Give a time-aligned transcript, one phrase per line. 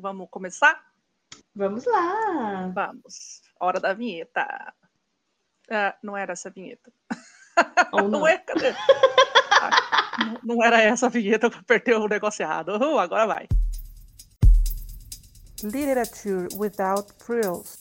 [0.00, 0.80] vamos começar?
[1.54, 2.68] Vamos lá!
[2.74, 3.42] Vamos.
[3.60, 4.46] Hora da vinheta.
[5.70, 6.92] Ah, não era essa vinheta.
[7.92, 8.10] Ou não.
[8.20, 8.38] Não é?
[8.38, 8.74] Cadê?
[9.60, 12.70] Ah, não- era essa a vinheta, eu apertei o negócio errado.
[12.78, 13.46] Uh, agora vai.
[15.62, 17.78] Literature without frills.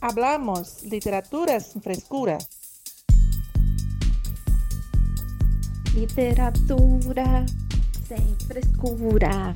[0.00, 2.38] Hablamos literatura sem frescura.
[5.94, 7.44] Literatura
[8.06, 9.52] sem frescura.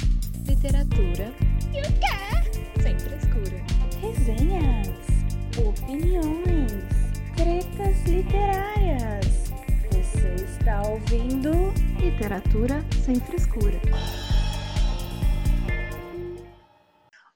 [0.46, 1.51] Literatura.
[1.75, 2.82] E o quê?
[2.82, 3.57] Sem frescura.
[3.99, 4.89] Resenhas.
[5.67, 6.72] Opiniões.
[7.35, 9.50] Tretas literárias.
[9.90, 11.50] Você está ouvindo
[11.99, 13.80] Literatura sem frescura.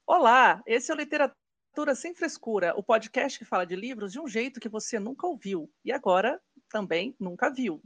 [0.07, 4.29] Olá, esse é o Literatura Sem Frescura, o podcast que fala de livros de um
[4.29, 6.39] jeito que você nunca ouviu e agora
[6.77, 7.81] também nunca viu.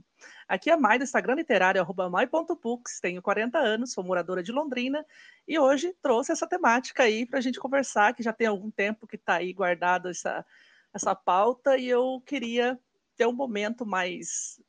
[0.49, 4.51] Aqui é a Mai do Instagram literário, arroba mai.books, tenho 40 anos, sou moradora de
[4.51, 5.07] Londrina
[5.47, 9.07] e hoje trouxe essa temática aí para a gente conversar, que já tem algum tempo
[9.07, 10.45] que está aí guardado essa,
[10.93, 12.77] essa pauta e eu queria
[13.17, 14.61] ter um momento mais,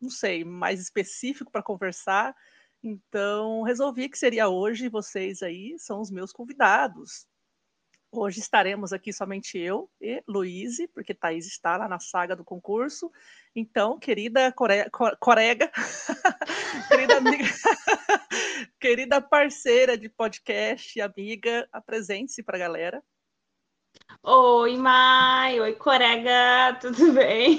[0.00, 2.32] não sei, mais específico para conversar
[2.86, 7.26] então, resolvi que seria hoje, vocês aí são os meus convidados.
[8.16, 13.10] Hoje estaremos aqui somente eu e Luíse, porque Thaís está lá na saga do concurso.
[13.56, 14.88] Então, querida core...
[14.90, 15.68] co- corega,
[16.88, 17.44] querida amiga,
[18.78, 23.02] querida parceira de podcast, amiga, apresente-se para a galera.
[24.26, 25.60] Oi, Mai!
[25.60, 26.76] Oi, Corega!
[26.80, 27.58] Tudo bem?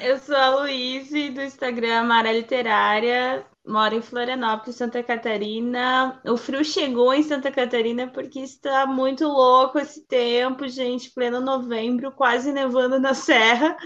[0.00, 6.20] Eu sou a Luíse, do Instagram Mara Literária, moro em Florianópolis, Santa Catarina.
[6.24, 11.10] O frio chegou em Santa Catarina porque está muito louco esse tempo, gente.
[11.10, 13.76] Pleno novembro, quase nevando na serra.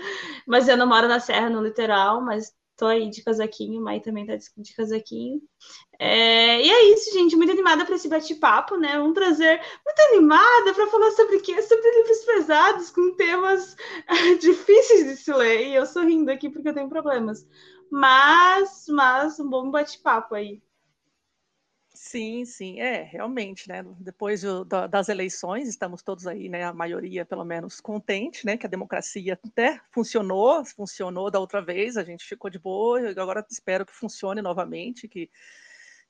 [0.46, 3.82] Mas eu não moro na serra, no litoral, mas tô aí de casaquinho.
[3.82, 5.40] Mai também tá de casaquinho.
[5.98, 7.36] É, e é isso, gente.
[7.36, 8.98] Muito animada para esse bate-papo, né?
[9.00, 9.60] Um prazer.
[9.84, 11.60] Muito animada para falar sobre quê?
[11.62, 13.76] Sobre livros pesados, com temas
[14.40, 15.68] difíceis de se ler.
[15.68, 17.46] E eu sorrindo aqui porque eu tenho problemas.
[17.90, 20.62] Mas, mas um bom bate-papo aí.
[22.04, 23.84] Sim, sim, é, realmente, né?
[24.00, 26.64] Depois do- da- das eleições, estamos todos aí, né?
[26.64, 28.56] A maioria, pelo menos, contente, né?
[28.56, 33.08] Que a democracia até funcionou, funcionou da outra vez, a gente ficou de boa, e
[33.20, 35.30] agora espero que funcione novamente, que,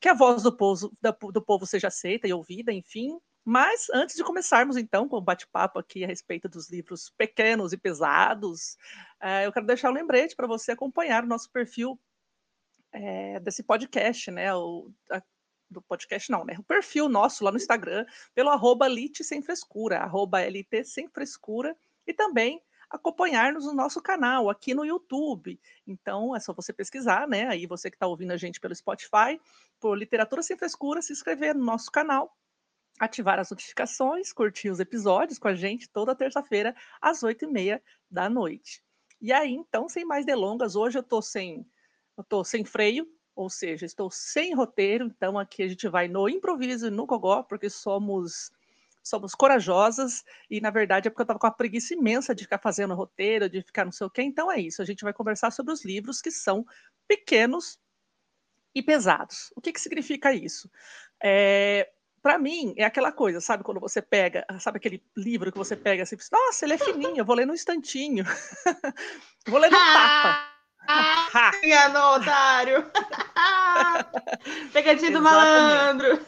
[0.00, 3.18] que a voz do povo, da- do povo seja aceita e ouvida, enfim.
[3.44, 7.78] Mas antes de começarmos, então, com o bate-papo aqui a respeito dos livros pequenos e
[7.78, 8.76] pesados,
[9.20, 11.98] eh, eu quero deixar um lembrete para você acompanhar o nosso perfil
[12.92, 14.54] eh, desse podcast, né?
[14.54, 15.22] O, a-
[15.72, 16.54] do podcast não, né?
[16.58, 21.76] O perfil nosso lá no Instagram, pelo arroba Lit Sem Frescura, arroba LT Sem Frescura,
[22.06, 25.58] e também acompanhar-nos no nosso canal aqui no YouTube.
[25.86, 27.48] Então é só você pesquisar, né?
[27.48, 29.40] Aí você que está ouvindo a gente pelo Spotify,
[29.80, 32.36] por Literatura Sem Frescura, se inscrever no nosso canal,
[33.00, 37.82] ativar as notificações, curtir os episódios com a gente toda terça-feira, às oito e meia
[38.10, 38.84] da noite.
[39.20, 41.66] E aí, então, sem mais delongas, hoje eu tô sem,
[42.18, 46.28] eu tô sem freio, ou seja, estou sem roteiro, então aqui a gente vai no
[46.28, 48.50] improviso e no gogó, porque somos
[49.04, 52.58] somos corajosas e na verdade é porque eu estava com uma preguiça imensa de ficar
[52.58, 54.22] fazendo roteiro, de ficar não sei o quê.
[54.22, 56.64] Então é isso, a gente vai conversar sobre os livros que são
[57.08, 57.80] pequenos
[58.74, 59.52] e pesados.
[59.56, 60.70] O que que significa isso?
[61.20, 61.90] É,
[62.22, 66.04] para mim é aquela coisa, sabe quando você pega, sabe aquele livro que você pega
[66.04, 68.24] assim, nossa, ele é fininho, eu vou ler no instantinho.
[69.48, 70.51] vou ler no tapa.
[70.86, 72.90] Ah, enganou, otário!
[74.72, 76.26] Pegadinha do malandro!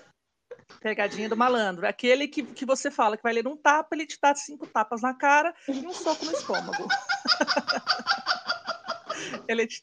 [0.81, 1.87] Pegadinha do malandro.
[1.87, 5.01] Aquele que, que você fala que vai ler um tapa, ele te dá cinco tapas
[5.01, 6.85] na cara e um soco no estômago.
[9.49, 9.81] ele, te,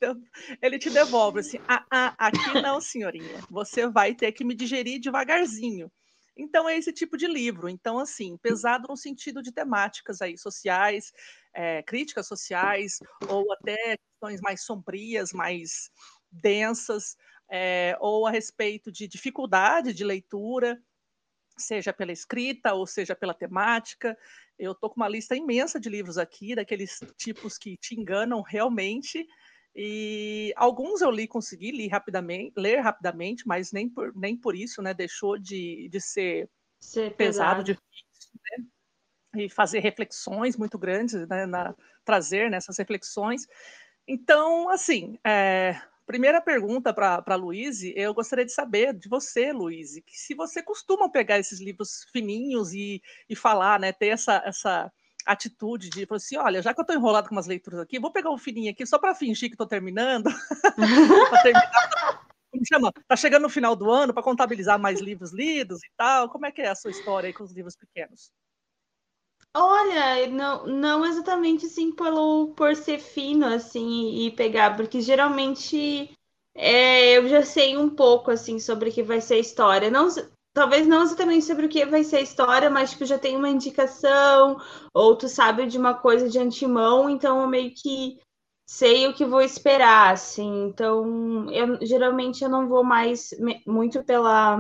[0.61, 3.39] ele te devolve assim: ah, ah, aqui não, senhorinha.
[3.49, 5.91] Você vai ter que me digerir devagarzinho.
[6.38, 7.67] Então, é esse tipo de livro.
[7.67, 11.11] Então, assim, pesado no sentido de temáticas aí sociais,
[11.56, 15.89] eh, críticas sociais, ou até questões mais sombrias, mais
[16.31, 17.16] densas,
[17.51, 20.81] eh, ou a respeito de dificuldade de leitura,
[21.57, 24.18] seja pela escrita ou seja pela temática.
[24.57, 29.25] Eu estou com uma lista imensa de livros aqui, daqueles tipos que te enganam realmente.
[29.75, 34.81] E alguns eu li, consegui ler rapidamente, ler rapidamente, mas nem por, nem por isso,
[34.81, 36.50] né, deixou de, de ser
[36.80, 37.63] Ser pesado, pesado.
[37.63, 38.65] difícil, né?
[39.36, 41.74] E fazer reflexões muito grandes, né, na,
[42.04, 43.48] trazer nessas reflexões.
[44.07, 50.01] Então, assim, é, primeira pergunta para a Luíse, eu gostaria de saber de você, Luíse,
[50.01, 54.92] que se você costuma pegar esses livros fininhos e, e falar, né, ter essa, essa
[55.25, 58.12] atitude de falar assim, olha, já que eu estou enrolado com umas leituras aqui, vou
[58.12, 60.30] pegar um fininho aqui só para fingir que estou terminando,
[61.30, 61.72] para terminar
[62.54, 66.30] me chama, tá chegando no final do ano para contabilizar mais livros lidos e tal.
[66.30, 68.30] Como é que é a sua história aí com os livros pequenos?
[69.53, 76.09] Olha, não, não exatamente assim pelo por ser fino assim e pegar, porque geralmente
[76.56, 79.92] é, eu já sei um pouco assim sobre o que vai ser a história.
[79.92, 80.07] Não,
[80.53, 83.50] talvez não exatamente sobre o que vai ser a história, mas tipo, já tem uma
[83.50, 84.57] indicação,
[84.94, 88.19] ou tu sabe de uma coisa de antemão, então eu meio que
[88.65, 90.63] sei o que vou esperar, assim.
[90.68, 93.31] Então, eu geralmente eu não vou mais
[93.68, 94.57] muito pela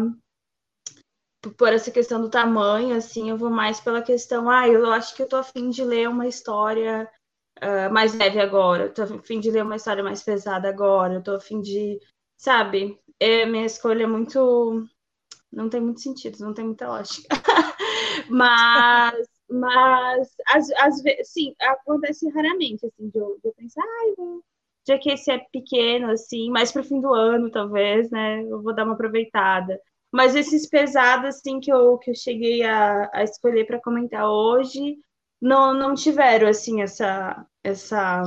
[1.57, 5.23] por essa questão do tamanho, assim, eu vou mais pela questão, ah, eu acho que
[5.23, 7.09] eu tô afim de ler uma história
[7.61, 11.23] uh, mais leve agora, eu tô afim de ler uma história mais pesada agora, eu
[11.23, 11.99] tô afim de,
[12.37, 14.87] sabe, é, minha escolha é muito,
[15.51, 17.27] não tem muito sentido, não tem muita lógica,
[18.29, 20.35] mas, mas,
[20.77, 24.43] às, vezes, sim, acontece raramente, assim, de eu, de eu pensar, ai, vou
[24.87, 28.43] já que esse é pequeno, assim, mais pro fim do ano, talvez, né?
[28.43, 29.79] Eu vou dar uma aproveitada.
[30.11, 34.97] Mas esses pesados, assim, que eu, que eu cheguei a, a escolher para comentar hoje,
[35.41, 38.23] não, não tiveram, assim, essa, essa,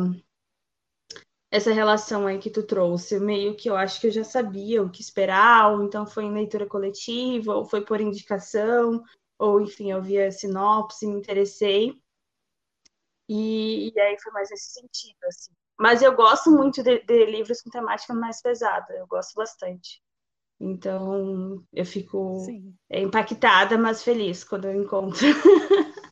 [1.51, 3.21] essa relação aí que tu trouxe.
[3.21, 6.33] Meio que eu acho que eu já sabia o que esperar, ou então foi em
[6.33, 9.03] leitura coletiva, ou foi por indicação,
[9.39, 11.95] ou, enfim, eu vi a sinopse, me interessei.
[13.29, 15.53] E, e aí foi mais nesse sentido, assim.
[15.79, 20.04] Mas eu gosto muito de, de livros com temática mais pesada, eu gosto bastante.
[20.61, 22.75] Então, eu fico Sim.
[22.91, 25.21] impactada, mas feliz quando eu encontro.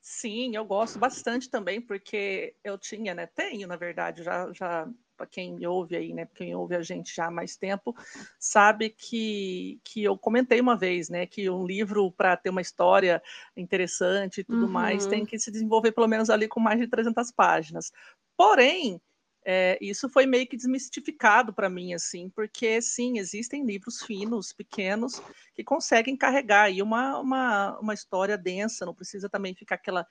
[0.00, 3.26] Sim, eu gosto bastante também, porque eu tinha, né?
[3.26, 6.28] Tenho, na verdade, já, já para quem me ouve aí, né?
[6.34, 7.94] Quem ouve a gente já há mais tempo,
[8.38, 11.26] sabe que, que eu comentei uma vez, né?
[11.26, 13.22] Que um livro, para ter uma história
[13.56, 14.72] interessante e tudo uhum.
[14.72, 17.90] mais, tem que se desenvolver pelo menos ali com mais de 300 páginas.
[18.36, 19.00] Porém,
[19.48, 25.22] é, isso foi meio que desmistificado para mim, assim, porque sim, existem livros finos, pequenos,
[25.54, 30.04] que conseguem carregar aí uma, uma, uma história densa, não precisa também ficar aquela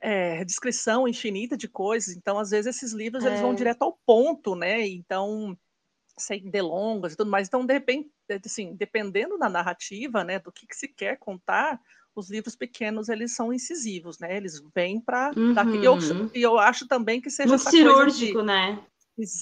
[0.00, 2.16] é, descrição infinita de coisas.
[2.16, 3.28] Então, às vezes, esses livros é.
[3.28, 3.54] eles vão é.
[3.54, 4.88] direto ao ponto, né?
[4.88, 5.56] Então,
[6.18, 7.46] sem delongas e tudo mais.
[7.46, 8.10] Então, de repente,
[8.44, 11.80] assim, dependendo da narrativa, né, do que, que se quer contar,
[12.14, 14.36] os livros pequenos eles são incisivos, né?
[14.36, 15.54] Eles vêm para uhum.
[15.74, 15.98] e eu,
[16.34, 18.44] eu acho também que seja Muito cirúrgico, de...
[18.44, 18.84] né?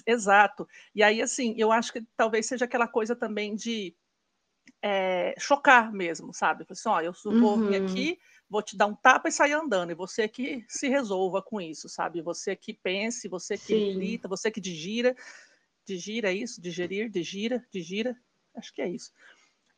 [0.07, 0.67] Exato.
[0.95, 3.95] E aí assim, eu acho que talvez seja aquela coisa também de
[4.83, 6.65] é, chocar mesmo, sabe?
[6.69, 7.69] Assim, ó, eu vou uhum.
[7.69, 8.19] vir aqui,
[8.49, 11.89] vou te dar um tapa e sair andando, e você que se resolva com isso,
[11.89, 12.23] sabe?
[12.23, 15.15] Você que pense, você que grita, você que digira,
[15.87, 18.17] digira isso, digerir, digira, digira,
[18.55, 19.13] acho que é isso.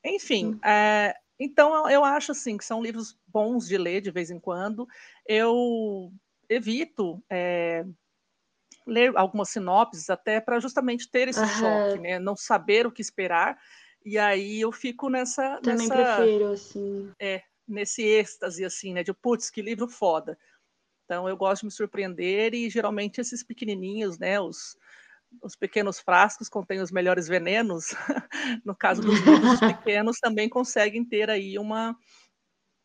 [0.05, 4.39] Enfim, é, então, eu acho assim que são livros bons de ler de vez em
[4.39, 4.87] quando.
[5.27, 6.13] Eu
[6.49, 7.85] evito é,
[8.87, 11.47] ler algumas sinopses até para justamente ter esse uhum.
[11.47, 12.19] choque, né?
[12.19, 13.59] Não saber o que esperar.
[14.05, 15.61] E aí eu fico nessa.
[15.61, 17.11] Também nessa, prefiro, assim.
[17.21, 19.03] É, nesse êxtase, assim, né?
[19.03, 20.39] De putz, que livro foda.
[21.05, 24.41] Então eu gosto de me surpreender e geralmente esses pequenininhos, né?
[24.41, 24.77] Os,
[25.41, 27.95] os pequenos frascos contêm os melhores venenos,
[28.65, 31.97] no caso dos livros pequenos, também conseguem ter aí uma,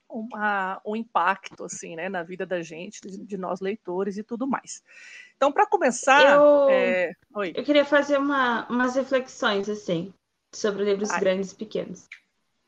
[0.09, 4.83] uma, um impacto assim, né, na vida da gente, de, nós leitores e tudo mais.
[5.35, 7.11] Então, para começar, eu, é...
[7.53, 10.13] eu queria fazer uma, umas reflexões assim
[10.53, 11.19] sobre livros Ai.
[11.19, 12.07] grandes e pequenos.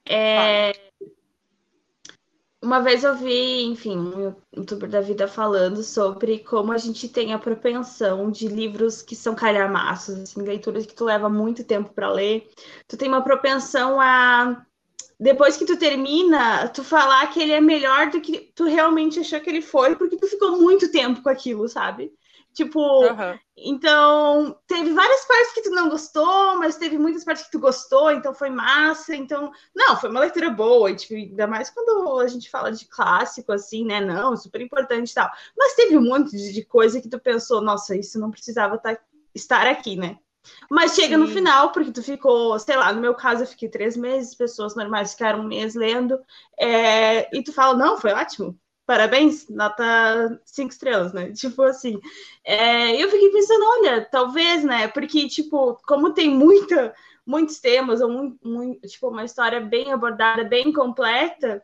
[0.05, 0.71] É,
[2.61, 7.33] uma vez eu vi, enfim, um youtuber da vida falando sobre como a gente tem
[7.33, 12.11] a propensão de livros que são calhamaços, assim, leituras que tu leva muito tempo para
[12.11, 12.49] ler.
[12.87, 14.65] Tu tem uma propensão a
[15.19, 19.39] depois que tu termina, tu falar que ele é melhor do que tu realmente achou
[19.41, 22.13] que ele foi, porque tu ficou muito tempo com aquilo, sabe?
[22.59, 23.39] Tipo, uhum.
[23.55, 28.11] então teve várias partes que tu não gostou, mas teve muitas partes que tu gostou,
[28.11, 29.15] então foi massa.
[29.15, 32.85] Então, não, foi uma leitura boa, e, tipo, ainda mais quando a gente fala de
[32.85, 34.01] clássico, assim, né?
[34.01, 35.29] Não, super importante e tal.
[35.57, 38.99] Mas teve um monte de coisa que tu pensou, nossa, isso não precisava tá,
[39.33, 40.17] estar aqui, né?
[40.69, 41.21] Mas chega Sim.
[41.21, 44.75] no final, porque tu ficou, sei lá, no meu caso eu fiquei três meses, pessoas
[44.75, 46.19] normais ficaram um mês lendo,
[46.59, 51.31] é, e tu fala, não, foi ótimo, parabéns, nota cinco estrelas, né?
[51.31, 51.99] Tipo assim.
[52.43, 54.87] É, eu fiquei pensando, olha, talvez, né?
[54.87, 60.43] Porque, tipo, como tem muita, muitos temas, ou muito, muito, tipo, uma história bem abordada,
[60.43, 61.63] bem completa,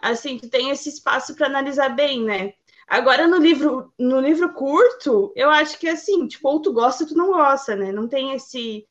[0.00, 2.54] assim, tu tem esse espaço para analisar bem, né?
[2.88, 7.08] Agora, no livro, no livro curto, eu acho que assim, tipo, ou tu gosta ou
[7.10, 7.92] tu não gosta, né?
[7.92, 8.84] Não tem esse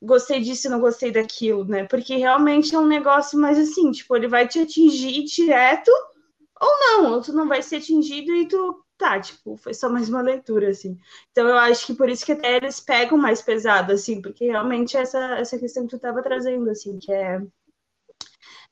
[0.00, 1.84] gostei disso, não gostei daquilo, né?
[1.84, 5.90] Porque realmente é um negócio mais assim, tipo, ele vai te atingir direto
[6.60, 10.08] ou não, ou tu não vai ser atingido e tu tá, tipo, foi só mais
[10.08, 10.98] uma leitura, assim.
[11.30, 14.96] Então eu acho que por isso que até eles pegam mais pesado, assim, porque realmente
[14.96, 17.40] essa, essa questão que tu estava trazendo, assim, que é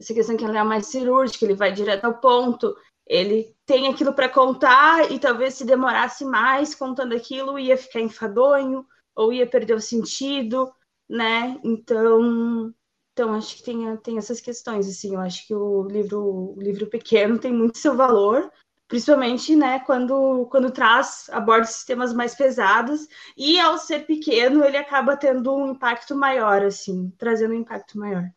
[0.00, 2.74] essa questão que ele é mais cirúrgico, ele vai direto ao ponto,
[3.06, 8.86] ele tem aquilo para contar e talvez se demorasse mais contando aquilo ia ficar enfadonho
[9.14, 10.72] ou ia perder o sentido,
[11.08, 11.58] né?
[11.62, 12.72] Então,
[13.12, 15.14] então acho que tem, tem essas questões assim.
[15.14, 18.50] Eu acho que o livro, o livro pequeno tem muito seu valor,
[18.88, 19.80] principalmente, né?
[19.80, 25.72] Quando quando traz aborda sistemas mais pesados e ao ser pequeno ele acaba tendo um
[25.72, 28.30] impacto maior, assim, trazendo um impacto maior.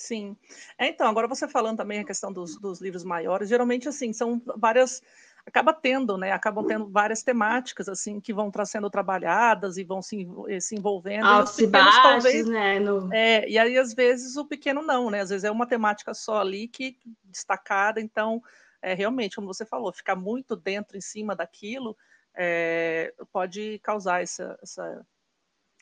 [0.00, 0.34] Sim.
[0.78, 4.40] É, então, agora você falando também a questão dos, dos livros maiores, geralmente, assim, são
[4.56, 5.02] várias
[5.46, 6.32] acaba tendo, né?
[6.32, 11.26] Acabam tendo várias temáticas assim que vão sendo trabalhadas e vão se, eh, se envolvendo.
[11.26, 12.78] Altos e, baixos, talvez, né?
[12.78, 13.12] No...
[13.12, 15.20] É, e aí às vezes o pequeno não, né?
[15.20, 18.00] Às vezes é uma temática só ali que destacada.
[18.00, 18.42] Então,
[18.82, 21.96] é, realmente, como você falou, ficar muito dentro em cima daquilo
[22.34, 25.06] é, pode causar essa, essa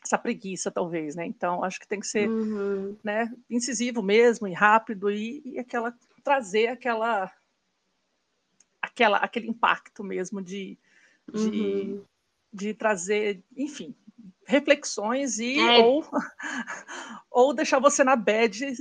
[0.05, 1.27] essa preguiça, talvez, né?
[1.27, 2.97] Então, acho que tem que ser uhum.
[3.03, 7.31] né, incisivo mesmo e rápido e, e, aquela trazer aquela,
[8.81, 10.79] aquela aquele impacto mesmo de,
[11.33, 12.05] de, uhum.
[12.53, 13.95] de trazer, enfim,
[14.47, 15.79] reflexões e é.
[15.79, 16.05] ou,
[17.31, 18.75] ou deixar você na bad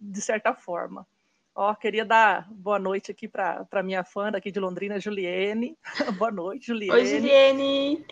[0.00, 1.06] de certa forma.
[1.54, 5.76] Ó, queria dar boa noite aqui para minha fã daqui de Londrina, Juliene.
[6.18, 6.94] boa noite, Juliene.
[6.94, 8.06] Oi, Juliene.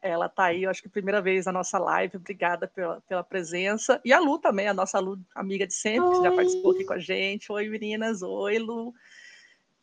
[0.00, 2.16] Ela está aí, eu acho que primeira vez na nossa live.
[2.16, 4.00] Obrigada pela, pela presença.
[4.04, 6.16] E a Lu também, a nossa Lu, amiga de sempre, Oi.
[6.16, 7.50] que já participou aqui com a gente.
[7.50, 8.22] Oi, meninas.
[8.22, 8.94] Oi, Lu.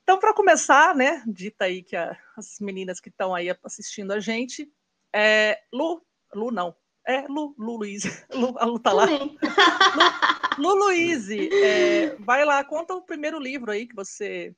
[0.03, 4.19] Então, para começar, né, dita aí que a, as meninas que estão aí assistindo a
[4.19, 4.71] gente,
[5.13, 6.75] é, Lu, Lu não,
[7.07, 9.05] é Lu, Lu Luiz, Lu, a Lu tá lá.
[10.57, 14.55] Lu, Lu Luiz, é, vai lá, conta o primeiro livro aí que você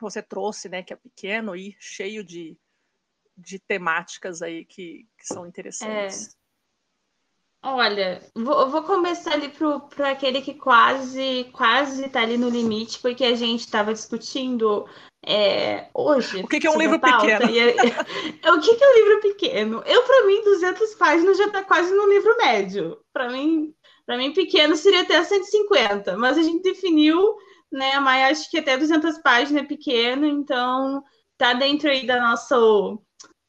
[0.00, 2.56] você trouxe, né, que é pequeno e cheio de,
[3.36, 6.38] de temáticas aí que, que são interessantes.
[7.62, 9.52] Olha, vou, vou começar ali
[9.94, 14.86] para aquele que quase quase está ali no limite, porque a gente estava discutindo
[15.26, 16.42] é, hoje.
[16.42, 17.44] O que, que é um livro pequeno?
[17.44, 19.82] É, o que, que é um livro pequeno?
[19.84, 22.98] Eu, para mim, 200 páginas já está quase no livro médio.
[23.12, 23.74] Para mim,
[24.06, 27.36] para mim, pequeno seria até 150, mas a gente definiu,
[27.70, 28.00] né?
[28.00, 31.04] Mas acho que até 200 páginas é pequeno, então
[31.36, 33.02] tá dentro aí da nosso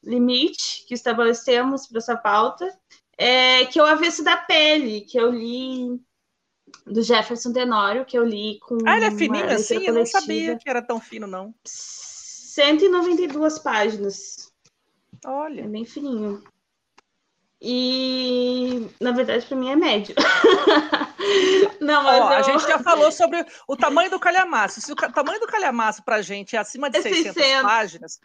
[0.04, 2.68] limite que estabelecemos para essa pauta,
[3.22, 6.00] é, que é o Avesso da Pele, que eu li
[6.84, 8.78] do Jefferson Tenório, que eu li com.
[8.84, 9.74] Ah, ele é fininho assim?
[9.74, 9.92] Coletiva.
[9.92, 11.54] Eu não sabia que era tão fino, não.
[11.64, 14.52] 192 páginas.
[15.24, 15.60] Olha.
[15.60, 16.42] É bem fininho.
[17.64, 20.16] E, na verdade, para mim é médio.
[21.80, 22.38] não, mas Ó, eu...
[22.38, 24.80] A gente já falou sobre o tamanho do calhamaço.
[24.80, 28.20] Se o tamanho do calhamaço para a gente é acima de é 600, 600 páginas,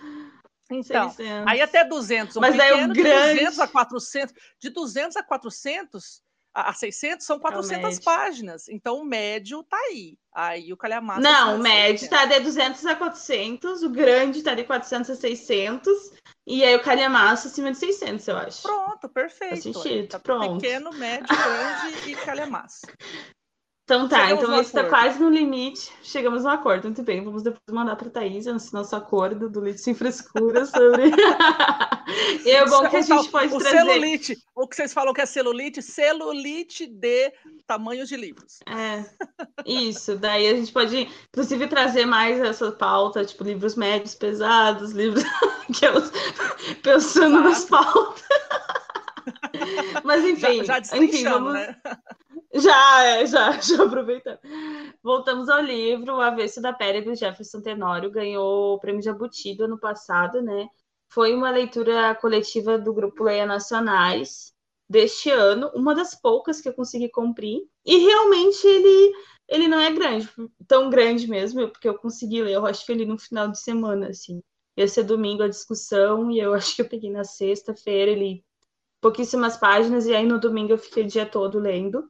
[0.70, 1.48] então, 600.
[1.48, 3.40] aí até 200, um Mas pequeno, é o grande...
[3.40, 6.22] de 200 a 400, de 200 a 400
[6.54, 8.68] a 600 são 400 é páginas.
[8.68, 10.18] Então o médio tá aí.
[10.34, 14.64] Aí o calhamaço Não, o médio está de 200 a 400, o grande está de
[14.64, 15.94] 400 a 600
[16.48, 18.62] e aí o calhamaço acima de 600, eu acho.
[18.64, 19.52] Pronto, perfeito.
[19.52, 20.60] Faz sentido, tá pronto.
[20.60, 22.82] Pequeno, médio, grande e calhamaço.
[23.88, 25.94] Então tá, chegamos então esse está quase no limite.
[26.04, 27.24] Chegamos no acordo, muito bem.
[27.24, 31.04] Vamos depois mandar para a Thaís esse nosso acordo do Lite Sem Frescura sobre.
[32.46, 33.78] e é bom que a gente pode o trazer.
[33.78, 37.32] celulite, o que vocês falam que é celulite, celulite de
[37.66, 38.60] tamanhos de livros.
[38.68, 39.06] É,
[39.66, 40.18] isso.
[40.18, 45.24] Daí a gente pode, inclusive, trazer mais essa pauta, tipo livros médios, pesados, livros
[45.74, 45.94] que eu
[46.84, 48.22] pensando nas pautas.
[50.04, 51.54] Mas enfim, já, já enfim, vamos...
[51.54, 51.78] né?
[52.54, 54.40] Já, é, já, já aproveitando.
[55.04, 59.66] Voltamos ao livro, O Avesso da Pele, do Jefferson Tenório, ganhou o prêmio Jabuti do
[59.66, 60.68] ano passado, né?
[61.10, 64.54] Foi uma leitura coletiva do grupo Leia Nacionais
[64.90, 67.62] deste ano, uma das poucas que eu consegui cumprir.
[67.86, 69.14] E realmente ele,
[69.48, 70.30] ele não é grande,
[70.68, 74.10] tão grande mesmo, porque eu consegui ler, eu acho que ele no final de semana,
[74.10, 74.42] assim.
[74.78, 78.44] Ia ser domingo a discussão, e eu acho que eu peguei na sexta-feira, ele
[79.02, 82.10] pouquíssimas páginas, e aí no domingo eu fiquei o dia todo lendo.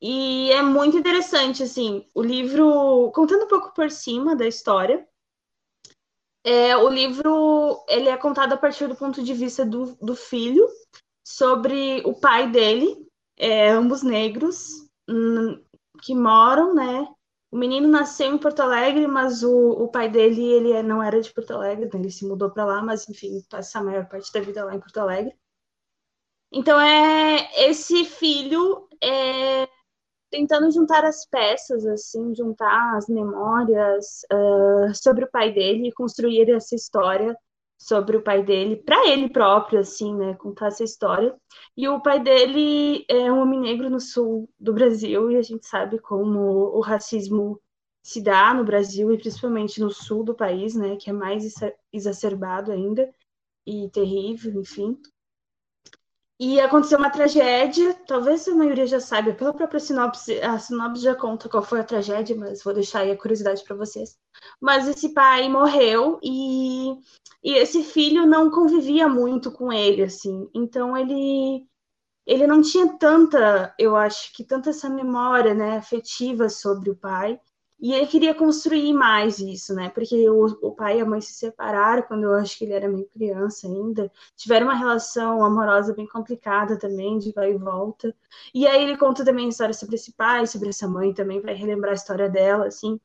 [0.00, 5.06] E é muito interessante, assim, o livro, contando um pouco por cima da história,
[6.44, 10.68] é, o livro ele é contado a partir do ponto de vista do, do filho,
[11.24, 14.88] sobre o pai dele, é, ambos negros,
[16.02, 17.06] que moram, né?
[17.50, 21.20] O menino nasceu em Porto Alegre, mas o, o pai dele ele é, não era
[21.20, 24.32] de Porto Alegre, então ele se mudou para lá, mas enfim, passa a maior parte
[24.32, 25.34] da vida lá em Porto Alegre.
[26.52, 29.68] Então é esse filho é
[30.30, 36.50] tentando juntar as peças, assim, juntar as memórias uh, sobre o pai dele e construir
[36.50, 37.36] essa história
[37.78, 41.34] sobre o pai dele, para ele próprio, assim, né, contar essa história.
[41.76, 45.66] E o pai dele é um homem negro no sul do Brasil, e a gente
[45.66, 46.40] sabe como
[46.76, 47.60] o racismo
[48.02, 51.54] se dá no Brasil e principalmente no sul do país, né, que é mais
[51.92, 53.08] exacerbado ainda
[53.64, 54.98] e terrível, enfim.
[56.40, 61.14] E aconteceu uma tragédia, talvez a maioria já saiba, pela própria sinopse, a sinopse já
[61.14, 64.16] conta qual foi a tragédia, mas vou deixar aí a curiosidade para vocês.
[64.60, 66.92] Mas esse pai morreu e,
[67.42, 70.48] e esse filho não convivia muito com ele, assim.
[70.54, 71.66] Então ele
[72.24, 77.40] ele não tinha tanta, eu acho que tanta essa memória, né, afetiva sobre o pai.
[77.80, 79.88] E ele queria construir mais isso, né?
[79.90, 82.88] Porque o, o, pai e a mãe se separaram quando eu acho que ele era
[82.88, 84.10] meio criança ainda.
[84.36, 88.14] Tiveram uma relação amorosa bem complicada também, de vai e volta.
[88.52, 91.54] E aí ele conta também a história sobre esse pai, sobre essa mãe também, vai
[91.54, 92.98] relembrar a história dela, assim.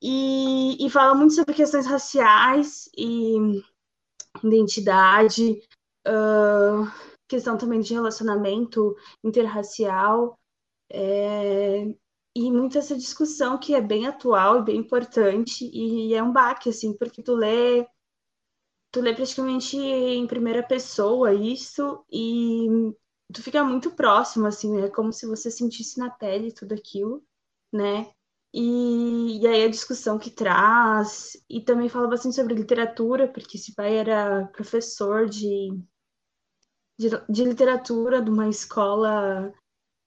[0.00, 3.62] E, e fala muito sobre questões raciais e
[4.44, 5.60] identidade,
[6.06, 6.86] uh,
[7.28, 8.94] questão também de relacionamento
[9.24, 10.38] interracial.
[10.92, 11.92] É,
[12.36, 16.68] e muito essa discussão que é bem atual e bem importante e é um baque
[16.68, 17.88] assim porque tu lê
[18.92, 22.68] tu lê praticamente em primeira pessoa isso e
[23.32, 27.24] tu fica muito próximo assim é como se você sentisse na pele tudo aquilo
[27.72, 28.12] né?
[28.52, 33.74] E, e aí a discussão que traz e também fala bastante sobre literatura porque esse
[33.74, 35.70] pai era professor de
[36.98, 39.52] de, de literatura de uma escola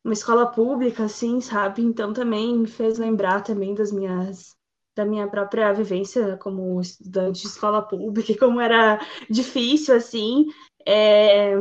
[0.04, 1.82] uma escola pública, assim, sabe?
[1.82, 4.58] Então também me fez lembrar também das minhas
[4.96, 10.46] da minha própria vivência como estudante de escola pública, e como era difícil, assim,
[10.86, 11.54] é...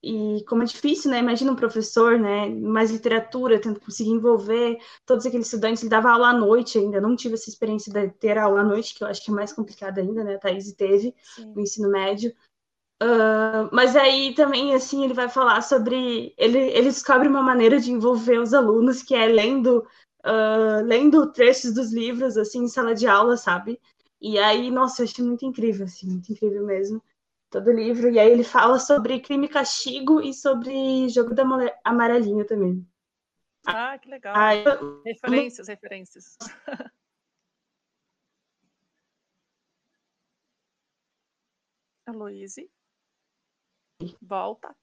[0.00, 1.18] e como é difícil, né?
[1.18, 2.48] Imagina um professor, né?
[2.48, 5.82] Mais literatura, tendo conseguir envolver todos aqueles estudantes.
[5.82, 8.94] Ele dava aula à noite ainda, não tive essa experiência de ter aula à noite,
[8.94, 10.36] que eu acho que é mais complicada ainda, né?
[10.36, 11.52] A Thaís teve Sim.
[11.54, 12.32] no ensino médio.
[13.02, 16.32] Uh, mas aí também, assim, ele vai falar sobre.
[16.38, 19.84] Ele, ele descobre uma maneira de envolver os alunos, que é lendo,
[20.24, 23.80] uh, lendo trechos dos livros, assim, em sala de aula, sabe?
[24.20, 27.02] E aí, nossa, eu achei muito incrível, assim, muito incrível mesmo,
[27.50, 28.08] todo livro.
[28.08, 31.42] E aí ele fala sobre crime e castigo e sobre jogo da
[31.82, 32.86] amarelinho também.
[33.66, 34.36] Ah, que legal.
[34.54, 35.02] Eu...
[35.04, 36.36] Referências, referências.
[42.06, 42.70] Aloise.
[44.20, 44.74] Volta.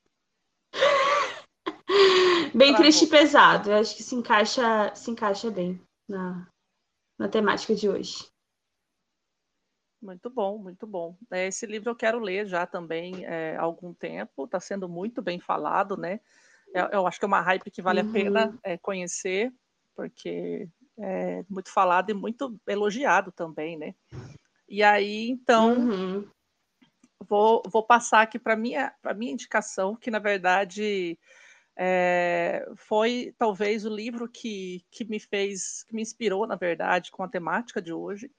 [2.53, 3.71] bem triste e pesado.
[3.71, 6.47] Eu acho que se encaixa, se encaixa bem na,
[7.17, 8.27] na temática de hoje.
[10.01, 11.17] Muito bom, muito bom.
[11.31, 15.21] É, esse livro eu quero ler já também é, há algum tempo, está sendo muito
[15.21, 16.21] bem falado, né?
[16.73, 18.09] Eu, eu, acho que é uma hype que vale uhum.
[18.09, 19.51] a pena é, conhecer,
[19.95, 23.93] porque é muito falado e muito elogiado também, né?
[24.69, 26.29] E aí, então, uhum
[27.27, 31.17] vou, vou passar aqui para minha para minha indicação, que na verdade
[31.81, 37.23] é, foi talvez o livro que, que me fez, que me inspirou, na verdade, com
[37.23, 38.29] a temática de hoje.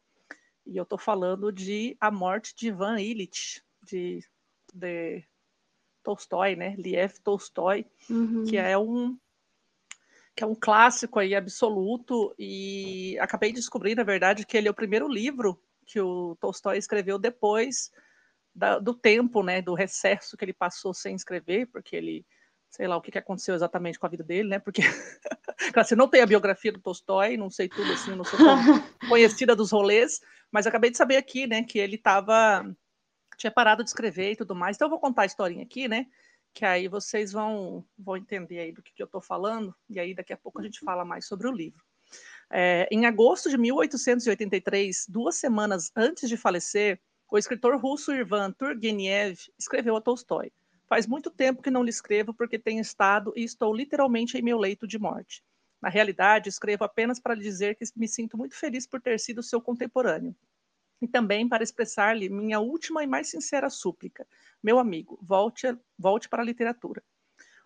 [0.66, 4.23] E eu estou falando de A Morte de Ivan Illich, de,
[4.75, 5.25] de
[6.03, 6.75] Tolstói, né?
[6.77, 8.45] Liev Tolstói, uhum.
[8.45, 9.19] que é um
[10.37, 14.71] que é um clássico aí absoluto e acabei de descobrir, na verdade, que ele é
[14.71, 17.90] o primeiro livro que o Tolstói escreveu depois
[18.55, 22.27] da, do tempo, né, do recesso que ele passou sem escrever, porque ele,
[22.69, 24.83] sei lá o que, que aconteceu exatamente com a vida dele, né, porque
[25.77, 28.57] assim, não tem a biografia do Tolstói, não sei tudo assim, não sou tão
[29.09, 32.65] conhecida dos rolês, mas acabei de saber aqui, né, que ele estava
[33.37, 34.77] tinha parado de escrever e tudo mais.
[34.77, 36.07] Então eu vou contar a historinha aqui, né,
[36.53, 40.15] que aí vocês vão vão entender aí do que, que eu estou falando e aí
[40.15, 41.83] daqui a pouco a gente fala mais sobre o livro.
[42.53, 49.38] É, em agosto de 1883, duas semanas antes de falecer, o escritor russo Ivan Turgenev
[49.57, 50.53] escreveu a Tolstói.
[50.88, 54.59] Faz muito tempo que não lhe escrevo porque tenho estado e estou literalmente em meu
[54.59, 55.45] leito de morte.
[55.81, 59.43] Na realidade, escrevo apenas para lhe dizer que me sinto muito feliz por ter sido
[59.43, 60.35] seu contemporâneo.
[61.01, 64.27] E também para expressar-lhe minha última e mais sincera súplica.
[64.61, 67.03] Meu amigo, volte, volte para a literatura.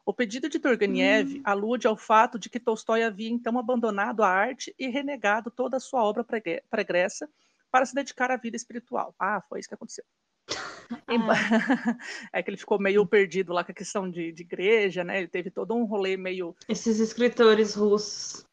[0.05, 1.41] O pedido de Turgenev hum.
[1.43, 5.81] alude ao fato de que Tolstói havia então abandonado a arte e renegado toda a
[5.81, 6.25] sua obra
[6.71, 7.29] pregressa
[7.75, 9.13] para se dedicar à vida espiritual.
[9.19, 10.05] Ah, foi isso que aconteceu.
[11.09, 11.09] Ah.
[12.33, 15.19] É que ele ficou meio perdido lá com a questão de, de igreja, né?
[15.19, 16.55] Ele teve todo um rolê meio.
[16.69, 18.47] Esses escritores russos.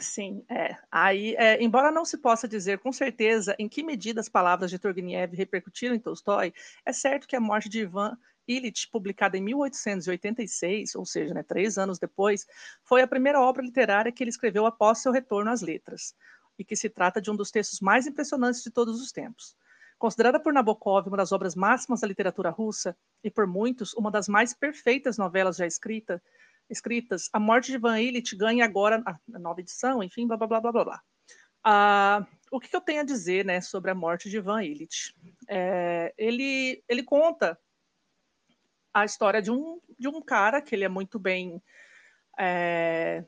[0.00, 0.76] Sim, é.
[0.90, 4.78] Aí, é, embora não se possa dizer com certeza em que medida as palavras de
[4.78, 6.52] Turgenev repercutiram em Tolstói,
[6.84, 8.16] é certo que a morte de Ivan
[8.48, 12.46] Illich, publicada em 1886, ou seja, né, três anos depois,
[12.82, 16.14] foi a primeira obra literária que ele escreveu após seu retorno às letras,
[16.58, 19.56] e que se trata de um dos textos mais impressionantes de todos os tempos.
[19.98, 24.28] Considerada por Nabokov uma das obras máximas da literatura russa e por muitos uma das
[24.28, 26.22] mais perfeitas novelas já escrita,
[26.70, 30.60] escritas, A Morte de Ivan Illich ganha agora a nova edição, enfim, blá blá blá
[30.60, 31.02] blá blá.
[31.64, 35.14] Ah, o que eu tenho a dizer né, sobre a morte de Ivan Illich?
[35.48, 37.58] É, ele, ele conta
[38.94, 41.62] a história de um, de um cara que ele é muito bem
[42.38, 43.24] é,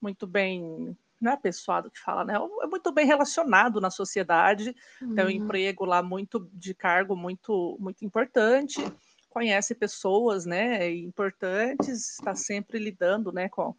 [0.00, 2.34] muito bem não é pessoado que fala, né?
[2.34, 5.14] É muito bem relacionado na sociedade, uhum.
[5.14, 8.80] tem um emprego lá muito de cargo muito muito importante,
[9.28, 13.74] conhece pessoas, né, importantes, está sempre lidando, né, com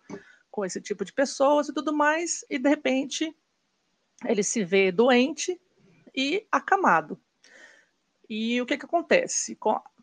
[0.52, 3.36] com esse tipo de pessoas e tudo mais, e de repente
[4.26, 5.60] ele se vê doente
[6.14, 7.20] e acamado.
[8.30, 9.58] E o que que acontece?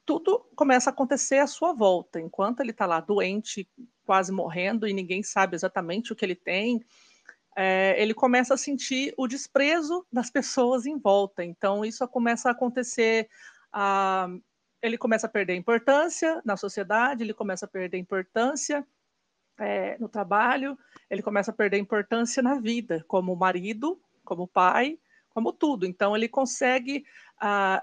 [0.05, 3.69] Tudo começa a acontecer à sua volta, enquanto ele está lá doente,
[4.05, 6.83] quase morrendo, e ninguém sabe exatamente o que ele tem,
[7.57, 11.43] é, ele começa a sentir o desprezo das pessoas em volta.
[11.43, 13.31] Então, isso começa a acontecer.
[13.73, 14.29] A,
[14.83, 18.87] ele começa a perder importância na sociedade, ele começa a perder importância
[19.59, 24.99] é, no trabalho, ele começa a perder importância na vida, como marido, como pai,
[25.31, 25.87] como tudo.
[25.87, 27.07] Então, ele consegue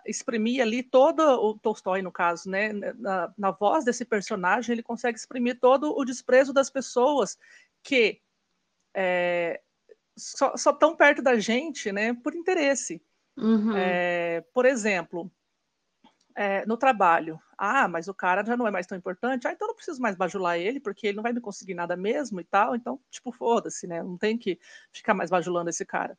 [0.05, 5.17] exprimir ali todo o Tolstói, no caso, né, na, na voz desse personagem, ele consegue
[5.17, 7.37] exprimir todo o desprezo das pessoas
[7.83, 8.21] que
[8.95, 9.61] é,
[10.15, 13.01] só, só tão perto da gente, né, por interesse.
[13.37, 13.75] Uhum.
[13.75, 15.31] É, por exemplo,
[16.35, 19.67] é, no trabalho, ah, mas o cara já não é mais tão importante, ah, então
[19.67, 22.75] não preciso mais bajular ele, porque ele não vai me conseguir nada mesmo e tal,
[22.75, 24.59] então, tipo, foda-se, né, não tem que
[24.91, 26.17] ficar mais bajulando esse cara.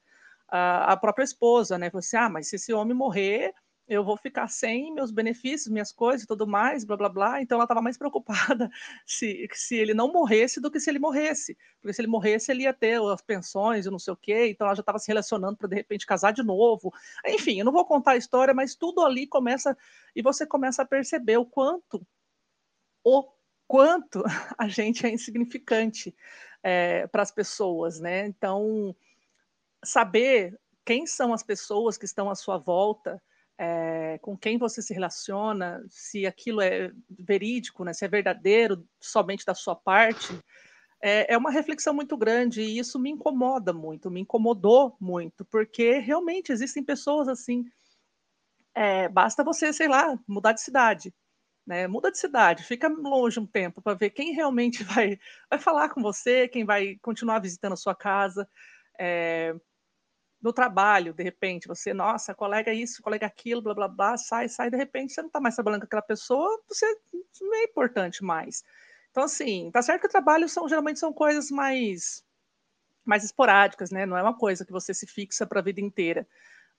[0.48, 3.54] Ah, a própria esposa, né, falou assim, ah, mas se esse homem morrer,
[3.87, 7.42] eu vou ficar sem meus benefícios, minhas coisas e tudo mais, blá blá blá.
[7.42, 8.70] Então ela estava mais preocupada
[9.05, 11.57] se, se ele não morresse do que se ele morresse.
[11.81, 14.49] Porque se ele morresse, ele ia ter as pensões e não sei o quê.
[14.49, 16.92] Então ela já estava se relacionando para de repente casar de novo.
[17.27, 19.77] Enfim, eu não vou contar a história, mas tudo ali começa
[20.16, 22.07] e você começa a perceber o quanto
[23.05, 23.31] o
[23.66, 24.23] quanto
[24.59, 26.14] a gente é insignificante
[26.62, 28.27] é, para as pessoas, né?
[28.27, 28.97] Então
[29.85, 33.23] saber quem são as pessoas que estão à sua volta
[33.59, 39.45] é, com quem você se relaciona, se aquilo é verídico, né, se é verdadeiro somente
[39.45, 40.38] da sua parte,
[41.01, 45.99] é, é uma reflexão muito grande e isso me incomoda muito, me incomodou muito, porque
[45.99, 47.64] realmente existem pessoas assim.
[48.75, 51.14] É, basta você, sei lá, mudar de cidade.
[51.67, 55.88] Né, muda de cidade, fica longe um tempo para ver quem realmente vai, vai falar
[55.88, 58.47] com você, quem vai continuar visitando a sua casa.
[60.44, 64.68] No trabalho, de repente, você, nossa, colega isso, colega aquilo, blá blá blá, sai, sai,
[64.68, 66.87] de repente você não está mais trabalhando com aquela pessoa, você
[67.40, 68.62] não é importante mais.
[69.11, 72.22] Então, assim, tá certo que o trabalho são, geralmente são coisas mais,
[73.04, 74.07] mais esporádicas, né?
[74.07, 76.26] Não é uma coisa que você se fixa para a vida inteira.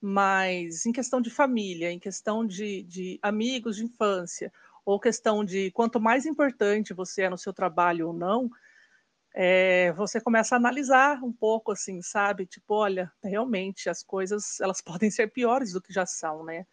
[0.00, 4.52] Mas em questão de família, em questão de, de amigos de infância,
[4.84, 8.48] ou questão de quanto mais importante você é no seu trabalho ou não,
[9.38, 12.46] é, você começa a analisar um pouco, assim, sabe?
[12.46, 16.66] Tipo, olha, realmente as coisas elas podem ser piores do que já são, né?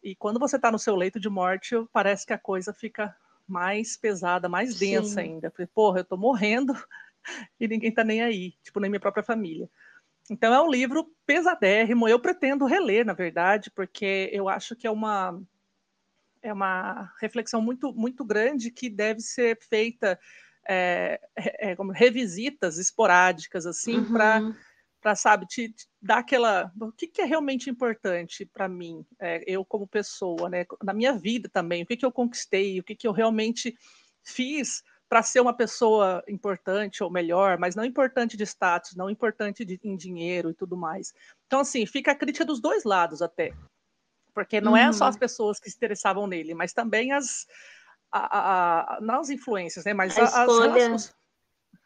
[0.00, 3.14] E quando você está no seu leito de morte, parece que a coisa fica
[3.46, 5.32] mais pesada, mais densa Sim.
[5.32, 5.50] ainda.
[5.50, 6.72] Porque, porra, eu estou morrendo
[7.58, 9.68] e ninguém está nem aí, tipo, nem minha própria família.
[10.30, 12.08] Então é um livro pesadérrimo.
[12.08, 15.42] Eu pretendo reler, na verdade, porque eu acho que é uma
[16.40, 20.18] é uma reflexão muito muito grande que deve ser feita
[20.68, 24.12] é, é, como revisitas esporádicas, assim, uhum.
[24.12, 24.54] para
[25.00, 29.42] para sabe te, te, dar aquela o que, que é realmente importante para mim é,
[29.46, 32.94] eu como pessoa né na minha vida também o que, que eu conquistei o que,
[32.94, 33.76] que eu realmente
[34.22, 39.64] fiz para ser uma pessoa importante ou melhor mas não importante de status não importante
[39.64, 41.14] de, em dinheiro e tudo mais
[41.46, 43.54] então assim fica a crítica dos dois lados até
[44.34, 44.78] porque não uhum.
[44.78, 45.20] é só as uhum.
[45.20, 47.46] pessoas que se interessavam nele mas também as
[48.12, 49.94] a, a, não as influências, né?
[49.94, 51.14] Mas as, as,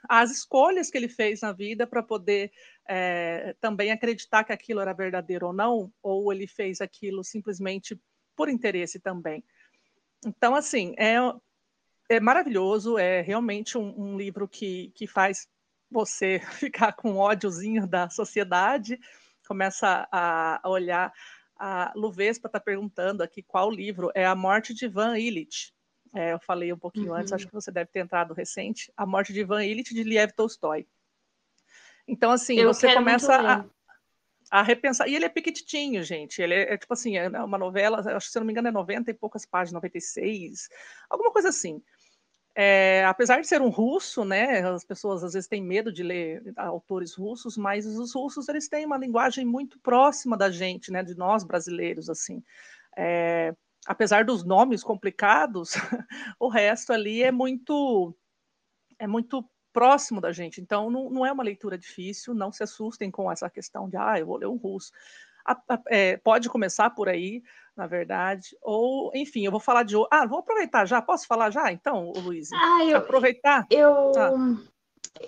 [0.09, 2.51] as, escolhas que ele fez na vida para poder
[2.89, 7.99] é, também acreditar que aquilo era verdadeiro ou não, ou ele fez aquilo simplesmente
[8.37, 9.45] por interesse também.
[10.27, 11.17] Então, assim, é,
[12.09, 15.47] é maravilhoso, é realmente um, um livro que, que faz
[15.91, 18.99] você ficar com ódiozinho da sociedade,
[19.47, 21.13] começa a, a olhar.
[21.57, 25.74] A Luvespa está perguntando aqui qual livro é A Morte de Van Illich.
[26.15, 27.17] É, eu falei um pouquinho uhum.
[27.17, 30.31] antes, acho que você deve ter entrado recente, A Morte de Ivan Illich, de Liev
[30.33, 30.87] Tolstói.
[32.07, 33.65] Então, assim, eu você começa a,
[34.51, 35.09] a repensar.
[35.09, 36.41] E ele é pequititinho, gente.
[36.41, 38.71] Ele é, é tipo assim, é uma novela, acho que se não me engano é
[38.71, 40.69] 90 e poucas páginas, 96,
[41.11, 41.83] alguma coisa assim.
[42.57, 46.41] É, apesar de ser um russo, né, as pessoas às vezes têm medo de ler
[46.57, 51.17] autores russos, mas os russos eles têm uma linguagem muito próxima da gente, né, de
[51.17, 52.45] nós brasileiros, assim.
[52.97, 53.53] É,
[53.87, 55.75] apesar dos nomes complicados,
[56.39, 58.15] o resto ali é muito
[58.99, 60.61] é muito próximo da gente.
[60.61, 62.35] Então não, não é uma leitura difícil.
[62.35, 64.93] Não se assustem com essa questão de ah, eu vou ler um russo.
[65.45, 67.43] A, a, é, pode começar por aí,
[67.77, 68.57] na verdade.
[68.63, 69.95] Ou, enfim, eu vou falar de.
[70.11, 71.03] Ah, vou aproveitar já.
[71.03, 72.51] Posso falar já, então, Luiz?
[72.53, 73.67] Ah, eu, aproveitar.
[73.71, 74.13] Eu.
[74.17, 74.57] Ah.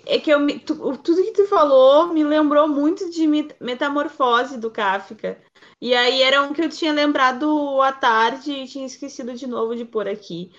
[0.05, 3.25] É que eu, tu, tudo que tu falou me lembrou muito de
[3.59, 5.37] Metamorfose do Kafka.
[5.81, 9.75] E aí era um que eu tinha lembrado à tarde e tinha esquecido de novo
[9.75, 10.51] de pôr aqui.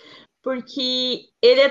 [0.43, 1.71] Porque ele, é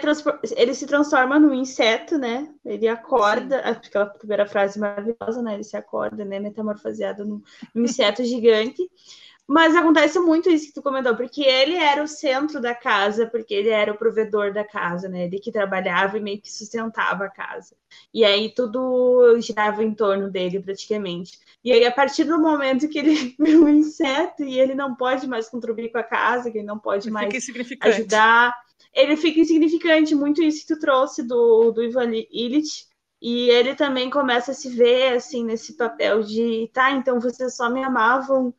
[0.55, 2.53] ele se transforma num inseto, né?
[2.63, 5.55] Ele acorda, aquela primeira frase maravilhosa, né?
[5.55, 6.39] Ele se acorda, né?
[6.39, 7.41] Metamorfoseado num,
[7.73, 8.87] num inseto gigante.
[9.47, 13.53] Mas acontece muito isso que tu comentou, porque ele era o centro da casa, porque
[13.53, 15.23] ele era o provedor da casa, né?
[15.23, 17.73] Ele que trabalhava e meio que sustentava a casa.
[18.13, 21.39] E aí tudo girava em torno dele, praticamente.
[21.63, 25.25] E aí, a partir do momento que ele viu um inseto e ele não pode
[25.27, 27.33] mais contribuir com a casa, que ele não pode ele mais
[27.81, 28.53] ajudar,
[28.93, 30.13] ele fica insignificante.
[30.13, 32.85] Muito isso que tu trouxe do, do Ivan Illich.
[33.21, 37.67] E ele também começa a se ver assim nesse papel de tá, então vocês só
[37.67, 38.53] me amavam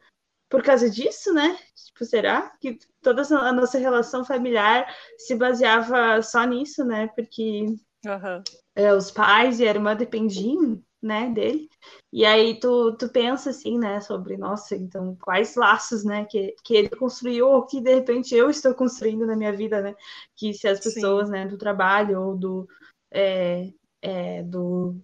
[0.48, 1.58] por causa disso, né?
[1.86, 4.86] Tipo, será que toda a nossa relação familiar
[5.18, 7.08] se baseava só nisso, né?
[7.08, 7.66] Porque
[8.06, 8.42] uhum.
[8.74, 11.68] é, os pais e a irmã dependiam, né, dele.
[12.12, 16.74] E aí tu, tu pensa assim, né, sobre, nossa, então quais laços, né, que, que
[16.74, 19.94] ele construiu ou que de repente eu estou construindo na minha vida, né?
[20.36, 21.32] Que se as pessoas, Sim.
[21.32, 22.68] né, do trabalho ou do
[23.12, 23.70] é,
[24.02, 24.96] é, do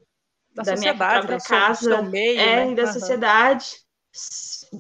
[0.52, 2.74] da, da minha própria casa, meio, é, né?
[2.74, 2.92] da uhum.
[2.92, 3.83] sociedade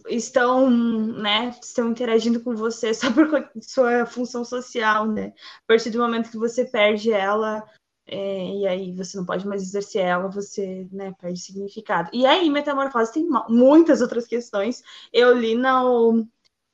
[0.08, 3.28] estão, né, estão interagindo com você só por
[3.60, 5.32] sua função social, né?
[5.64, 7.64] A partir do momento que você perde ela,
[8.06, 12.10] é, e aí você não pode mais exercer ela, você, né, perde significado.
[12.12, 14.82] E aí, metamorfose tem muitas outras questões.
[15.12, 16.26] Eu li no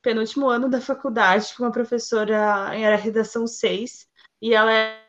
[0.03, 4.09] penúltimo ano da faculdade com uma professora, era redação 6,
[4.43, 5.01] e ela é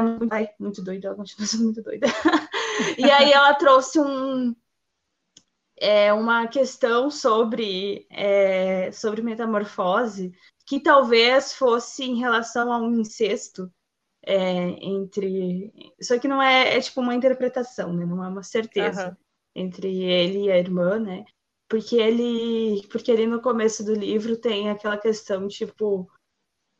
[0.00, 2.06] muito, ai, muito doida, ela continua sendo muito doida.
[2.98, 4.54] e aí ela trouxe um
[5.76, 10.32] é, uma questão sobre, é, sobre metamorfose
[10.66, 13.70] que talvez fosse em relação a um incesto
[14.26, 14.36] é,
[14.82, 15.72] entre.
[15.98, 18.06] Isso aqui não é, é tipo uma interpretação, né?
[18.06, 19.16] Não é uma certeza uhum.
[19.54, 21.24] entre ele e a irmã, né?
[21.68, 26.10] Porque ele, porque ele no começo do livro tem aquela questão tipo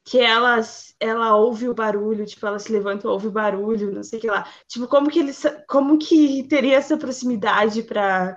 [0.07, 0.61] que ela,
[1.01, 4.23] ela ouve o barulho, tipo, ela se levanta e ouve o barulho, não sei o
[4.23, 4.47] que lá.
[4.69, 5.33] Tipo, como que ele
[5.67, 8.37] como que teria essa proximidade para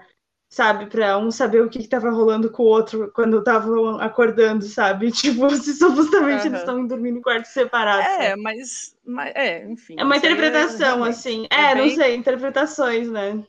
[0.57, 0.87] sabe?
[0.87, 5.11] Para um saber o que estava rolando com o outro quando estavam acordando, sabe?
[5.13, 6.47] Tipo, se supostamente uhum.
[6.47, 8.07] eles estão dormindo em quartos separados.
[8.07, 9.95] É, mas, mas, é, enfim.
[9.99, 11.45] É uma interpretação, é, assim.
[11.51, 11.89] É, é bem...
[11.89, 13.43] não sei, interpretações, né?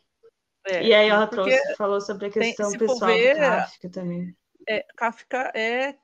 [0.67, 4.37] É, e aí ela trouxe, falou sobre a questão tem, pessoal ver, do Kafka também.
[4.69, 5.95] É, Kafka é,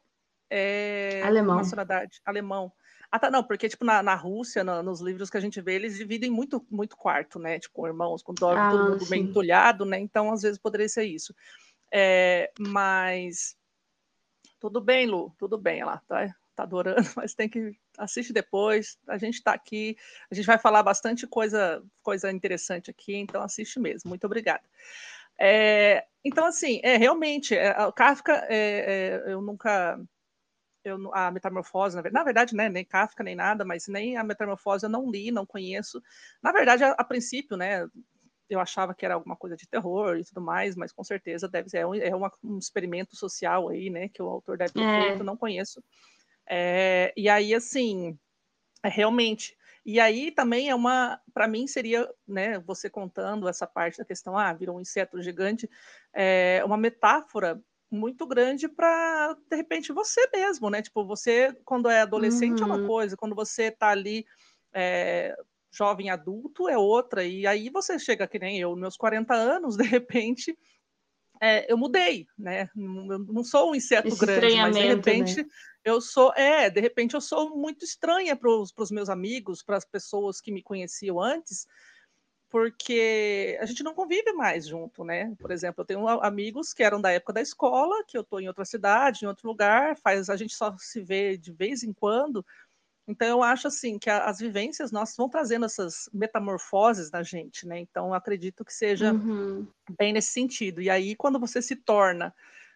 [0.48, 1.56] é alemão.
[1.56, 2.72] nacionalidade alemão.
[3.14, 5.74] Ah, tá, não, porque, tipo, na, na Rússia, na, nos livros que a gente vê,
[5.74, 7.60] eles dividem muito, muito quarto, né?
[7.60, 9.10] Tipo, com irmãos, com dorme, ah, todo mundo sim.
[9.12, 10.00] meio entulhado, né?
[10.00, 11.32] Então, às vezes, poderia ser isso.
[11.92, 13.56] É, mas
[14.58, 18.98] tudo bem, Lu, tudo bem, ela tá, tá adorando, mas tem que assiste depois.
[19.06, 19.96] A gente está aqui,
[20.28, 24.08] a gente vai falar bastante coisa, coisa interessante aqui, então assiste mesmo.
[24.08, 24.64] Muito obrigada.
[25.38, 30.00] É, então, assim, é realmente, é, o Kafka, é, é eu nunca
[30.84, 34.90] eu, a Metamorfose, na verdade, né, nem Kafka, nem nada, mas nem a Metamorfose eu
[34.90, 36.02] não li, não conheço.
[36.42, 37.88] Na verdade, a, a princípio, né,
[38.48, 41.70] eu achava que era alguma coisa de terror e tudo mais, mas com certeza deve
[41.70, 44.82] ser, é um, é uma, um experimento social aí, né, que o autor deve ter
[44.82, 45.02] é.
[45.08, 45.82] feito, não conheço.
[46.46, 48.18] É, e aí, assim,
[48.82, 49.56] é, realmente...
[49.86, 54.34] E aí também é uma, para mim seria, né, você contando essa parte da questão,
[54.34, 55.68] ah, virou um inseto gigante,
[56.10, 60.82] é uma metáfora muito grande para, de repente, você mesmo, né?
[60.82, 62.64] Tipo, você, quando é adolescente, uhum.
[62.64, 62.86] é uma uhum.
[62.86, 64.26] coisa, quando você está ali
[64.72, 65.36] é,
[65.72, 67.24] jovem adulto, é outra.
[67.24, 70.56] E aí você chega, que nem eu, meus 40 anos, de repente,
[71.40, 72.68] é, eu mudei, né?
[72.76, 75.48] Eu não sou um inseto Esse grande, mas de repente né?
[75.84, 79.84] eu sou, é, de repente eu sou muito estranha para os meus amigos, para as
[79.84, 81.66] pessoas que me conheciam antes
[82.54, 85.34] porque a gente não convive mais junto, né?
[85.40, 88.46] Por exemplo, eu tenho amigos que eram da época da escola, que eu estou em
[88.46, 92.46] outra cidade, em outro lugar, faz a gente só se vê de vez em quando,
[93.08, 97.66] Então, eu acho assim que a, as vivências nossas vão trazendo essas metamorfoses na gente,
[97.66, 97.80] né?
[97.80, 99.66] Então, acredito que seja uhum.
[99.98, 100.80] bem nesse sentido.
[100.80, 102.32] E aí, quando você se torna,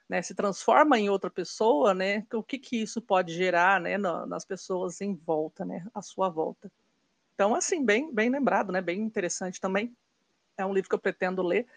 [0.09, 2.27] né, se transforma em outra pessoa, né?
[2.35, 6.69] O que que isso pode gerar, né, nas pessoas em volta, né, à sua volta.
[7.39, 8.81] Então, assim, bem, bem lembrado, né?
[8.81, 9.97] Bem interessante também.
[10.57, 11.69] É um livro que eu pretendo ler.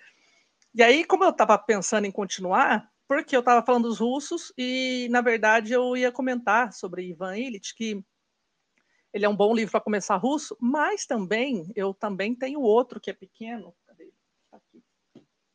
[0.73, 5.07] E aí, como eu estava pensando em continuar, porque eu estava falando dos russos e,
[5.11, 8.03] na verdade, eu ia comentar sobre Ivan Illich, que
[9.13, 13.11] ele é um bom livro para começar russo, mas também eu também tenho outro que
[13.11, 13.75] é pequeno?
[13.85, 14.59] Tá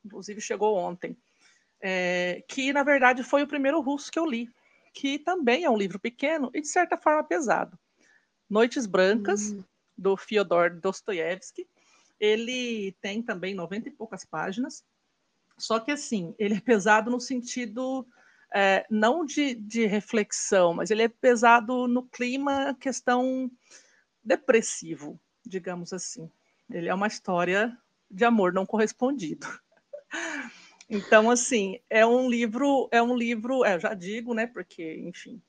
[0.04, 1.16] inclusive chegou ontem,
[1.80, 4.48] é, que na verdade foi o primeiro russo que eu li,
[4.94, 7.76] que também é um livro pequeno e de certa forma pesado.
[8.48, 9.64] Noites Brancas, hum.
[9.96, 11.68] Do Fyodor Dostoiévski.
[12.18, 14.84] Ele tem também 90 e poucas páginas,
[15.58, 18.06] só que assim, ele é pesado no sentido
[18.54, 23.50] é, não de, de reflexão, mas ele é pesado no clima, questão
[24.22, 26.30] depressivo, digamos assim.
[26.70, 27.76] Ele é uma história
[28.10, 29.46] de amor não correspondido.
[30.88, 34.46] Então, assim, é um livro, é um livro, é, eu já digo, né?
[34.46, 35.42] Porque, enfim.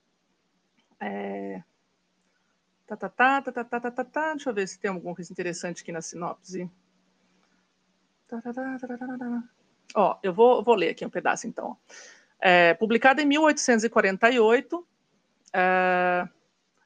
[0.99, 1.61] É...
[2.87, 5.29] Tá, tá, tá, tá, tá, tá, tá, tá, Deixa eu ver se tem alguma coisa
[5.29, 6.71] interessante aqui na sinopse.
[8.29, 9.43] Tá, tá, tá, tá, tá, tá, tá.
[9.93, 11.77] Ó, eu vou, vou ler aqui um pedaço, então.
[12.39, 14.87] É, publicada em 1848,
[15.51, 16.29] é,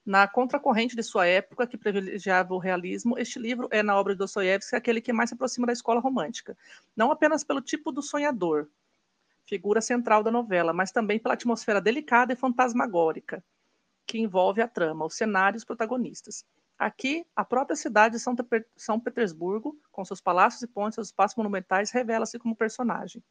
[0.03, 4.19] na contracorrente de sua época, que privilegiava o realismo, este livro é, na obra de
[4.19, 6.57] Dostoiévski, aquele que mais se aproxima da escola romântica.
[6.95, 8.67] Não apenas pelo tipo do sonhador,
[9.45, 13.43] figura central da novela, mas também pela atmosfera delicada e fantasmagórica
[14.05, 16.45] que envolve a trama, os cenários protagonistas.
[16.77, 18.35] Aqui, a própria cidade de São,
[18.75, 23.23] São Petersburgo, com seus palácios e pontes, seus espaços monumentais, revela-se como personagem.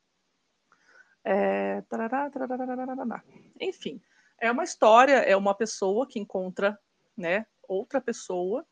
[1.25, 1.83] É...
[3.61, 4.01] Enfim,
[4.39, 6.79] é uma história, é uma pessoa que encontra
[7.17, 8.65] né, outra pessoa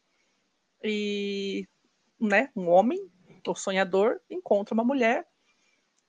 [0.83, 1.69] e
[2.21, 3.11] né, um homem,
[3.47, 5.27] o sonhador, encontra uma mulher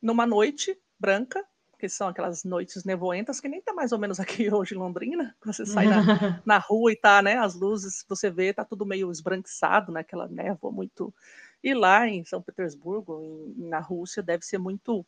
[0.02, 1.46] numa noite branca,
[1.80, 5.36] que são aquelas noites nevoentas, que nem tá mais ou menos aqui hoje em Londrina,
[5.44, 6.02] você sai na,
[6.46, 10.28] na rua e tá, né, as luzes, você vê, tá tudo meio esbranquiçado, né, aquela
[10.28, 11.14] névoa muito...
[11.62, 15.06] E lá em São Petersburgo, em, na Rússia, deve ser muito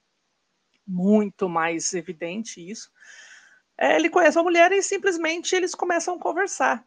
[0.86, 2.92] muito mais evidente isso.
[3.78, 6.86] É, ele conhece uma mulher e simplesmente eles começam a conversar.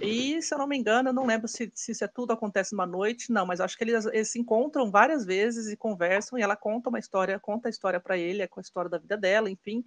[0.00, 2.72] E, se eu não me engano, eu não lembro se, se isso é tudo acontece
[2.72, 6.42] numa noite, não, mas acho que eles, eles, se encontram várias vezes e conversam, e
[6.42, 9.16] ela conta uma história, conta a história para ele, é com a história da vida
[9.16, 9.84] dela, enfim.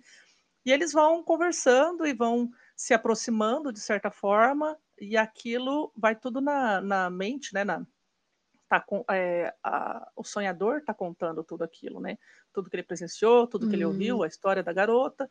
[0.65, 6.41] E eles vão conversando e vão se aproximando de certa forma, e aquilo vai tudo
[6.41, 7.85] na, na mente, né, na,
[8.81, 12.17] tá é, a, o sonhador está contando tudo aquilo, né?
[12.51, 14.23] Tudo que ele presenciou, tudo que ele ouviu, uhum.
[14.23, 15.29] a história da garota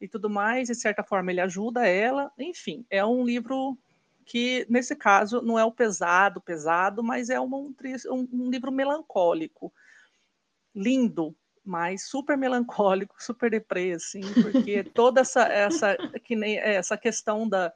[0.00, 0.68] e tudo mais.
[0.68, 2.30] De certa forma, ele ajuda ela.
[2.38, 3.78] Enfim, é um livro
[4.24, 7.74] que, nesse caso, não é o pesado, pesado, mas é uma, um,
[8.32, 9.72] um livro melancólico.
[10.74, 17.48] Lindo, mas super melancólico, super deprê, assim, porque toda essa, essa, que nem, essa questão
[17.48, 17.72] da,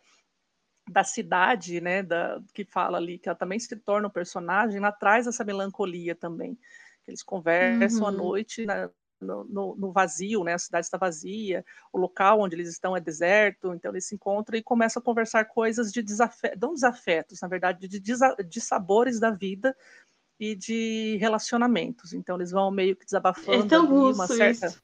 [0.90, 4.92] da cidade, né, da, que fala ali, que ela também se torna um personagem, ela
[4.92, 6.58] traz essa melancolia também.
[7.06, 8.08] Eles conversam uhum.
[8.08, 12.54] à noite na, no, no, no, vazio, né, a cidade está vazia, o local onde
[12.54, 16.58] eles estão é deserto, então eles se encontram e começam a conversar coisas de desafetos,
[16.60, 19.76] não desafetos, na verdade, de, de sabores da vida
[20.38, 22.12] e de relacionamentos.
[22.12, 24.82] Então eles vão meio que desabafando é tão uma certa, isso.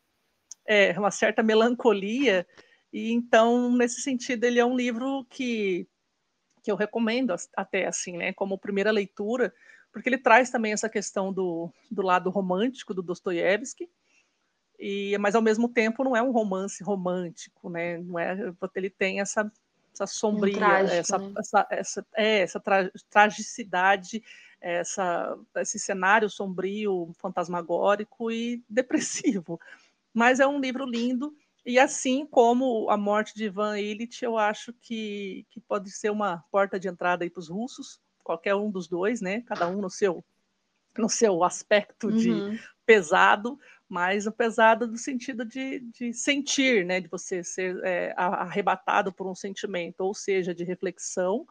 [0.66, 2.46] é, uma certa melancolia.
[2.92, 5.86] E então, nesse sentido, ele é um livro que
[6.62, 9.52] que eu recomendo até assim, né, como primeira leitura,
[9.92, 13.90] porque ele traz também essa questão do, do lado romântico do Dostoiévski,
[14.82, 17.98] e mas ao mesmo tempo não é um romance romântico, né?
[17.98, 18.36] Não é,
[18.74, 19.50] ele tem essa
[19.94, 21.32] essa sombria, um trágico, essa, né?
[21.38, 24.24] essa, essa, é, essa tra, tragicidade,
[24.58, 29.60] essa, esse cenário sombrio, fantasmagórico e depressivo.
[30.12, 34.72] Mas é um livro lindo e assim como a morte de Ivan Illich, eu acho
[34.72, 39.20] que, que pode ser uma porta de entrada para os russos, qualquer um dos dois,
[39.20, 39.42] né?
[39.42, 40.24] Cada um no seu
[40.96, 42.16] no seu aspecto uhum.
[42.16, 43.58] de pesado,
[43.92, 46.98] mas o pesado no sentido de, de sentir, né?
[46.98, 51.46] De você ser é, arrebatado por um sentimento, ou seja, de reflexão,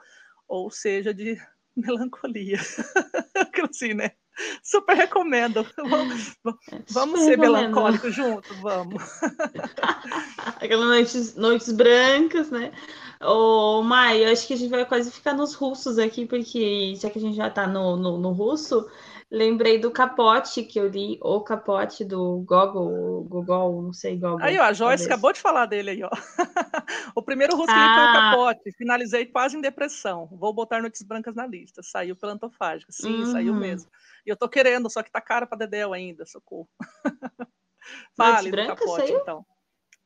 [0.47, 1.39] ou seja, de
[1.77, 2.57] melancolia.
[3.69, 4.11] assim, né?
[4.63, 5.63] Super recomendo.
[5.77, 6.35] Vamos,
[6.89, 8.57] vamos ser melancólicos juntos?
[8.57, 9.03] Vamos.
[10.59, 12.71] Aquelas noites, noites brancas, né?
[13.21, 17.09] Ô, Mai, eu acho que a gente vai quase ficar nos russos aqui, porque já
[17.09, 18.89] que a gente já tá no, no, no russo,
[19.31, 24.41] Lembrei do Capote que eu li, o Capote do Gogol, Gogol, não sei, Gogol.
[24.41, 25.05] Aí, ó, a Joyce talvez.
[25.05, 26.09] acabou de falar dele aí, ó.
[27.15, 27.95] o primeiro russo que ah.
[27.95, 28.13] foi o ah.
[28.13, 30.27] Capote, finalizei quase em depressão.
[30.33, 31.81] Vou botar Noites Brancas na lista.
[31.81, 32.91] Saiu pela Antofágica.
[32.91, 33.31] Sim, uhum.
[33.31, 33.89] saiu mesmo.
[34.25, 36.67] E eu tô querendo, só que tá caro pra Dedéu ainda, socorro.
[38.17, 39.19] Fale do Capote, saiu?
[39.19, 39.45] então.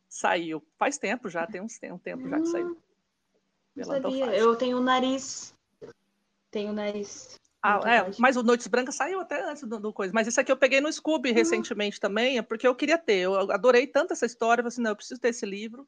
[0.07, 0.63] Saiu.
[0.77, 2.67] Faz tempo já, tem uns tem um tempo já que saiu.
[2.67, 2.77] Hum,
[3.73, 4.37] pela sabia.
[4.37, 5.55] Eu tenho o nariz.
[6.51, 7.39] Tenho o nariz.
[7.67, 10.13] Ah, é, mas o Noites Brancas saiu até antes do, do, coisa.
[10.13, 11.35] Mas isso aqui eu peguei no Scooby uhum.
[11.35, 13.21] recentemente também, é porque eu queria ter.
[13.21, 15.87] Eu adorei tanto essa história, eu falei assim, não, eu preciso ter esse livro.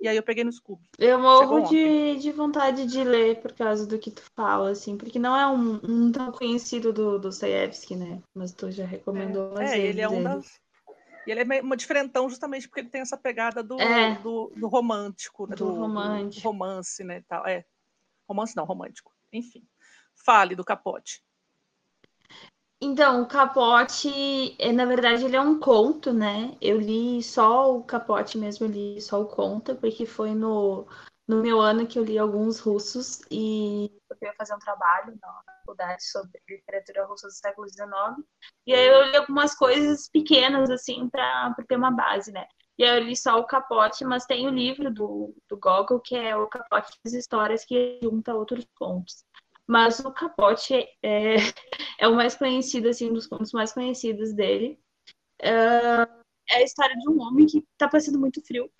[0.00, 0.82] E aí eu peguei no Scooby.
[0.98, 5.18] Eu morro de, de vontade de ler por causa do que tu fala, assim, porque
[5.18, 8.22] não é um, um tão conhecido do, do Sayevsky, né?
[8.34, 9.60] Mas tu já recomendou.
[9.60, 10.58] É, é ele é um das.
[11.26, 14.14] E ele é meio, diferentão justamente porque ele tem essa pegada do, é.
[14.20, 15.56] do, do, romântico, né?
[15.56, 16.48] do, do, romântico.
[16.48, 17.22] romance, né?
[17.28, 17.46] Tal.
[17.46, 17.66] É.
[18.26, 19.12] Romance não, romântico.
[19.30, 19.62] Enfim.
[20.24, 21.22] Fale do capote.
[22.80, 24.08] Então, o Capote,
[24.56, 26.56] é, na verdade, ele é um conto, né?
[26.60, 30.86] Eu li só o Capote mesmo, eu li só o conto, porque foi no,
[31.26, 35.42] no meu ano que eu li alguns russos e eu ia fazer um trabalho na
[35.60, 38.24] faculdade sobre literatura russa do século XIX.
[38.64, 42.46] E aí eu li algumas coisas pequenas, assim, para ter uma base, né?
[42.78, 46.14] E aí eu li só o Capote, mas tem o livro do, do Gogol, que
[46.14, 49.24] é o Capote das Histórias, que junta outros contos.
[49.68, 51.36] Mas o Capote é,
[52.00, 54.80] é o mais conhecido, assim, um dos contos mais conhecidos dele.
[55.42, 56.08] Uh,
[56.50, 58.70] é a história de um homem que está passando muito frio.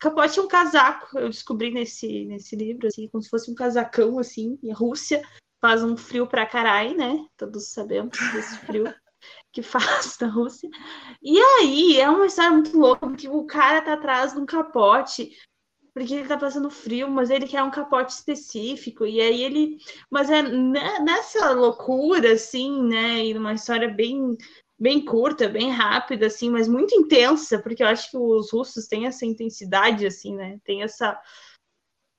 [0.00, 4.18] Capote é um casaco, eu descobri nesse, nesse livro, assim, como se fosse um casacão,
[4.18, 5.22] assim, e Rússia
[5.60, 7.26] faz um frio pra caralho, né?
[7.36, 8.84] Todos sabemos desse frio
[9.52, 10.68] que faz na Rússia.
[11.22, 15.30] E aí, é uma história muito louca, porque o cara tá atrás de um capote
[15.96, 19.78] porque ele tá passando frio, mas ele quer um capote específico, e aí ele.
[20.10, 23.24] Mas é nessa loucura, assim, né?
[23.24, 24.36] E numa história bem,
[24.78, 29.06] bem curta, bem rápida, assim, mas muito intensa, porque eu acho que os russos têm
[29.06, 30.58] essa intensidade, assim, né?
[30.64, 31.18] Tem essa.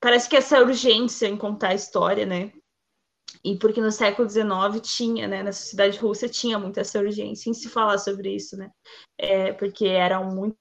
[0.00, 2.52] Parece que essa urgência em contar a história, né?
[3.44, 7.54] E porque no século XIX tinha, né, na sociedade russa tinha muita essa urgência em
[7.54, 8.72] se falar sobre isso, né?
[9.16, 10.56] É, porque eram muito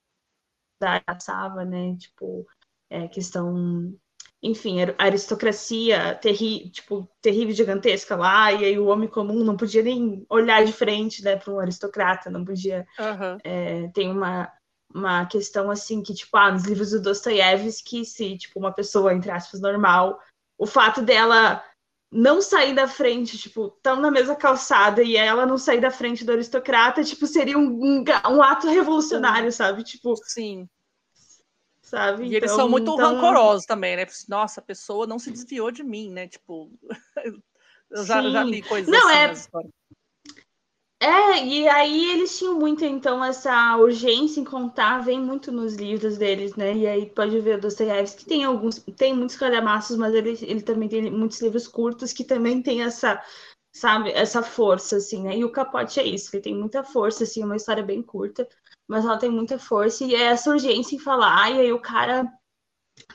[1.04, 1.96] passava, né?
[1.98, 2.46] Tipo,
[2.90, 3.94] é, questão,
[4.42, 10.26] enfim, aristocracia terri, tipo, terrível, gigantesca lá, e aí o homem comum não podia nem
[10.30, 12.86] olhar de frente né, para um aristocrata, não podia.
[13.00, 13.38] Uhum.
[13.44, 14.52] É, tem uma,
[14.94, 19.32] uma questão assim que, tipo, ah, nos livros do Dostoiévski, se tipo, uma pessoa, entre
[19.32, 20.20] aspas, normal,
[20.58, 21.64] o fato dela
[22.10, 26.24] não sair da frente, tipo, tão na mesma calçada e ela não sair da frente
[26.24, 29.84] do aristocrata, tipo, seria um, um, um ato revolucionário, sabe?
[29.84, 30.70] Tipo, sim
[31.88, 32.24] sabe?
[32.24, 32.98] E então, eles são muito então...
[32.98, 34.06] rancorosos também, né?
[34.28, 36.28] Nossa, a pessoa não se desviou de mim, né?
[36.28, 36.70] Tipo,
[37.90, 39.88] eu já, já li coisas não, assim é...
[41.00, 46.18] É, e aí eles tinham muito, então, essa urgência em contar, vem muito nos livros
[46.18, 46.76] deles, né?
[46.76, 50.62] E aí pode ver o Dostoiévski, que tem alguns, tem muitos calhamaços, mas ele, ele
[50.64, 53.24] também tem muitos livros curtos que também tem essa,
[53.72, 55.38] sabe, essa força, assim, né?
[55.38, 58.50] E o Capote é isso, ele tem muita força, assim, uma história bem curta,
[58.88, 62.32] mas ela tem muita força e é essa urgência em falar, ai, aí o cara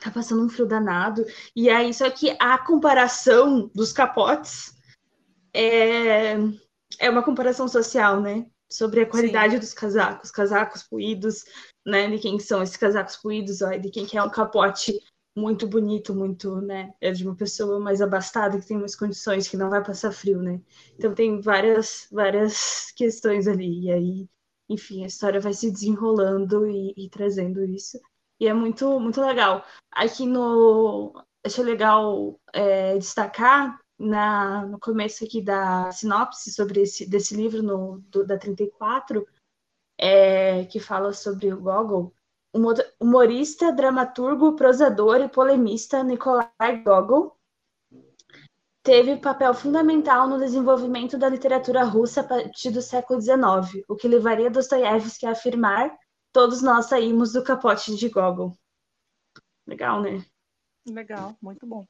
[0.01, 1.25] tá passando um frio danado.
[1.55, 4.75] E aí, só que a comparação dos capotes
[5.53, 6.35] é,
[6.99, 8.45] é uma comparação social, né?
[8.71, 9.59] Sobre a qualidade Sim.
[9.59, 11.43] dos casacos, casacos puídos,
[11.85, 12.09] né?
[12.09, 14.99] De quem são esses casacos puídos, ó, de quem quer um capote
[15.35, 16.93] muito bonito, muito, né?
[17.01, 20.41] É de uma pessoa mais abastada, que tem umas condições, que não vai passar frio,
[20.41, 20.61] né?
[20.97, 23.85] Então tem várias, várias questões ali.
[23.85, 24.29] E aí
[24.69, 27.99] enfim, a história vai se desenrolando e, e trazendo isso.
[28.39, 29.63] E é muito, muito legal.
[29.91, 31.13] Aqui no.
[31.45, 37.99] Achei legal é, destacar na, no começo aqui da sinopse sobre esse desse livro no,
[38.09, 39.25] do, da 34,
[39.99, 42.13] é, que fala sobre o Gogol,
[42.99, 47.37] humorista, dramaturgo, prosador e polemista Nikolai Gogol
[48.83, 54.07] teve papel fundamental no desenvolvimento da literatura russa a partir do século XIX, o que
[54.07, 55.97] levaria Dostoiévski a afirmar
[56.33, 58.55] todos nós saímos do capote de Gogol.
[59.65, 60.23] Legal, né?
[60.85, 61.85] Legal, muito bom.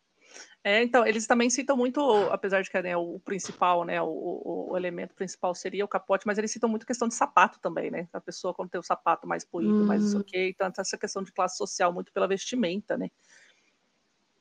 [0.64, 2.00] É, então, eles também citam muito,
[2.32, 6.38] apesar de que né, o principal, né, o, o, elemento principal seria o capote, mas
[6.38, 8.08] eles citam muito a questão de sapato também, né?
[8.14, 9.86] A pessoa quando tem o sapato mais polido, uhum.
[9.86, 13.10] mais isso ok, então essa questão de classe social muito pela vestimenta, né?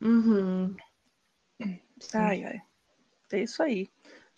[0.00, 0.76] Uhum.
[2.14, 2.62] Ai, ai.
[3.32, 3.88] É isso aí.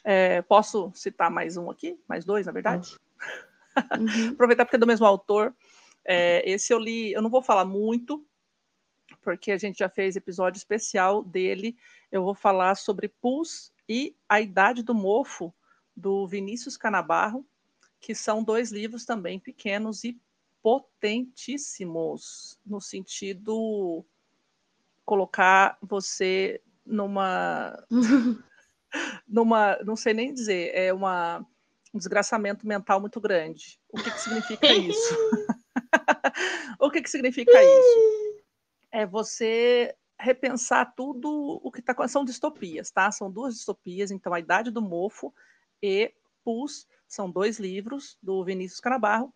[0.05, 1.99] É, posso citar mais um aqui?
[2.09, 2.97] Mais dois, na verdade?
[3.99, 4.29] Uhum.
[4.35, 5.53] Aproveitar porque é do mesmo autor.
[6.05, 8.25] É, esse eu li, eu não vou falar muito,
[9.21, 11.77] porque a gente já fez episódio especial dele.
[12.13, 15.53] Eu vou falar sobre Pus e a Idade do Mofo,
[15.97, 17.45] do Vinícius Canabarro,
[18.01, 20.21] que são dois livros também pequenos e
[20.63, 24.05] potentíssimos, no sentido
[25.05, 27.77] colocar você numa
[29.27, 31.45] numa, não sei nem dizer, é uma,
[31.93, 33.79] um desgraçamento mental muito grande.
[33.91, 35.15] O que, que significa isso?
[36.81, 38.45] o que, que significa isso?
[38.93, 42.13] É você repensar tudo o que está acontecendo.
[42.13, 43.11] São distopias, tá?
[43.11, 45.35] São duas distopias, então A Idade do Mofo
[45.83, 46.13] e
[46.45, 49.33] Pus são dois livros do Vinícius Canabarro.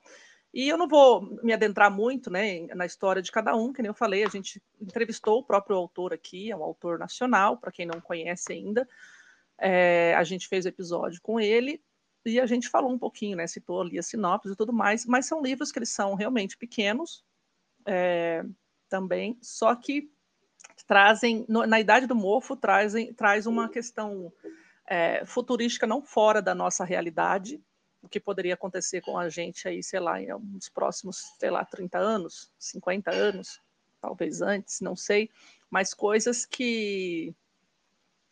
[0.58, 3.90] E eu não vou me adentrar muito né, na história de cada um, que nem
[3.90, 7.86] eu falei, a gente entrevistou o próprio autor aqui, é um autor nacional, para quem
[7.86, 8.88] não conhece ainda.
[9.56, 11.80] É, a gente fez episódio com ele
[12.26, 13.46] e a gente falou um pouquinho, né?
[13.46, 17.24] Citou ali a sinopse e tudo mais, mas são livros que eles são realmente pequenos
[17.86, 18.44] é,
[18.88, 20.10] também, só que
[20.88, 24.32] trazem, no, na idade do mofo, trazem, traz uma questão
[24.88, 27.62] é, futurística não fora da nossa realidade,
[28.02, 31.64] o que poderia acontecer com a gente aí, sei lá, em uns próximos, sei lá,
[31.64, 33.60] 30 anos, 50 anos,
[34.00, 35.30] talvez antes, não sei,
[35.70, 37.34] mas coisas que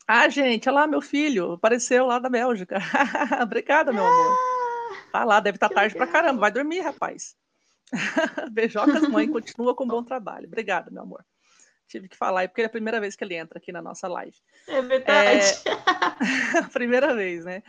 [0.09, 2.79] ah, gente, olha lá, meu filho, apareceu lá da Bélgica.
[3.43, 4.37] Obrigada, meu amor.
[5.11, 6.07] Tá lá, deve estar tá tarde legal.
[6.07, 6.41] pra caramba.
[6.41, 7.37] Vai dormir, rapaz.
[8.53, 10.47] Beijocas, mãe, continua com bom trabalho.
[10.47, 11.25] Obrigada, meu amor.
[11.89, 14.37] Tive que falar, porque é a primeira vez que ele entra aqui na nossa live.
[14.69, 15.45] É verdade.
[15.65, 16.63] É...
[16.73, 17.65] primeira vez, né?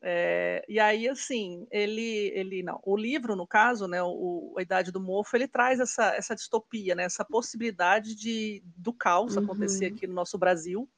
[0.00, 0.64] É...
[0.68, 2.80] e aí, assim, ele, ele não.
[2.84, 6.94] O livro, no caso, né, o, a Idade do Mofo, ele traz essa, essa distopia,
[6.94, 9.44] né, essa possibilidade de do caos uhum.
[9.44, 10.88] acontecer aqui no nosso Brasil,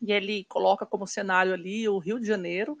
[0.00, 2.76] e ele coloca como cenário ali o Rio de Janeiro,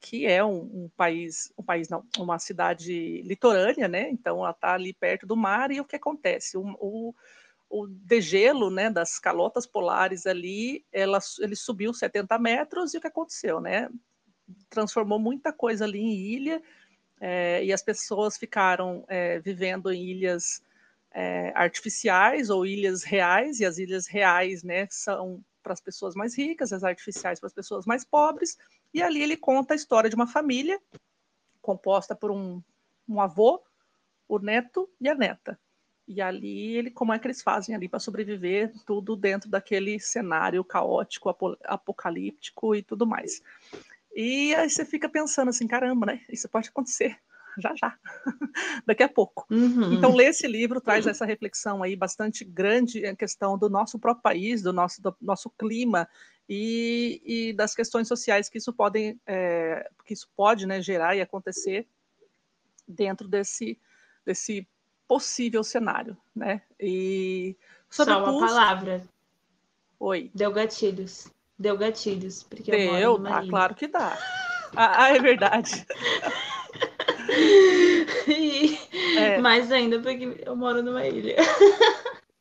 [0.00, 4.10] que é um, um, país, um país não, uma cidade litorânea, né?
[4.10, 6.56] Então ela está ali perto do mar e o que acontece?
[6.56, 7.14] O, o,
[7.68, 13.06] o degelo, né, das calotas polares ali, ela, ele subiu 70 metros e o que
[13.06, 13.88] aconteceu, né?
[14.70, 16.62] Transformou muita coisa ali em ilha
[17.20, 20.62] é, e as pessoas ficaram é, vivendo em ilhas
[21.10, 26.36] é, artificiais ou ilhas reais e as ilhas reais, né, são para as pessoas mais
[26.36, 28.56] ricas, as artificiais para as pessoas mais pobres,
[28.94, 30.80] e ali ele conta a história de uma família
[31.60, 32.62] composta por um,
[33.08, 33.60] um avô,
[34.28, 35.58] o neto e a neta.
[36.06, 40.62] E ali ele como é que eles fazem ali para sobreviver, tudo dentro daquele cenário
[40.62, 41.34] caótico,
[41.64, 43.42] apocalíptico e tudo mais.
[44.16, 46.22] E aí você fica pensando assim, caramba, né?
[46.30, 47.18] Isso pode acontecer
[47.60, 47.94] já já,
[48.86, 49.46] daqui a pouco.
[49.50, 49.92] Uhum.
[49.92, 54.22] Então, ler esse livro traz essa reflexão aí bastante grande em questão do nosso próprio
[54.22, 56.08] país, do nosso, do nosso clima
[56.48, 61.20] e, e das questões sociais que isso podem, é, que isso pode né, gerar e
[61.20, 61.86] acontecer
[62.88, 63.78] dentro desse,
[64.24, 64.66] desse
[65.06, 66.62] possível cenário, né?
[66.80, 67.54] E
[67.90, 68.46] sobre Só uma pulso...
[68.46, 69.02] palavra.
[70.00, 70.30] Oi.
[70.34, 71.30] Deu gatilhos.
[71.58, 72.42] Deu gatilhos.
[72.42, 74.18] Porque Deu, tá, claro que dá.
[74.74, 75.86] Ah, é verdade.
[78.28, 78.78] e
[79.16, 79.38] é.
[79.38, 81.36] mais ainda porque eu moro numa ilha.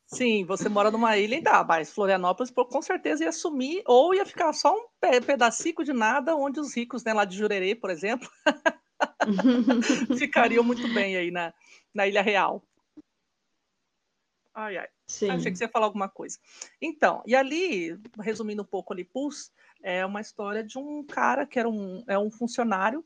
[0.08, 4.26] Sim, você mora numa ilha e dá, mas Florianópolis com certeza ia sumir ou ia
[4.26, 4.86] ficar só um
[5.26, 8.30] pedacinho de nada, onde os ricos, né, lá de Jurerê, por exemplo,
[10.18, 11.54] ficariam muito bem aí na,
[11.94, 12.64] na Ilha Real.
[14.54, 14.88] Ai, ai.
[15.08, 15.30] Sim.
[15.30, 16.38] Achei que você ia falar alguma coisa.
[16.82, 19.52] Então, e ali, resumindo um pouco ali, Pulse,
[19.84, 23.06] é uma história de um cara que era um, é um funcionário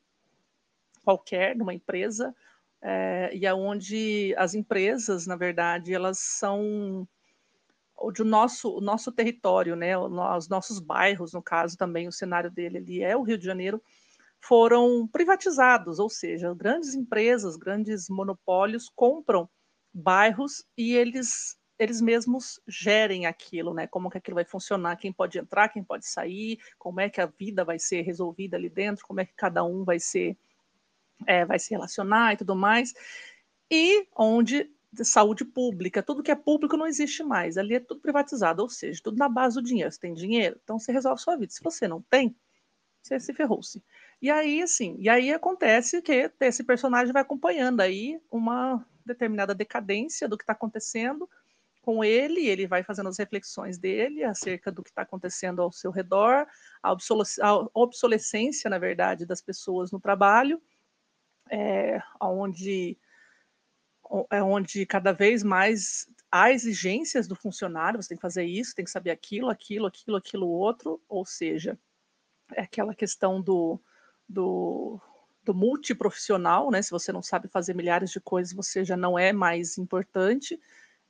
[1.03, 2.35] qualquer, numa empresa,
[2.81, 7.07] é, e aonde é as empresas, na verdade, elas são
[8.13, 12.77] de nosso, o nosso território, né, os nossos bairros, no caso também, o cenário dele
[12.77, 13.81] ali é o Rio de Janeiro,
[14.41, 19.49] foram privatizados, ou seja, grandes empresas, grandes monopólios compram
[19.93, 23.87] bairros e eles eles mesmos gerem aquilo, né?
[23.87, 27.25] Como que aquilo vai funcionar, quem pode entrar, quem pode sair, como é que a
[27.25, 30.37] vida vai ser resolvida ali dentro, como é que cada um vai ser
[31.25, 32.93] é, vai se relacionar e tudo mais,
[33.71, 34.69] e onde
[35.03, 39.01] saúde pública, tudo que é público não existe mais, ali é tudo privatizado, ou seja,
[39.03, 39.91] tudo na base do dinheiro.
[39.91, 41.51] Você tem dinheiro, então você resolve a sua vida.
[41.51, 42.35] Se você não tem,
[43.01, 43.83] você se ferrou-se.
[44.21, 50.27] E aí, assim, e aí acontece que esse personagem vai acompanhando aí uma determinada decadência
[50.27, 51.29] do que está acontecendo
[51.81, 55.91] com ele, ele vai fazendo as reflexões dele acerca do que está acontecendo ao seu
[55.91, 56.45] redor,
[56.83, 56.95] a
[57.73, 60.61] obsolescência, na verdade, das pessoas no trabalho,
[61.49, 62.97] é, onde,
[64.29, 68.85] é onde cada vez mais há exigências do funcionário, você tem que fazer isso, tem
[68.85, 71.77] que saber aquilo, aquilo, aquilo, aquilo outro, ou seja,
[72.53, 73.79] é aquela questão do,
[74.27, 74.99] do,
[75.43, 76.81] do multiprofissional, né?
[76.81, 80.59] Se você não sabe fazer milhares de coisas, você já não é mais importante,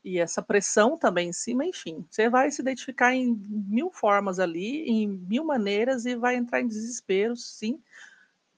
[0.03, 4.83] e essa pressão também em cima, enfim, você vai se identificar em mil formas ali,
[4.89, 7.81] em mil maneiras, e vai entrar em desespero, sim,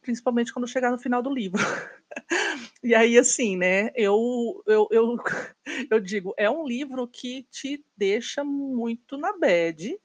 [0.02, 1.62] principalmente quando chegar no final do livro.
[2.84, 5.18] e aí, assim, né, eu, eu, eu,
[5.92, 10.00] eu digo, é um livro que te deixa muito na bad,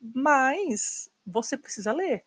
[0.00, 2.24] mas você precisa ler.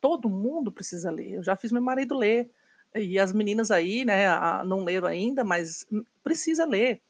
[0.00, 1.32] Todo mundo precisa ler.
[1.34, 2.50] Eu já fiz meu marido ler.
[2.94, 4.26] E as meninas aí, né,
[4.64, 5.86] não leram ainda, mas
[6.22, 7.02] precisa ler.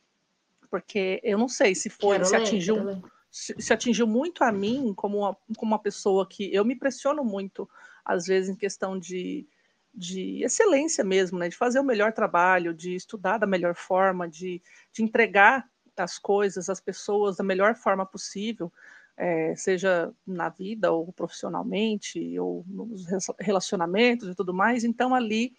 [0.70, 4.92] Porque eu não sei se foi, se ler, atingiu, se, se, atingiu muito a mim
[4.94, 7.68] como uma, como uma pessoa que eu me pressiono muito,
[8.04, 9.46] às vezes, em questão de,
[9.94, 14.62] de excelência mesmo, né, de fazer o melhor trabalho, de estudar da melhor forma, de,
[14.92, 15.66] de entregar
[15.96, 18.72] as coisas às pessoas da melhor forma possível
[19.18, 23.04] é, seja na vida ou profissionalmente, ou nos
[23.40, 24.84] relacionamentos e tudo mais.
[24.84, 25.52] Então, ali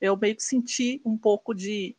[0.00, 1.96] eu meio que senti um pouco de,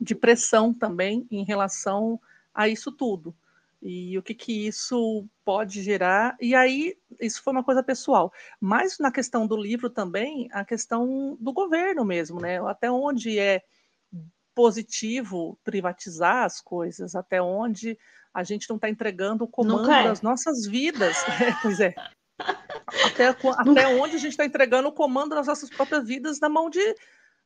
[0.00, 2.20] de pressão também em relação
[2.54, 3.34] a isso tudo.
[3.82, 6.36] E o que, que isso pode gerar.
[6.40, 8.32] E aí, isso foi uma coisa pessoal.
[8.60, 12.58] Mas na questão do livro também, a questão do governo mesmo, né?
[12.66, 13.62] Até onde é
[14.54, 17.98] positivo privatizar as coisas, até onde
[18.32, 20.04] a gente não está entregando o comando é.
[20.04, 21.16] das nossas vidas.
[21.40, 21.94] É, pois é.
[23.06, 26.70] Até, até onde a gente está entregando o comando das nossas próprias vidas na mão
[26.70, 26.94] de,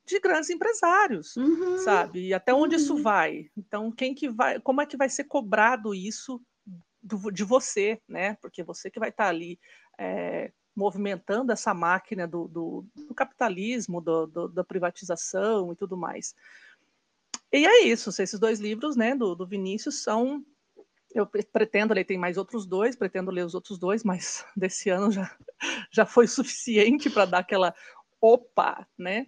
[0.07, 1.79] de grandes empresários, uhum.
[1.79, 2.29] sabe?
[2.29, 2.81] E até onde uhum.
[2.83, 3.51] isso vai?
[3.57, 6.41] Então, quem que vai, como é que vai ser cobrado isso
[7.03, 8.37] do, de você, né?
[8.41, 9.59] Porque você que vai estar tá ali
[9.99, 16.35] é, movimentando essa máquina do, do, do capitalismo, do, da privatização e tudo mais.
[17.53, 20.45] E é isso, esses dois livros, né, do, do Vinícius são
[21.13, 25.11] eu pretendo ler, tem mais outros dois, pretendo ler os outros dois, mas desse ano
[25.11, 25.37] já,
[25.91, 27.75] já foi suficiente para dar aquela
[28.21, 29.27] opa, né?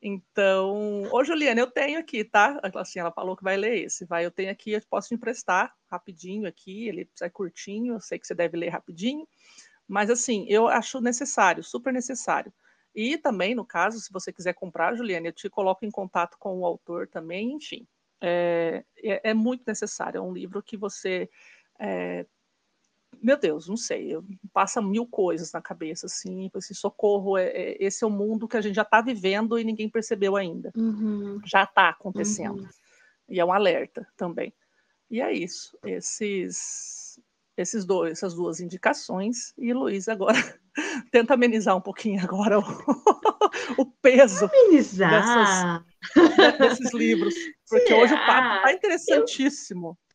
[0.00, 2.60] Então, ô Juliana, eu tenho aqui, tá?
[2.76, 5.74] Assim, ela falou que vai ler esse, vai, eu tenho aqui, eu posso te emprestar
[5.90, 9.26] rapidinho aqui, ele é curtinho, eu sei que você deve ler rapidinho,
[9.88, 12.52] mas assim, eu acho necessário, super necessário.
[12.94, 16.60] E também, no caso, se você quiser comprar, Juliana, eu te coloco em contato com
[16.60, 17.86] o autor também, enfim,
[18.20, 20.18] é, é, é, muito necessário.
[20.18, 21.28] É um livro que você.
[21.78, 22.26] É,
[23.22, 24.16] meu Deus, não sei,
[24.52, 28.56] passa mil coisas na cabeça, assim, esse socorro, é, é, esse é o mundo que
[28.56, 30.72] a gente já está vivendo e ninguém percebeu ainda.
[30.76, 31.40] Uhum.
[31.44, 32.62] Já está acontecendo.
[32.62, 32.68] Uhum.
[33.28, 34.52] E é um alerta também.
[35.10, 35.76] E é isso.
[35.84, 37.20] Esses,
[37.56, 39.52] esses dois, essas duas indicações.
[39.58, 40.38] E Luiz agora
[41.10, 42.62] tenta amenizar um pouquinho agora o,
[43.78, 45.84] o peso amenizar.
[46.14, 47.34] Dessas, desses livros.
[47.68, 48.00] Porque Será?
[48.00, 49.88] hoje o papo está interessantíssimo.
[49.88, 50.07] Eu...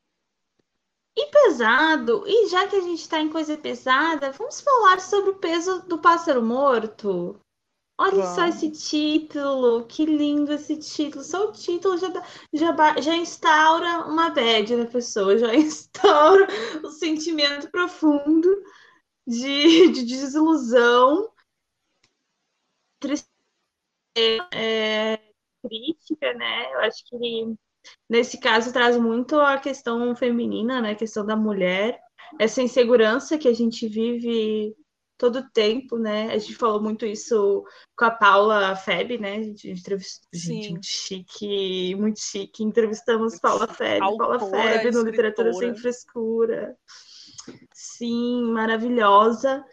[1.16, 5.38] E pesado, e já que a gente está em coisa pesada, vamos falar sobre o
[5.38, 7.40] peso do pássaro morto.
[8.00, 11.24] Olha só esse título, que lindo esse título.
[11.24, 12.08] Só o título já,
[12.52, 16.48] já, já instaura uma bad na pessoa, já instaura
[16.84, 18.50] o um sentimento profundo
[19.28, 21.32] de, de desilusão,
[23.00, 23.30] tristeza,
[24.52, 25.18] é,
[25.64, 26.74] crítica, né?
[26.74, 27.56] Eu acho que
[28.10, 30.92] nesse caso traz muito a questão feminina, né?
[30.92, 32.00] A questão da mulher,
[32.40, 34.76] essa insegurança que a gente vive
[35.18, 36.32] todo o tempo, né?
[36.34, 37.64] A gente falou muito isso
[37.96, 39.38] com a Paula Feb, né?
[39.38, 40.28] A gente entrevistou.
[40.34, 42.64] Gente, muito chique, muito chique.
[42.64, 46.76] Entrevistamos Paula Feb, Paula Feb no Literatura Sem Frescura.
[47.74, 49.64] Sim, maravilhosa.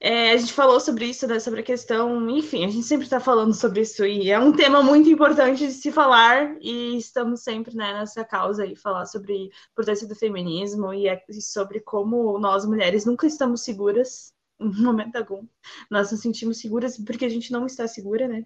[0.00, 3.20] É, a gente falou sobre isso, né, sobre a questão, enfim, a gente sempre está
[3.20, 7.74] falando sobre isso e é um tema muito importante de se falar e estamos sempre
[7.74, 12.38] né, nessa causa aí, falar sobre a importância do feminismo e, é, e sobre como
[12.38, 15.46] nós mulheres nunca estamos seguras em momento algum.
[15.90, 18.44] Nós nos sentimos seguras porque a gente não está segura, né?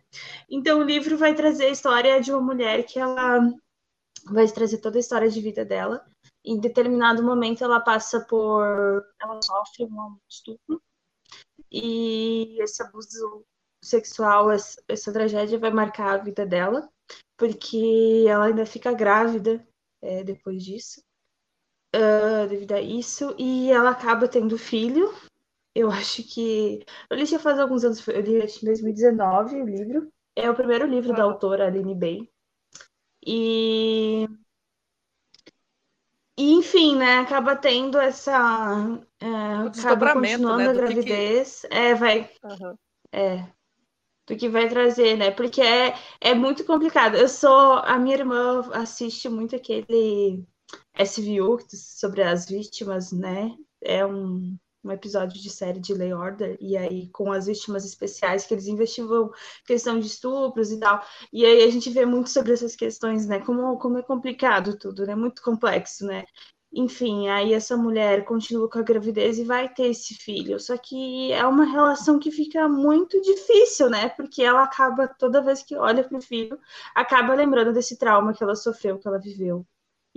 [0.49, 3.40] Então o livro vai trazer a história de uma mulher que ela
[4.26, 6.05] vai trazer toda a história de vida dela.
[6.44, 8.64] Em determinado momento ela passa por
[9.20, 10.80] ela sofre um estupro
[11.71, 13.45] e esse abuso
[13.83, 16.89] sexual, essa, essa tragédia vai marcar a vida dela,
[17.37, 19.66] porque ela ainda fica grávida
[20.03, 21.03] é, depois disso,
[21.95, 25.12] uh, devido a isso, e ela acaba tendo filho.
[25.75, 26.85] Eu acho que.
[27.11, 30.12] Eu li já faz alguns anos, eu li em 2019 o livro.
[30.37, 31.16] É o primeiro livro ah.
[31.16, 32.31] da autora Aline Bay.
[33.27, 34.29] E
[36.39, 39.01] e, enfim, né, acaba tendo essa.
[39.20, 41.62] É, acaba continuando né, a gravidez.
[41.62, 41.74] Que...
[41.76, 42.30] É, vai.
[42.45, 42.78] Uhum.
[43.11, 43.45] É.
[44.24, 45.32] Do que vai trazer, né?
[45.32, 47.16] Porque é, é muito complicado.
[47.16, 47.78] Eu sou.
[47.78, 50.47] A minha irmã assiste muito aquele
[50.97, 53.57] SVU sobre as vítimas, né?
[53.82, 54.57] É um
[54.89, 58.66] um episódio de série de Lay Order, e aí com as vítimas especiais, que eles
[58.66, 59.30] investigam
[59.66, 61.03] questão de estupros e tal.
[61.32, 63.41] E aí a gente vê muito sobre essas questões, né?
[63.41, 65.14] Como, como é complicado tudo, né?
[65.14, 66.24] Muito complexo, né?
[66.72, 70.61] enfim, aí essa mulher continua com a gravidez e vai ter esse filho.
[70.61, 74.09] Só que é uma relação que fica muito difícil, né?
[74.11, 76.59] Porque ela acaba, toda vez que olha para o filho,
[76.95, 79.66] acaba lembrando desse trauma que ela sofreu, que ela viveu.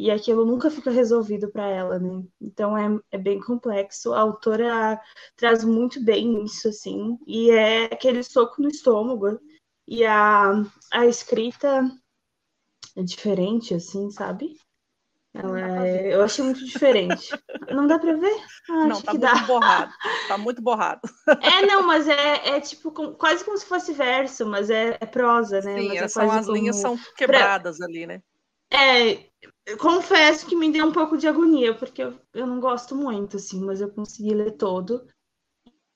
[0.02, 2.24] E aquilo nunca fica resolvido para ela, né?
[2.42, 4.12] Então é, é bem complexo.
[4.14, 5.00] A autora
[5.36, 7.20] traz muito bem isso, assim.
[7.28, 9.40] E é aquele soco no estômago.
[9.88, 10.54] E a,
[10.92, 11.88] a escrita
[12.98, 14.58] é diferente, assim, sabe?
[15.36, 16.16] Ela é...
[16.16, 17.30] Eu achei muito diferente.
[17.70, 18.44] Não dá pra ver?
[18.72, 19.36] Ah, não, tá muito dá.
[19.46, 19.94] borrado.
[20.28, 21.02] Tá muito borrado.
[21.44, 25.06] É, não, mas é, é tipo com, quase como se fosse verso, mas é, é
[25.06, 25.80] prosa, né?
[25.80, 26.58] Sim, mas é são, as como...
[26.58, 27.86] linhas são quebradas pra...
[27.86, 28.24] ali, né?
[28.74, 29.31] É,
[29.78, 33.62] confesso que me deu um pouco de agonia, porque eu, eu não gosto muito, assim,
[33.62, 35.06] mas eu consegui ler todo.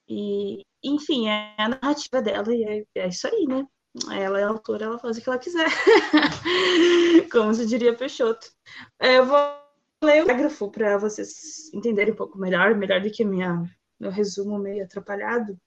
[0.07, 3.65] E, enfim, é a narrativa dela e é, é isso aí, né?
[4.11, 5.67] Ela é autora, ela faz o que ela quiser.
[7.31, 8.51] Como se diria Peixoto.
[8.99, 9.37] É, eu vou
[10.03, 13.63] ler o parágrafo para vocês entenderem um pouco melhor, melhor do que minha,
[13.99, 15.57] meu resumo meio atrapalhado.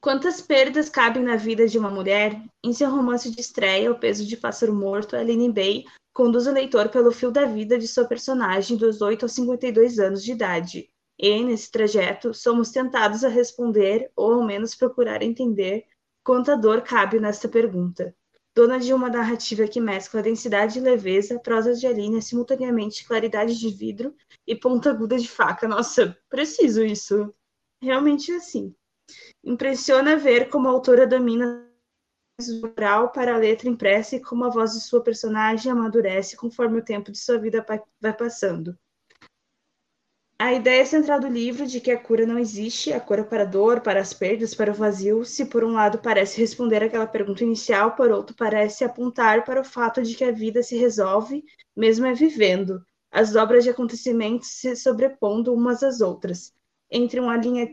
[0.00, 2.42] Quantas perdas cabem na vida de uma mulher?
[2.64, 6.88] Em seu romance de estreia, O Peso de Pássaro Morto, Aline Bay conduz o leitor
[6.88, 10.90] pelo fio da vida de sua personagem dos 8 aos 52 anos de idade.
[11.18, 15.86] E, nesse trajeto, somos tentados a responder, ou ao menos procurar entender,
[16.22, 18.14] Quanta dor cabe nesta pergunta?
[18.54, 23.70] Dona de uma narrativa que mescla densidade e leveza, prosa de Aline simultaneamente claridade de
[23.70, 24.14] vidro
[24.46, 25.66] e ponta aguda de faca.
[25.66, 27.32] Nossa, preciso isso.
[27.82, 28.74] Realmente é assim.
[29.42, 31.66] Impressiona ver como a autora domina
[32.48, 36.84] oral para a letra impressa e como a voz de sua personagem amadurece conforme o
[36.84, 37.64] tempo de sua vida
[38.00, 38.76] vai passando.
[40.38, 43.46] A ideia central do livro de que a cura não existe, a cura para a
[43.46, 47.44] dor, para as perdas, para o vazio, se por um lado parece responder aquela pergunta
[47.44, 51.44] inicial, por outro parece apontar para o fato de que a vida se resolve
[51.76, 56.54] mesmo é vivendo, as dobras de acontecimentos se sobrepondo umas às outras,
[56.90, 57.68] entre um, alinha...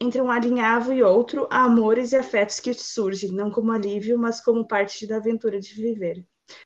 [0.00, 4.40] entre um alinhavo e outro, há amores e afetos que surgem, não como alívio, mas
[4.40, 6.24] como parte da aventura de viver.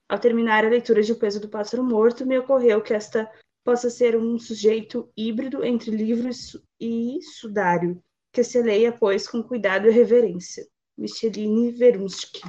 [0.09, 3.31] Ao terminar a leitura de O Peso do Pássaro Morto, me ocorreu que esta
[3.65, 6.31] possa ser um sujeito híbrido entre livro
[6.81, 8.01] e sudário,
[8.33, 10.67] que se leia, pois, com cuidado e reverência.
[10.97, 12.43] Micheline Verunsky.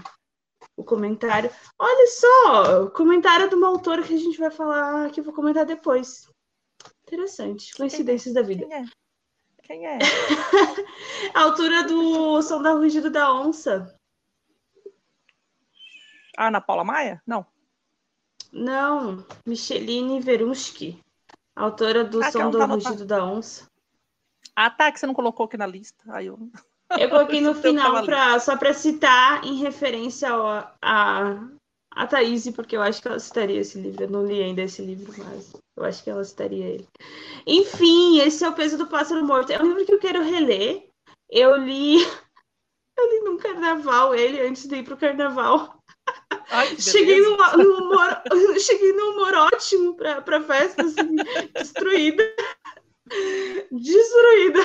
[0.78, 1.50] O comentário.
[1.80, 2.90] Olha só!
[2.92, 6.30] Comentário de uma autora que a gente vai falar, que eu vou comentar depois.
[7.08, 7.74] Interessante.
[7.76, 8.42] Coincidências é?
[8.42, 8.68] da vida.
[8.72, 8.84] É?
[9.66, 9.98] Quem é?
[11.34, 13.98] a altura do Som da Rugido da Onça.
[16.38, 17.22] Ah, Ana Paula Maia?
[17.26, 17.46] Não.
[18.52, 21.04] Não, Micheline Verunsky.
[21.56, 23.68] Autora do ah, Som do tá Rugido da Onça.
[24.56, 26.04] Ah, tá, que você não colocou aqui na lista.
[26.10, 26.38] Aí eu...
[26.98, 31.50] eu coloquei no final pra, só para citar em referência ao, a,
[31.96, 34.04] a Thaís, porque eu acho que ela citaria esse livro.
[34.04, 36.88] Eu não li ainda esse livro, mas eu acho que ela citaria ele.
[37.48, 39.52] Enfim, esse é o Peso do Pássaro Morto.
[39.52, 40.90] É um livro que eu quero reler.
[41.30, 41.98] Eu li.
[42.98, 45.78] Eu li num carnaval ele antes de ir pro carnaval.
[46.50, 48.22] Ai, cheguei, num humor,
[48.58, 51.16] cheguei num humor ótimo pra, pra festa, assim,
[51.54, 52.24] destruída.
[53.70, 54.60] Destruída.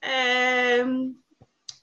[0.00, 0.84] É,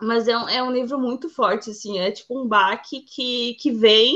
[0.02, 3.72] mas é um, é um livro muito forte, assim, é tipo um baque que, que
[3.72, 4.16] vem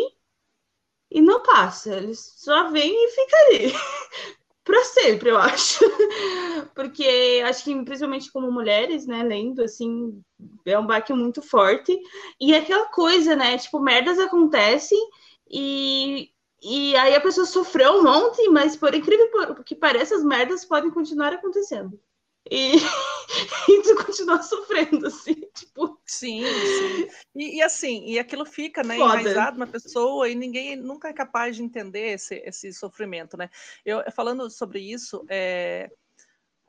[1.10, 3.74] e não passa, ele só vem e fica ali
[4.64, 5.80] para sempre, eu acho.
[6.76, 10.22] Porque acho que principalmente como mulheres, né, lendo assim,
[10.66, 11.98] é um baque muito forte.
[12.40, 15.00] E é aquela coisa, né, tipo, merdas acontecem
[15.50, 16.30] e
[16.64, 19.28] e aí a pessoa sofreu um monte, mas por incrível
[19.66, 22.00] que pareça, as merdas podem continuar acontecendo.
[22.50, 22.74] E,
[23.70, 26.00] e tu continua sofrendo, assim, tipo.
[26.06, 27.08] Sim, sim.
[27.36, 29.22] E, e assim, e aquilo fica, né, Foda.
[29.22, 33.50] enraizado na pessoa e ninguém nunca é capaz de entender esse, esse sofrimento, né?
[33.86, 35.90] Eu falando sobre isso, é,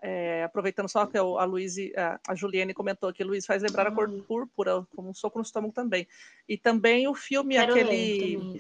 [0.03, 3.93] é, aproveitando só que a Luiz, a, a Juliane comentou que Luiz faz lembrar hum.
[3.93, 4.23] a cor hum.
[4.23, 6.07] púrpura, como um soco no estômago também.
[6.49, 8.59] E também o filme, Quero aquele.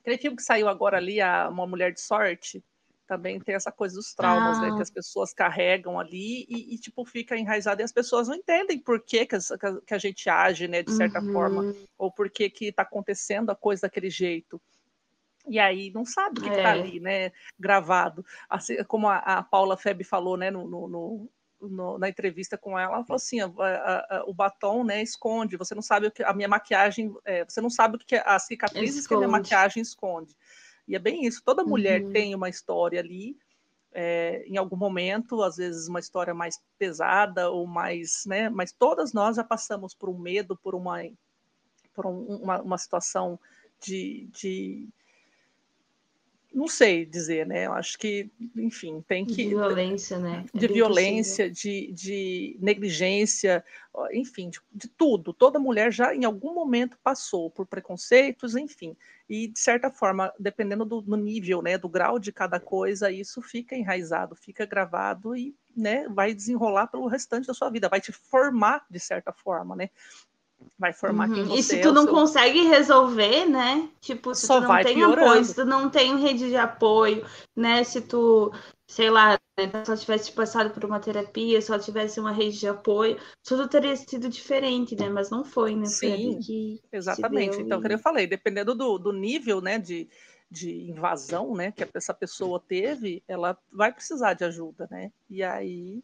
[0.00, 2.62] Aquele filme que saiu agora ali, a Uma Mulher de Sorte,
[3.06, 4.60] também tem essa coisa dos traumas, ah.
[4.62, 4.82] né, que ah.
[4.82, 9.00] as pessoas carregam ali e, e, tipo, fica enraizado e as pessoas não entendem por
[9.00, 9.40] que, que, a,
[9.86, 11.32] que a gente age, né, de certa uhum.
[11.32, 14.60] forma, ou por que que tá acontecendo a coisa daquele jeito.
[15.46, 16.62] E aí não sabe o que, tá é.
[16.62, 18.24] tá ali, né, gravado.
[18.48, 21.28] Assim, como a, a Paula Feb falou, né, no, no,
[21.60, 25.74] no, na entrevista com ela, ela falou assim, a, a, o batom, né, esconde, você
[25.74, 29.02] não sabe o que a minha maquiagem, é, você não sabe o que as cicatrizes
[29.02, 29.08] esconde.
[29.08, 30.34] que a minha maquiagem esconde.
[30.86, 32.12] E é bem isso, toda mulher uhum.
[32.12, 33.36] tem uma história ali,
[33.92, 38.50] é, em algum momento, às vezes uma história mais pesada ou mais, né?
[38.50, 40.98] Mas todas nós já passamos por um medo, por uma,
[41.94, 43.38] por um, uma, uma situação
[43.80, 44.88] de, de
[46.54, 47.66] não sei dizer, né?
[47.66, 49.44] Eu acho que, enfim, tem que.
[49.44, 50.44] De violência, né?
[50.54, 53.64] É de violência, de, de negligência,
[54.12, 55.32] enfim, de, de, tudo.
[55.32, 58.96] Toda mulher já em algum momento passou por preconceitos, enfim.
[59.28, 63.42] E, de certa forma, dependendo do, do nível, né, do grau de cada coisa, isso
[63.42, 68.12] fica enraizado, fica gravado e né, vai desenrolar pelo restante da sua vida, vai te
[68.12, 69.90] formar de certa forma, né?
[70.78, 71.34] Vai formar uhum.
[71.34, 72.12] quem você E se tu não seu...
[72.12, 73.88] consegue resolver, né?
[74.00, 75.24] Tipo, se Só tu não tem piorando.
[75.24, 77.84] apoio, se tu não tem rede de apoio, né?
[77.84, 78.52] Se tu,
[78.86, 83.18] sei lá, né, só tivesse passado por uma terapia, só tivesse uma rede de apoio,
[83.42, 85.08] tudo teria sido diferente, né?
[85.08, 85.86] Mas não foi, né?
[85.86, 87.60] Sim, exatamente.
[87.60, 90.08] Então, como eu falei, dependendo do, do nível, né, de,
[90.50, 95.12] de invasão, né, que essa pessoa teve, ela vai precisar de ajuda, né?
[95.30, 96.02] E aí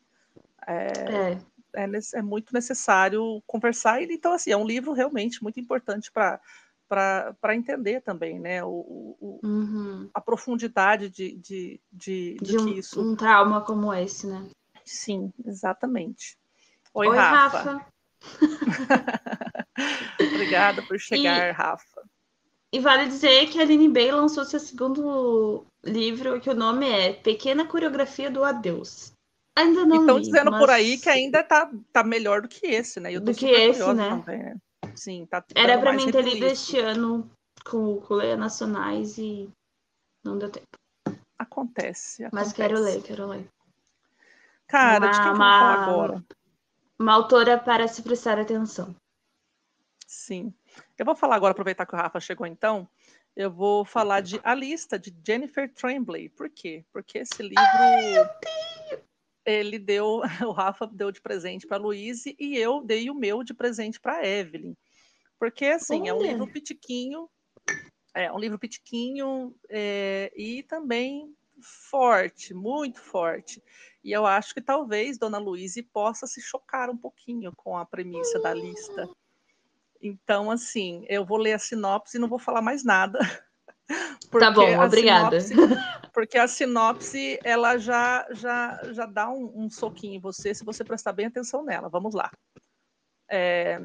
[0.66, 1.38] é, é
[1.74, 4.02] é, é muito necessário conversar.
[4.02, 6.40] E, então, assim, é um livro realmente muito importante para
[6.90, 10.10] para entender também, né, o, o uhum.
[10.12, 13.00] a profundidade de, de, de, de um, isso.
[13.00, 14.48] um trauma como esse, né?
[14.84, 16.36] Sim, exatamente.
[16.92, 17.58] Oi, Oi Rafa.
[17.58, 17.86] Rafa.
[20.20, 22.02] Obrigada por chegar, e, Rafa.
[22.72, 27.12] E vale dizer que a Aline Bay lançou seu segundo livro, que o nome é
[27.12, 29.12] Pequena Coreografia do Adeus.
[29.60, 30.60] Ainda não Estão dizendo mas...
[30.60, 33.14] por aí que ainda tá, tá melhor do que esse, né?
[33.14, 34.08] Eu do que esse, né?
[34.08, 34.54] Também?
[34.96, 37.30] Sim, tá Era para mim ter lido este ano
[37.64, 39.50] com, com Leia Nacionais e
[40.24, 40.66] não deu tempo.
[41.38, 42.28] Acontece, acontece.
[42.32, 43.46] Mas quero ler, quero ler.
[44.66, 46.24] Cara, uma, de quem uma, falar agora?
[46.98, 48.94] Uma autora para se prestar atenção.
[50.06, 50.54] Sim.
[50.98, 52.88] Eu vou falar agora, aproveitar que o Rafa chegou então,
[53.36, 56.28] eu vou falar de A Lista, de Jennifer Tremblay.
[56.30, 56.84] Por quê?
[56.92, 57.58] Porque esse livro...
[57.58, 59.09] Ai, eu tenho!
[59.44, 63.42] Ele deu, o Rafa deu de presente para a Luíse e eu dei o meu
[63.42, 64.74] de presente para a Evelyn.
[65.38, 66.10] Porque, assim, Olha.
[66.10, 67.30] é um livro pitiquinho,
[68.14, 73.62] é um livro pitiquinho é, e também forte, muito forte.
[74.02, 78.38] E eu acho que talvez Dona Luíse possa se chocar um pouquinho com a premissa
[78.40, 79.08] da lista.
[80.02, 83.18] Então, assim, eu vou ler a sinopse e não vou falar mais nada.
[84.38, 85.40] tá bom, obrigada.
[85.40, 85.76] Sinopse,
[86.12, 90.84] porque a sinopse ela já já já dá um, um, soquinho em você se você
[90.84, 91.88] prestar bem atenção nela.
[91.88, 92.30] Vamos lá.
[93.28, 93.78] É,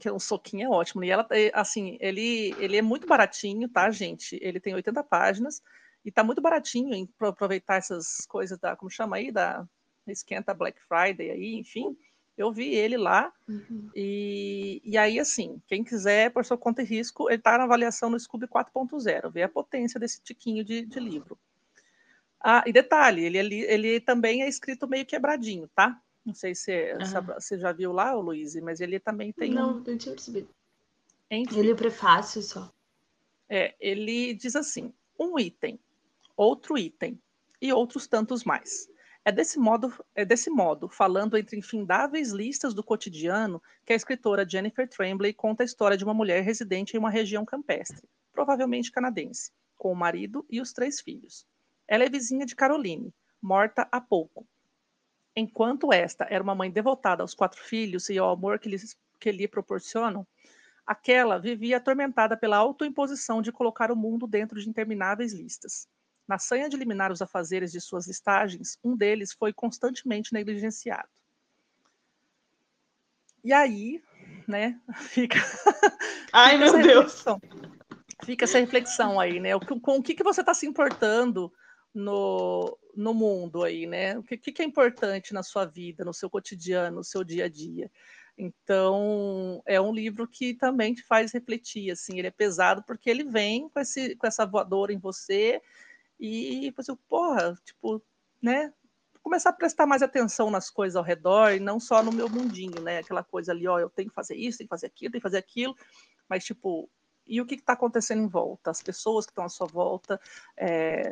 [0.00, 1.04] que um soquinho é ótimo.
[1.04, 4.38] E ela, assim, ele, ele é muito baratinho, tá, gente?
[4.40, 5.60] Ele tem 80 páginas
[6.04, 9.66] e tá muito baratinho para aproveitar essas coisas da, como chama aí, da
[10.06, 11.96] esquenta Black Friday aí, enfim.
[12.38, 13.90] Eu vi ele lá, uhum.
[13.94, 18.08] e, e aí, assim, quem quiser, por sua conta e risco, ele está na avaliação
[18.08, 21.36] no Scooby 4.0, vê a potência desse tiquinho de, de livro.
[22.40, 26.00] Ah, e detalhe, ele, ele, ele também é escrito meio quebradinho, tá?
[26.24, 27.34] Não sei se uhum.
[27.34, 29.50] você já viu lá, Luiz, mas ele também tem.
[29.50, 29.82] Não, um...
[29.82, 30.48] não tinha percebido.
[31.30, 31.58] Enfim.
[31.58, 32.72] Ele é o prefácio só.
[33.48, 35.80] É, ele diz assim: um item,
[36.36, 37.20] outro item
[37.60, 38.88] e outros tantos mais.
[39.28, 44.48] É desse modo, é desse modo, falando entre infindáveis listas do cotidiano, que a escritora
[44.48, 49.52] Jennifer Tremblay conta a história de uma mulher residente em uma região campestre, provavelmente canadense,
[49.76, 51.46] com o marido e os três filhos.
[51.86, 53.12] Ela é vizinha de Caroline,
[53.42, 54.46] morta há pouco.
[55.36, 59.30] Enquanto esta era uma mãe devotada aos quatro filhos e ao amor que, lhes, que
[59.30, 60.26] lhe proporcionam,
[60.86, 65.86] aquela vivia atormentada pela autoimposição de colocar o mundo dentro de intermináveis listas.
[66.28, 71.08] Na sanha de eliminar os afazeres de suas listagens, um deles foi constantemente negligenciado.
[73.42, 74.02] E aí,
[74.46, 75.38] né, fica.
[76.30, 77.24] Ai, fica meu Deus!
[78.24, 79.58] Fica essa reflexão aí, né?
[79.58, 81.50] Com o que, que você está se importando
[81.94, 84.18] no, no mundo aí, né?
[84.18, 87.48] O que, que é importante na sua vida, no seu cotidiano, no seu dia a
[87.48, 87.90] dia.
[88.36, 93.24] Então, é um livro que também te faz refletir, assim, ele é pesado porque ele
[93.24, 95.60] vem com, esse, com essa voadora em você
[96.18, 98.02] e você, porra, tipo,
[98.42, 98.72] né?
[99.22, 102.80] Começar a prestar mais atenção nas coisas ao redor e não só no meu mundinho,
[102.80, 102.98] né?
[102.98, 105.28] Aquela coisa ali, ó, eu tenho que fazer isso, tenho que fazer aquilo, tenho que
[105.28, 105.76] fazer aquilo,
[106.28, 106.88] mas tipo,
[107.26, 108.70] e o que está acontecendo em volta?
[108.70, 110.18] As pessoas que estão à sua volta,
[110.56, 111.10] é,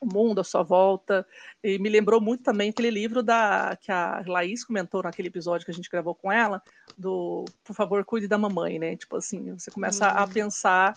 [0.00, 1.26] o mundo à sua volta.
[1.62, 5.70] E me lembrou muito também aquele livro da que a Laís comentou naquele episódio que
[5.70, 6.62] a gente gravou com ela,
[6.96, 8.96] do Por favor, cuide da mamãe, né?
[8.96, 10.18] Tipo assim, você começa uhum.
[10.18, 10.94] a pensar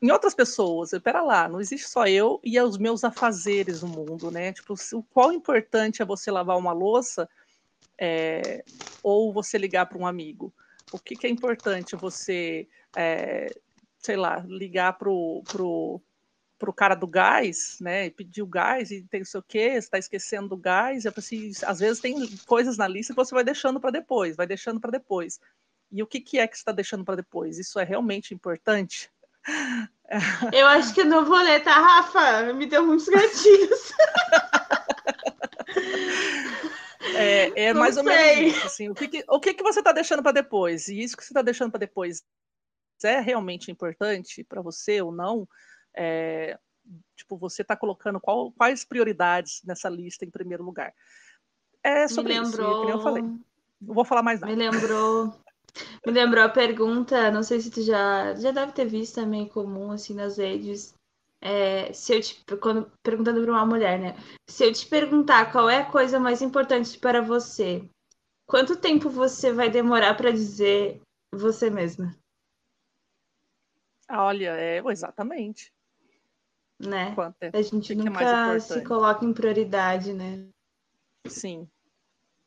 [0.00, 0.92] em outras pessoas.
[0.92, 4.52] Espera lá, não existe só eu e os meus afazeres no mundo, né?
[4.52, 7.28] Tipo, o qual importante é você lavar uma louça
[7.98, 8.64] é,
[9.02, 10.52] ou você ligar para um amigo?
[10.92, 13.54] O que, que é importante você, é,
[13.98, 16.00] sei lá, ligar para o pro,
[16.58, 18.06] pro cara do gás, né?
[18.06, 21.04] E pedir o gás e tem não sei o quê, está esquecendo do gás.
[21.06, 22.14] Assim, às vezes tem
[22.46, 25.40] coisas na lista que você vai deixando para depois, vai deixando para depois.
[25.90, 27.58] E o que, que é que está deixando para depois?
[27.58, 29.10] Isso é realmente importante?
[30.52, 32.52] Eu acho que eu não vou ler, tá, Rafa?
[32.54, 33.92] Me deu muitos gatilhos.
[37.14, 38.66] É, é mais ou menos isso.
[38.66, 40.88] Assim, o que, que o que, que você está deixando para depois?
[40.88, 42.22] E isso que você está deixando para depois
[43.04, 45.48] é realmente importante para você ou não?
[45.94, 46.58] É,
[47.16, 50.92] tipo, você está colocando qual, quais prioridades nessa lista em primeiro lugar?
[51.82, 52.72] É sobre Me lembrou...
[52.72, 53.22] isso, que eu falei.
[53.22, 54.52] Não vou falar mais nada.
[54.52, 55.38] Me lembrou
[56.06, 59.90] me lembrou a pergunta, não sei se tu já, já deve ter visto também comum
[59.90, 60.94] assim nas redes.
[61.40, 64.16] É, se eu te quando perguntando para uma mulher, né?
[64.48, 67.88] Se eu te perguntar qual é a coisa mais importante para você,
[68.46, 71.00] quanto tempo você vai demorar para dizer
[71.32, 72.16] você mesma?
[74.10, 75.72] Olha, é exatamente.
[76.80, 77.14] Né?
[77.40, 77.56] É?
[77.56, 80.48] A gente nunca é se coloca em prioridade, né?
[81.26, 81.68] Sim.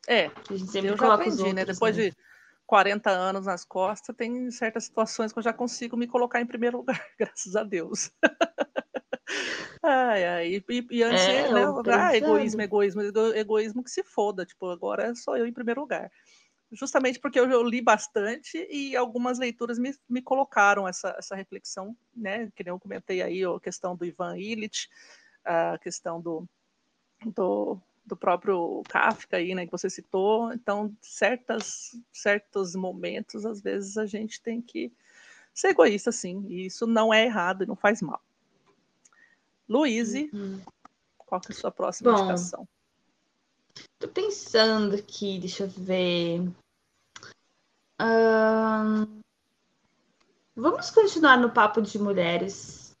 [0.08, 0.26] É.
[0.26, 1.48] A gente sempre eu já aprendi, né?
[1.48, 1.64] outros, né?
[1.64, 2.10] Depois né?
[2.10, 2.16] de
[2.66, 6.78] 40 anos nas costas, tem certas situações que eu já consigo me colocar em primeiro
[6.78, 8.10] lugar, graças a Deus.
[9.82, 13.02] ai, ai, e, e antes, é, né, ah, egoísmo, egoísmo,
[13.34, 16.10] egoísmo que se foda, tipo, agora sou eu em primeiro lugar.
[16.70, 21.94] Justamente porque eu, eu li bastante e algumas leituras me, me colocaram essa, essa reflexão,
[22.16, 24.88] né, que nem eu comentei aí, a questão do Ivan Illich,
[25.44, 26.48] a questão do,
[27.34, 30.52] do do próprio Kafka aí, né, que você citou.
[30.52, 34.92] Então, certas, certos momentos, às vezes a gente tem que
[35.54, 36.44] ser egoísta, sim.
[36.48, 38.20] E isso não é errado e não faz mal.
[39.68, 40.60] Luíse, uhum.
[41.16, 42.68] qual que é a sua próxima Bom, indicação?
[43.98, 46.50] Tô pensando aqui, deixa eu ver.
[50.54, 52.92] Vamos continuar no papo de mulheres.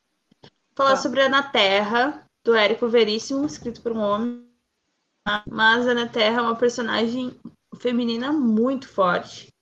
[0.74, 0.96] Falar tá.
[0.96, 4.51] sobre a Na Terra, do Érico Veríssimo, escrito por um homem
[5.48, 7.38] mas Ana Terra é uma personagem
[7.80, 9.52] feminina muito forte.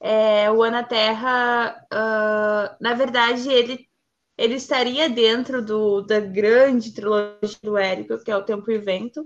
[0.00, 3.88] É, o Ana Terra, uh, na verdade, ele,
[4.36, 8.84] ele estaria dentro do, da grande trilogia do Érico, que é o Tempo e o
[8.84, 9.24] Vento,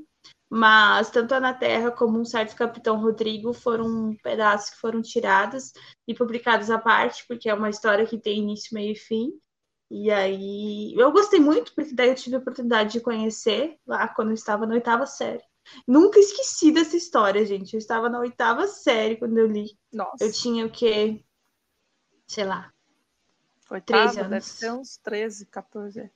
[0.51, 5.72] mas tanto Ana Terra como um certo Capitão Rodrigo foram pedaços que foram tirados
[6.07, 9.32] e publicados à parte, porque é uma história que tem início, meio e fim.
[9.91, 14.28] E aí, eu gostei muito, porque daí eu tive a oportunidade de conhecer lá quando
[14.28, 15.43] eu estava na oitava série.
[15.86, 17.74] Nunca esqueci dessa história, gente.
[17.74, 19.78] Eu estava na oitava série quando eu li.
[19.92, 20.24] Nossa.
[20.24, 21.24] Eu tinha o quê?
[22.26, 22.72] Sei lá.
[23.70, 24.30] Oitava, 13 anos.
[24.30, 26.10] Deve ser uns 13, 14.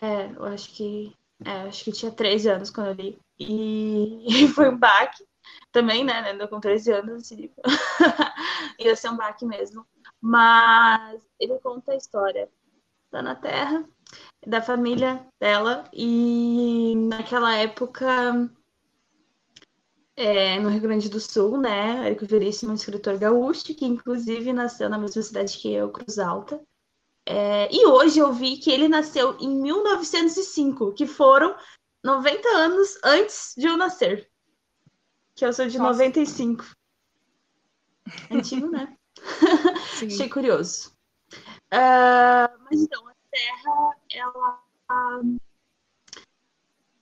[0.00, 1.16] É, eu acho que.
[1.44, 3.18] É, acho que tinha 13 anos quando eu li.
[3.38, 5.24] E, foi um baque.
[5.70, 6.20] Também, né?
[6.20, 7.50] Ainda com 13 anos, assim,
[8.78, 9.86] ia ser um baque mesmo.
[10.20, 12.48] Mas ele conta a história
[13.10, 13.84] da Na Terra,
[14.46, 18.50] da família dela e naquela época
[20.16, 24.88] é, no Rio Grande do Sul, né, Érico Veríssimo, um escritor gaúcho, que inclusive nasceu
[24.88, 26.60] na mesma cidade que eu, Cruz Alta.
[27.26, 31.56] É, e hoje eu vi que ele nasceu em 1905, que foram
[32.02, 34.30] 90 anos antes de eu nascer.
[35.34, 35.92] Que eu sou de Nossa.
[35.92, 36.64] 95.
[38.30, 38.94] Antigo, né?
[40.06, 40.92] Achei curioso.
[41.72, 43.04] Uh, mas então,
[43.34, 44.62] Terra, ela.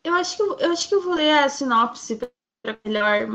[0.03, 3.29] Eu acho que eu, acho que eu vou ler a sinopse para melhor,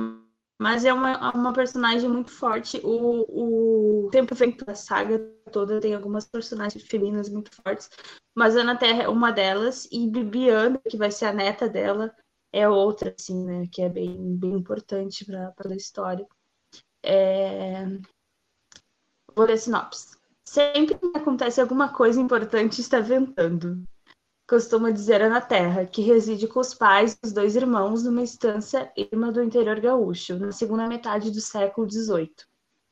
[0.60, 2.82] mas é uma, uma personagem muito forte.
[2.84, 5.20] O, o tempo vem da saga
[5.52, 7.89] toda tem algumas personagens femininas muito fortes,
[8.36, 12.14] mas Ana Terra é uma delas e Bibiana, que vai ser a neta dela,
[12.52, 13.68] é outra, assim, né?
[13.72, 16.28] Que é bem, bem importante para a história.
[17.04, 17.86] É...
[19.36, 20.16] Vou ler a sinopse.
[20.48, 23.84] Sempre que acontece alguma coisa importante, está ventando.
[24.48, 28.24] Costuma dizer a na Terra, que reside com os pais e os dois irmãos numa
[28.24, 32.34] estância irmã do interior gaúcho, na segunda metade do século XVIII.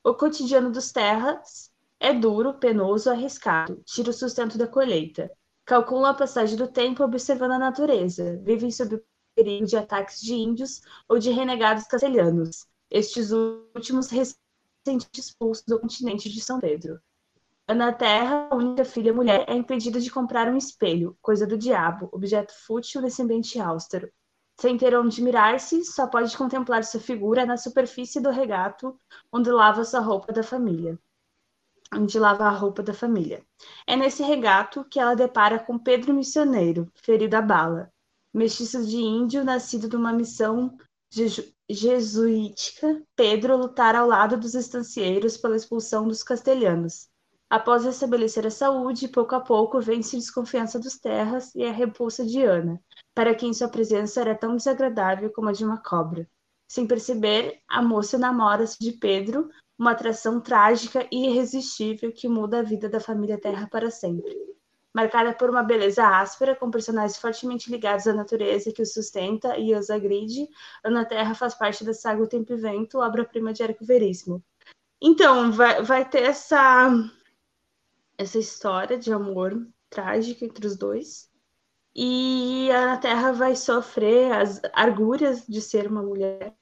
[0.04, 5.32] O cotidiano dos terras é duro, penoso, arriscado, tira o sustento da colheita.
[5.64, 8.38] Calculam a passagem do tempo observando a natureza.
[8.44, 9.04] Vivem sob o
[9.34, 12.68] perigo de ataques de índios ou de renegados castelhanos.
[12.92, 17.00] Estes últimos recentes expulsos do continente de São Pedro.
[17.74, 22.08] Na Terra, a única filha mulher é impedida de comprar um espelho, coisa do diabo,
[22.12, 24.08] objeto fútil nesse ambiente austero.
[24.62, 28.96] Sem ter onde mirar-se, só pode contemplar sua figura na superfície do regato
[29.34, 31.00] onde lava sua roupa da família.
[31.92, 33.44] Onde lava a roupa da família.
[33.88, 37.92] É nesse regato que ela depara com Pedro Missioneiro, ferido a bala,
[38.32, 40.78] mestiço de índio nascido de uma missão
[41.68, 43.02] jesuítica.
[43.16, 47.10] Pedro lutar ao lado dos estancieiros pela expulsão dos castelhanos
[47.50, 52.26] Após restabelecer a saúde, pouco a pouco vence a desconfiança dos terras e a repulsa
[52.26, 52.82] de Ana,
[53.14, 56.28] para quem sua presença era tão desagradável como a de uma cobra.
[56.68, 62.64] Sem perceber, a moça namora-se de Pedro, uma atração trágica e irresistível que muda a
[62.64, 64.34] vida da família Terra para sempre.
[64.94, 69.76] Marcada por uma beleza áspera, com personagens fortemente ligados à natureza que os sustenta e
[69.76, 70.48] os agride,
[70.84, 74.42] Ana Terra faz parte da saga O Tempo e Vento, obra-prima de Érico Veríssimo.
[75.02, 76.90] Então, vai, vai ter essa,
[78.18, 81.30] essa história de amor trágica entre os dois.
[81.96, 86.54] E a Terra vai sofrer as arguras de ser uma mulher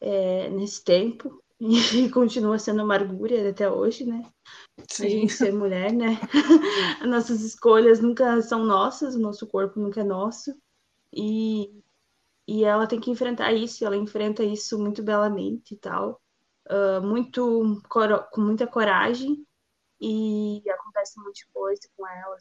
[0.00, 4.22] é, nesse tempo, e continua sendo uma argura até hoje, né?
[4.90, 5.06] Sim.
[5.06, 6.20] A gente ser mulher, né?
[7.00, 10.54] As nossas escolhas nunca são nossas, o nosso corpo nunca é nosso.
[11.12, 11.82] E,
[12.46, 16.20] e ela tem que enfrentar isso, ela enfrenta isso muito belamente e tal,
[16.68, 17.80] uh, muito
[18.30, 19.45] com muita coragem,
[20.00, 22.36] e acontece um monte de coisa com ela,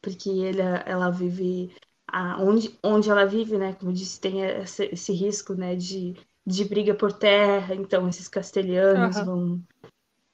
[0.00, 1.74] porque ele, ela vive
[2.06, 3.74] a, onde, onde ela vive, né?
[3.74, 6.14] Como disse, tem esse, esse risco, né, de
[6.46, 9.24] de briga por terra, então esses castelhanos uhum.
[9.24, 9.62] vão.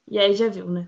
[0.07, 0.87] E aí já viu, né?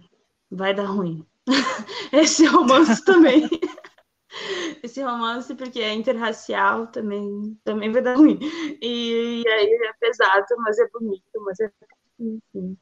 [0.51, 1.25] Vai dar ruim.
[2.13, 3.49] Esse romance também.
[4.83, 8.37] Esse romance, porque é interracial, também, também vai dar ruim.
[8.81, 11.71] E, e aí é pesado, mas é bonito, mas é.
[12.19, 12.77] Enfim.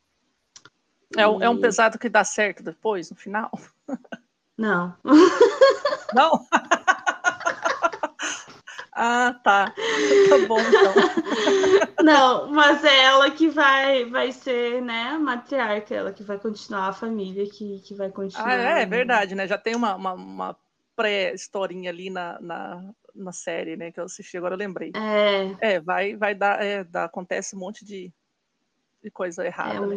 [1.18, 1.46] É, um, e...
[1.46, 3.52] é um pesado que dá certo depois, no final?
[4.58, 4.96] Não.
[6.14, 6.48] Não?
[8.96, 9.74] Ah, tá.
[10.30, 10.94] Tá bom, então.
[12.06, 16.90] Não, mas é ela que vai, vai ser, né, a matriarca, ela que vai continuar
[16.90, 18.48] a família, que, que vai continuar.
[18.48, 19.48] Ah, é, é verdade, né?
[19.48, 20.58] Já tem uma, uma, uma
[20.96, 24.92] pré-historinha ali na, na, na série, né, que eu assisti, agora eu lembrei.
[24.96, 25.74] É.
[25.74, 28.14] É, vai, vai dar, é, dá, acontece um monte de,
[29.02, 29.76] de coisa errada.
[29.76, 29.96] É, né?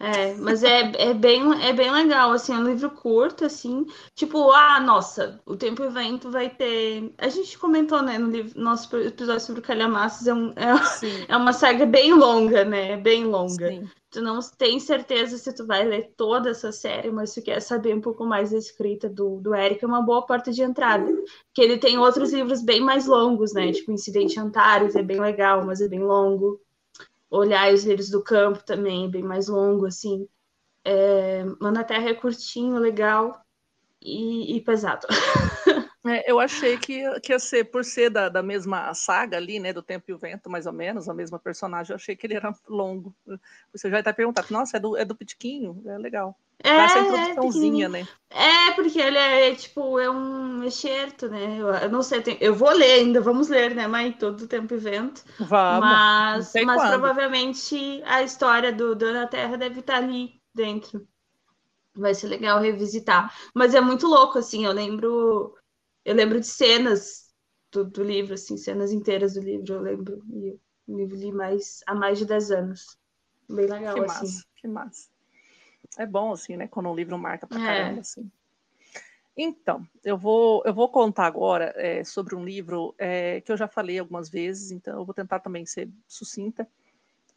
[0.00, 3.84] É, mas é, é, bem, é bem legal, assim, é um livro curto, assim,
[4.14, 7.12] tipo, ah, nossa, o Tempo e Vento vai ter...
[7.18, 10.72] A gente comentou, né, no livro, nosso episódio sobre o Calhamaços, é, um, é,
[11.28, 13.68] é, uma saga bem longa, né, bem longa.
[13.68, 13.88] Sim.
[14.10, 17.60] Tu não tem certeza se tu vai ler toda essa série, mas se tu quer
[17.60, 21.12] saber um pouco mais da escrita do, do Eric, é uma boa porta de entrada,
[21.52, 25.66] que ele tem outros livros bem mais longos, né, tipo Incidente Antares, é bem legal,
[25.66, 26.60] mas é bem longo
[27.30, 30.28] olhar os livros do campo também, bem mais longo, assim.
[30.84, 33.40] É, Mana Terra é curtinho, legal
[34.02, 35.06] e, e pesado.
[36.08, 39.72] É, eu achei que, que ia ser, por ser da, da mesma saga ali, né,
[39.72, 42.34] do Tempo e o Vento, mais ou menos, a mesma personagem, eu achei que ele
[42.34, 43.14] era longo.
[43.72, 45.82] Você já está perguntando, nossa, é do, é do Pitiquinho?
[45.86, 46.36] É legal.
[46.62, 48.08] É, essa é introduçãozinha, é, né?
[48.30, 51.56] É, porque ele é, tipo, é um excerto, né?
[51.58, 54.10] Eu, eu não sei, tem, eu vou ler ainda, vamos ler, né, mãe?
[54.10, 55.22] Todo o tempo e vento.
[55.38, 55.80] Vamos.
[55.80, 61.06] Mas, mas provavelmente a história do Dona Terra deve estar ali dentro.
[61.94, 63.32] Vai ser legal revisitar.
[63.54, 65.54] Mas é muito louco, assim, eu lembro
[66.08, 67.28] eu lembro de cenas
[67.70, 70.22] do, do, livro, assim, cenas inteiras do livro, eu lembro.
[70.32, 72.98] E eu li mais há mais de 10 anos.
[73.46, 74.26] Bem legal, que assim.
[74.26, 75.08] Massa, que massa.
[75.98, 76.66] É bom, assim, né?
[76.66, 77.66] Quando um livro marca pra é.
[77.66, 78.30] caramba, assim.
[79.36, 83.68] Então, eu vou, eu vou contar agora é, sobre um livro é, que eu já
[83.68, 86.66] falei algumas vezes, então eu vou tentar também ser sucinta.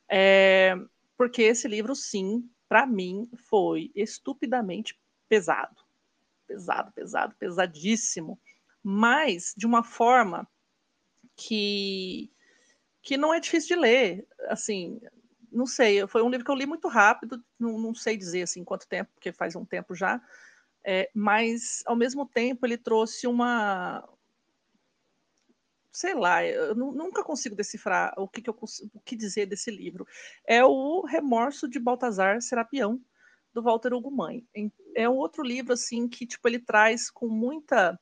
[0.07, 0.78] É,
[1.17, 4.97] porque esse livro, sim, para mim, foi estupidamente
[5.28, 5.76] pesado.
[6.47, 8.39] Pesado, pesado, pesadíssimo
[8.84, 10.48] mas de uma forma
[11.36, 12.32] que
[13.04, 15.02] que não é difícil de ler, assim,
[15.52, 18.64] não sei, foi um livro que eu li muito rápido, não, não sei dizer assim
[18.64, 20.22] quanto tempo, porque faz um tempo já,
[20.86, 24.08] é, mas ao mesmo tempo ele trouxe uma,
[25.92, 28.58] sei lá, eu nunca consigo decifrar o que, que eu
[28.94, 30.08] o que dizer desse livro.
[30.46, 33.00] É o Remorso de Baltazar Serapião
[33.54, 34.48] do Walter Hugo Mãe.
[34.96, 38.00] É um outro livro assim que tipo ele traz com muita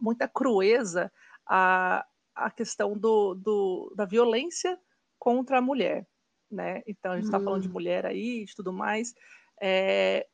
[0.00, 1.12] muita crueza
[1.46, 4.78] a, a questão do, do, da violência
[5.18, 6.06] contra a mulher,
[6.50, 6.82] né?
[6.86, 7.72] Então a gente está falando de hum.
[7.72, 9.14] mulher aí, de tudo mais.
[9.60, 10.26] É,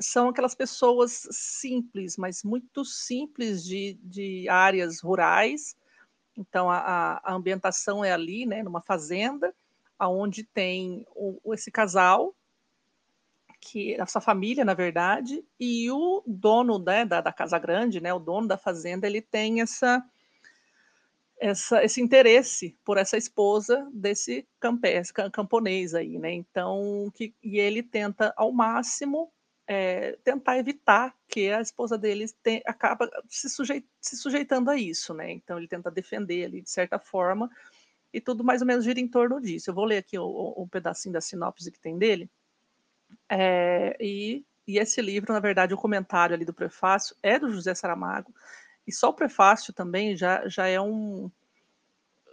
[0.00, 5.76] são aquelas pessoas simples, mas muito simples de, de áreas rurais.
[6.36, 9.54] Então a, a ambientação é ali, né, numa fazenda,
[9.98, 12.34] aonde tem o, esse casal
[13.64, 18.12] que a sua família, na verdade, e o dono né, da, da, casa grande, né,
[18.12, 20.04] o dono da fazenda, ele tem essa,
[21.40, 24.46] essa, esse interesse por essa esposa desse
[25.32, 26.32] camponês aí, né?
[26.32, 29.32] Então, que, e ele tenta ao máximo
[29.66, 35.14] é, tentar evitar que a esposa dele tem, acaba se, sujeit, se sujeitando a isso,
[35.14, 35.32] né?
[35.32, 37.50] Então ele tenta defender ali de certa forma
[38.12, 39.70] e tudo mais ou menos gira em torno disso.
[39.70, 42.30] Eu vou ler aqui um pedacinho da sinopse que tem dele.
[43.28, 47.74] É, e, e esse livro, na verdade, o comentário ali do prefácio é do José
[47.74, 48.34] Saramago,
[48.86, 51.30] e só o prefácio também já, já é um,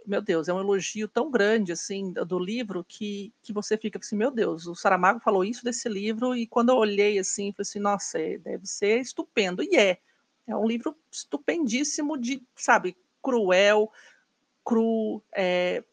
[0.06, 4.16] meu Deus, é um elogio tão grande assim do livro que, que você fica assim,
[4.16, 7.78] meu Deus, o Saramago falou isso desse livro e quando eu olhei assim, falei assim,
[7.78, 9.98] nossa, é, deve ser estupendo e é.
[10.46, 13.90] É um livro estupendíssimo de, sabe, cruel,
[14.64, 15.84] cru, é,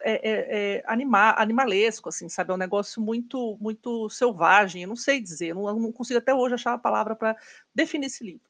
[0.00, 2.50] é, é, é anima, animalesco, assim, sabe?
[2.50, 4.82] É um negócio muito, muito selvagem.
[4.82, 7.36] Eu não sei dizer, não, não consigo até hoje achar a palavra para
[7.74, 8.48] definir esse livro,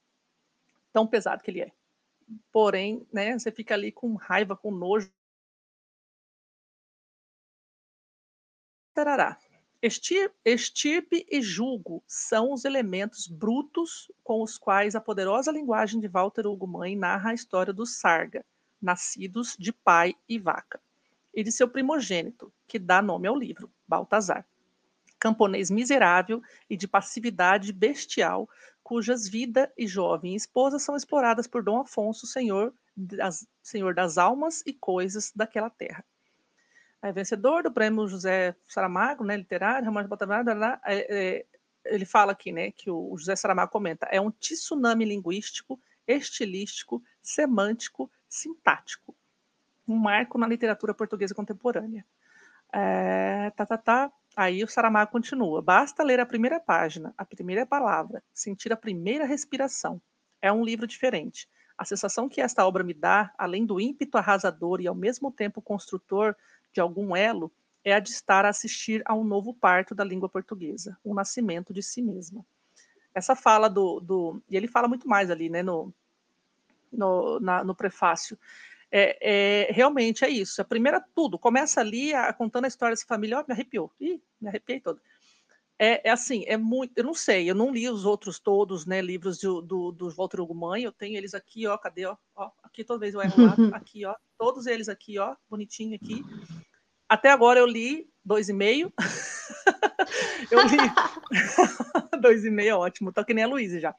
[0.92, 1.72] tão pesado que ele é.
[2.52, 5.10] Porém, né, você fica ali com raiva, com nojo.
[8.94, 9.38] Tarará.
[9.80, 16.46] Estirpe e julgo são os elementos brutos com os quais a poderosa linguagem de Walter
[16.48, 18.44] Hugo Mãe narra a história dos Sarga,
[18.82, 20.80] nascidos de pai e vaca
[21.34, 24.46] e de seu primogênito, que dá nome ao livro, Baltazar.
[25.18, 28.48] Camponês miserável e de passividade bestial,
[28.82, 34.62] cujas vida e jovem esposa são exploradas por Dom Afonso, senhor das, senhor das almas
[34.66, 36.04] e coisas daquela terra.
[37.02, 41.46] É vencedor do prêmio José Saramago, né, literário, Romano Baltazar, é, é,
[41.84, 48.10] ele fala aqui, né, que o José Saramago comenta, é um tsunami linguístico, estilístico, semântico,
[48.28, 49.14] sintático
[49.88, 52.04] um marco na literatura portuguesa contemporânea.
[52.72, 54.12] É, tá, tá, tá.
[54.36, 55.62] Aí o Saramago continua.
[55.62, 60.00] Basta ler a primeira página, a primeira palavra, sentir a primeira respiração.
[60.40, 61.48] É um livro diferente.
[61.76, 65.62] A sensação que esta obra me dá, além do ímpeto arrasador e ao mesmo tempo
[65.62, 66.36] construtor
[66.72, 67.50] de algum elo,
[67.84, 71.72] é a de estar a assistir a um novo parto da língua portuguesa, um nascimento
[71.72, 72.44] de si mesma.
[73.14, 75.92] Essa fala do, do, e ele fala muito mais ali, né, no,
[76.92, 78.38] no, na, no prefácio,
[78.90, 80.60] é, é, realmente é isso.
[80.60, 83.92] A primeira, tudo, começa ali a, contando a história dessa família, ó, me arrepiou.
[84.00, 85.00] Ih, me arrepiei todo.
[85.78, 89.00] É, é, assim, é muito, eu não sei, eu não li os outros todos, né,
[89.00, 92.82] livros do, do, do Walter Ugumãe, eu tenho eles aqui, ó, cadê, ó, ó aqui
[92.82, 96.24] toda vez eu erro lá, aqui, ó, todos eles aqui, ó, bonitinho aqui.
[97.08, 98.92] Até agora eu li dois e meio.
[100.50, 100.78] eu li
[102.20, 103.94] dois e meio, ótimo, tô que nem a Luísa já.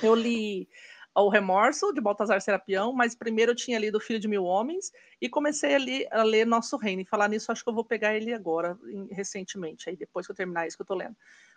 [0.00, 0.68] Eu li
[1.14, 4.92] o Remorso, de Baltazar Serapião, mas primeiro eu tinha lido O Filho de Mil Homens
[5.20, 7.02] e comecei a, li, a ler Nosso Reino.
[7.02, 10.32] E falar nisso, acho que eu vou pegar ele agora, em, recentemente, aí depois que
[10.32, 11.16] eu terminar isso que eu estou lendo.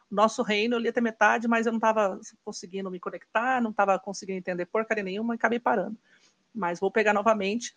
[0.09, 3.97] Nosso Reino eu li até metade, mas eu não estava conseguindo me conectar, não estava
[3.99, 5.97] conseguindo entender porcaria nenhuma e acabei parando.
[6.53, 7.75] Mas vou pegar novamente.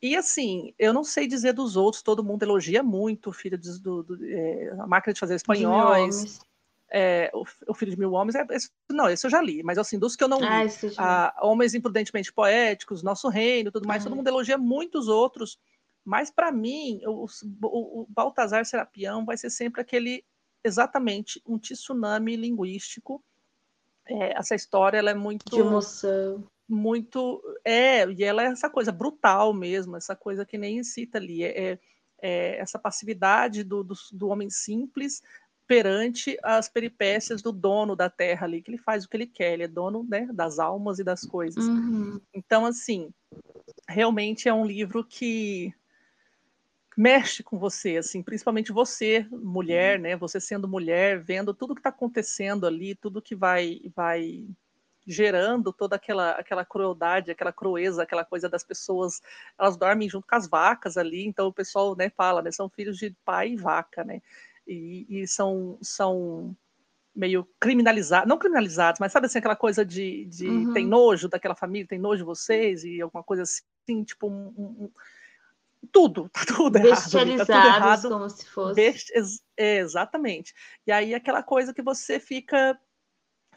[0.00, 3.78] E assim, eu não sei dizer dos outros, todo mundo elogia muito o filho do,
[3.78, 6.40] do, do é, a máquina de fazer espanhóis
[6.96, 9.78] é, o, o, Filho de Mil Homens, é, esse, não, esse eu já li, mas
[9.78, 10.46] assim, dos que eu não li,
[10.96, 15.58] ah, Homens Imprudentemente Poéticos, Nosso Reino, tudo mais, todo mundo elogia muitos outros,
[16.04, 20.24] mas para mim, o, o, o, Baltazar Serapião vai ser sempre aquele,
[20.62, 23.20] exatamente, um tsunami linguístico,
[24.06, 25.50] é, essa história, ela é muito...
[25.50, 26.44] De emoção.
[26.68, 31.42] Muito, é, e ela é essa coisa brutal mesmo, essa coisa que nem cita ali,
[31.42, 31.78] é, é,
[32.22, 35.20] é essa passividade do, do, do homem simples,
[35.66, 39.54] perante as peripécias do dono da terra ali, que ele faz o que ele quer,
[39.54, 41.64] ele é dono né, das almas e das coisas.
[41.64, 42.20] Uhum.
[42.34, 43.10] Então, assim,
[43.88, 45.72] realmente é um livro que
[46.96, 50.16] mexe com você, assim, principalmente você, mulher, né?
[50.16, 54.46] Você sendo mulher, vendo tudo que está acontecendo ali, tudo que vai, vai
[55.06, 59.20] gerando toda aquela, aquela crueldade, aquela crueza, aquela coisa das pessoas,
[59.58, 62.96] elas dormem junto com as vacas ali, então o pessoal, né, fala, né, são filhos
[62.96, 64.22] de pai e vaca, né?
[64.66, 66.56] E, e são, são
[67.14, 70.72] meio criminalizados, não criminalizados, mas sabe assim, aquela coisa de, de uhum.
[70.72, 74.90] tem nojo daquela família, tem nojo de vocês, e alguma coisa assim, tipo um, um,
[75.92, 77.10] tudo, tá tudo errado.
[77.10, 78.08] Tá tudo errado.
[78.08, 78.74] como se fosse.
[78.74, 79.12] Best...
[79.56, 80.54] É, exatamente.
[80.86, 82.78] E aí aquela coisa que você fica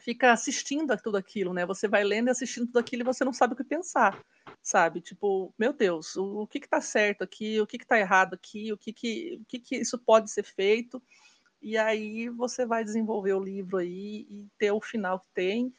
[0.00, 1.66] fica assistindo a tudo aquilo, né?
[1.66, 4.16] Você vai lendo e assistindo tudo aquilo e você não sabe o que pensar,
[4.62, 5.00] sabe?
[5.00, 8.34] Tipo, meu Deus, o, o que que tá certo aqui, o que que tá errado
[8.34, 11.02] aqui, o que que, o que que isso pode ser feito?
[11.60, 15.74] E aí você vai desenvolver o livro aí e ter o final que tem.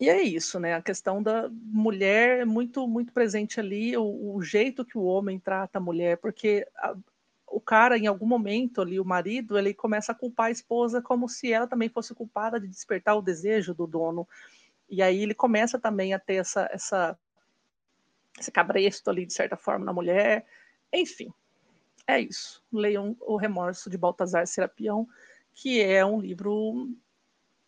[0.00, 0.74] E é isso, né?
[0.74, 5.40] A questão da mulher é muito, muito presente ali, o, o jeito que o homem
[5.40, 6.96] trata a mulher, porque a,
[7.50, 11.28] o cara, em algum momento ali, o marido, ele começa a culpar a esposa como
[11.28, 14.28] se ela também fosse culpada de despertar o desejo do dono.
[14.88, 17.18] E aí ele começa também a ter essa, essa
[18.38, 20.46] esse cabresto ali, de certa forma, na mulher.
[20.92, 21.32] Enfim,
[22.06, 22.62] é isso.
[22.72, 25.06] Leiam O Remorso de Baltazar Serapião,
[25.52, 26.88] que é um livro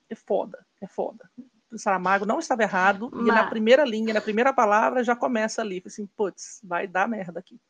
[0.09, 1.31] é foda, é foda.
[1.71, 3.27] O Saramago não estava errado, Mas...
[3.27, 7.39] e na primeira linha, na primeira palavra, já começa ali, assim, putz, vai dar merda
[7.39, 7.61] aqui.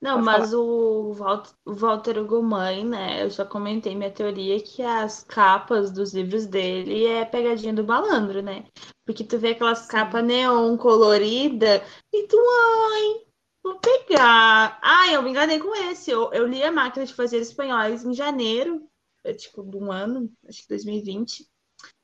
[0.00, 3.22] Não, Pode mas o Walt- o Walter Mãe, né?
[3.22, 8.40] Eu já comentei minha teoria que as capas dos livros dele é pegadinha do malandro,
[8.42, 8.64] né?
[9.04, 11.82] Porque tu vê aquelas capas neon colorida
[12.12, 13.26] e tu, ai,
[13.62, 14.78] vou pegar.
[14.82, 16.10] Ai, eu me enganei com esse.
[16.10, 18.88] Eu, eu li a Máquina de Fazer Espanhóis em janeiro,
[19.22, 21.46] é, tipo, de um ano, acho que 2020.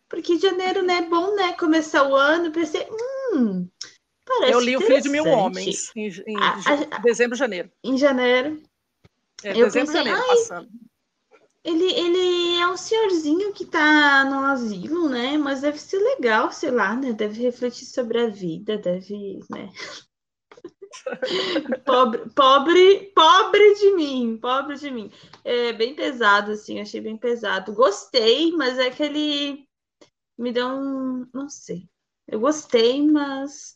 [0.09, 1.55] Porque janeiro, né, é bom, né?
[1.55, 2.86] Começar o ano, pensei,
[3.35, 3.68] hum,
[4.27, 5.24] parece Eu li O Filho de Mil.
[5.27, 7.70] Homens em, em A- ja- a- dezembro, janeiro.
[7.82, 8.62] Em janeiro.
[9.44, 10.69] É, Eu dezembro, pensei, janeiro, passando.
[11.65, 15.36] Ele, ele é um senhorzinho que tá no asilo, né?
[15.36, 17.12] Mas deve ser legal, sei lá, né?
[17.12, 19.70] Deve refletir sobre a vida, deve, né?
[21.85, 25.11] Pobre, pobre, pobre de mim, pobre de mim.
[25.44, 27.73] É bem pesado, assim, achei bem pesado.
[27.73, 29.69] Gostei, mas é que ele
[30.39, 31.89] me deu um, não sei.
[32.27, 33.76] Eu gostei, mas,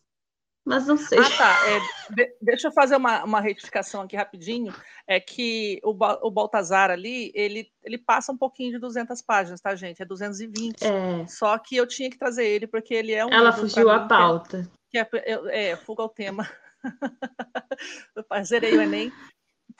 [0.65, 1.19] mas não sei.
[1.19, 1.69] Ah, tá.
[1.69, 1.81] É,
[2.15, 4.74] de- deixa eu fazer uma, uma retificação aqui rapidinho.
[5.07, 9.74] É que o, o Baltazar ali, ele, ele passa um pouquinho de 200 páginas, tá,
[9.74, 10.01] gente?
[10.03, 10.82] É 220.
[10.85, 13.31] É, Só que eu tinha que trazer ele, porque ele é um.
[13.32, 14.70] ela fugiu à que é- pauta.
[14.91, 16.49] que é, eu- é, fuga ao tema.
[18.45, 19.12] Zerei o Enem,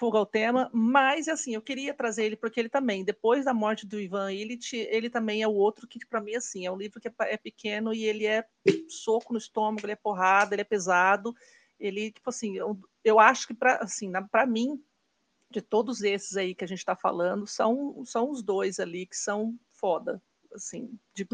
[0.01, 3.86] fuga ao tema, mas assim, eu queria trazer ele porque ele também, depois da morte
[3.86, 6.98] do Ivan Illich, ele também é o outro que para mim assim, é um livro
[6.98, 8.47] que é, é pequeno e ele é
[8.89, 11.36] soco no estômago, ele é porrada, ele é pesado,
[11.78, 14.82] ele tipo assim, eu, eu acho que para assim, para mim
[15.51, 19.16] de todos esses aí que a gente está falando, são são os dois ali que
[19.16, 20.22] são foda,
[20.55, 21.27] assim, de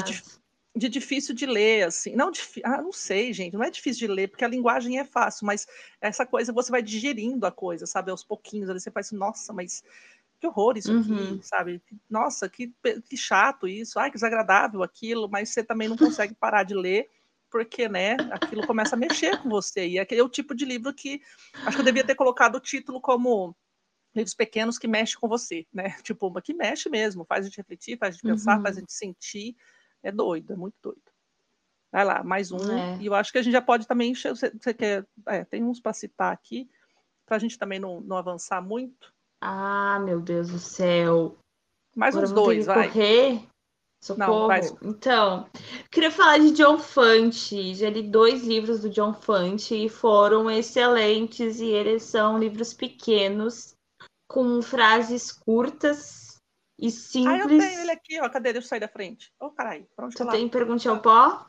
[0.00, 0.40] Mais.
[0.76, 2.14] De difícil de ler, assim.
[2.16, 2.30] Não,
[2.64, 5.66] ah, não sei, gente, não é difícil de ler, porque a linguagem é fácil, mas
[6.00, 8.10] essa coisa você vai digerindo a coisa, sabe?
[8.10, 9.82] Aos pouquinhos, ali você faz, nossa, mas
[10.40, 10.92] que horror isso Uhum.
[10.92, 11.82] aqui, sabe?
[12.10, 12.72] Nossa, que,
[13.08, 17.08] que chato isso, ai, que desagradável aquilo, mas você também não consegue parar de ler,
[17.50, 19.86] porque, né, aquilo começa a mexer com você.
[19.88, 21.20] E aquele é o tipo de livro que
[21.64, 23.56] acho que eu devia ter colocado o título como
[24.14, 25.96] livros pequenos que mexem com você, né?
[26.04, 28.62] Tipo, mas que mexe mesmo, faz a gente refletir, faz a gente pensar, Uhum.
[28.62, 29.56] faz a gente sentir.
[30.06, 31.02] É doido, é muito doido.
[31.92, 32.58] Vai lá, mais um.
[32.78, 32.96] É.
[33.00, 34.14] E eu acho que a gente já pode também.
[34.14, 35.04] Você, você quer.
[35.26, 36.70] É, tem uns para citar aqui,
[37.26, 39.12] para a gente também não, não avançar muito.
[39.40, 41.36] Ah, meu Deus do céu.
[41.96, 42.86] Mais Agora uns dois, vai.
[42.86, 43.42] correr.
[44.00, 44.46] Socorro.
[44.46, 44.60] vai.
[44.82, 45.50] Então,
[45.90, 47.74] queria falar de John Fante.
[47.74, 51.58] Já li dois livros do John Fante e foram excelentes.
[51.58, 53.74] E eles são livros pequenos,
[54.28, 56.25] com frases curtas
[56.78, 57.64] e Ah, eu simples.
[57.64, 58.28] tenho ele aqui, ó.
[58.28, 58.52] Cadê?
[58.52, 59.32] Deixa eu sair da frente.
[59.40, 61.46] Ô, caralho, pra onde Tu tem Pergunte ao Pó?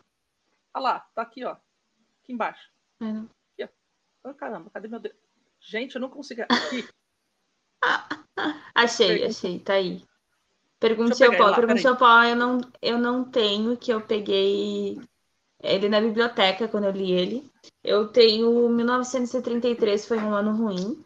[0.74, 1.52] Olha lá, tá aqui, ó.
[1.52, 2.70] Aqui embaixo.
[3.02, 3.30] É, não.
[4.24, 5.16] Ô, caramba, cadê meu Deus?
[5.60, 6.42] Gente, eu não consigo.
[6.44, 6.88] Aqui.
[8.76, 9.30] Achei, Pergunta.
[9.30, 10.04] achei, tá aí.
[10.80, 11.44] Pergunte ao Pó.
[11.48, 11.94] lá, Pergunte peraí.
[11.94, 15.00] ao Pó eu não, eu não tenho, que eu peguei
[15.64, 17.52] ele na biblioteca quando eu li ele.
[17.84, 21.04] Eu tenho 1933, foi um ano ruim.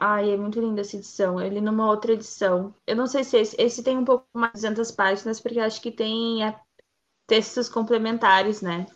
[0.00, 1.40] Ai, é muito linda essa edição.
[1.40, 2.74] Eu li numa outra edição.
[2.86, 5.80] Eu não sei se esse, esse tem um pouco mais de 200 páginas, porque acho
[5.80, 6.58] que tem é,
[7.26, 8.86] textos complementares, né?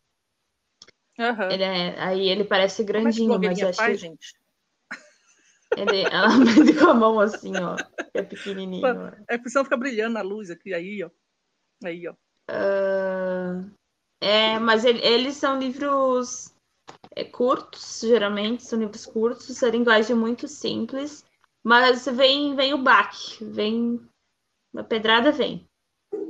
[1.18, 1.52] Aham.
[1.52, 4.34] Ele é- aí ele parece é grandinho, mas blogueirinha acho faz, que gente?
[5.76, 7.76] ele, ela mede com a mão assim, ó.
[8.14, 9.08] É pequenininho.
[9.28, 11.10] É porque senão fica brilhando na luz aqui, aí, ó.
[11.84, 12.14] Aí, ó.
[12.48, 13.64] Ah,
[14.20, 16.51] é, mas ele- eles são livros
[17.14, 21.24] é, curtos, geralmente, são livros curtos, a linguagem é muito simples,
[21.62, 24.01] mas vem, vem o baque, vem,
[24.76, 25.68] a pedrada vem.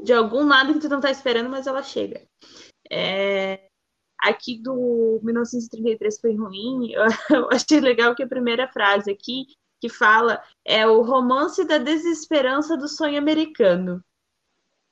[0.02, 2.26] De algum lado que tu não tá esperando, mas ela chega.
[2.90, 3.68] É,
[4.18, 6.92] aqui do 1933 foi ruim,
[7.30, 9.46] eu achei legal que a primeira frase aqui,
[9.80, 14.02] que fala, é o romance da desesperança do sonho americano.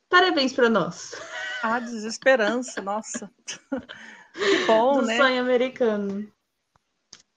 [0.09, 1.15] Parabéns para nós.
[1.63, 3.31] Ah, desesperança, nossa.
[4.35, 5.17] Que bom, do né?
[5.17, 6.31] sonho americano.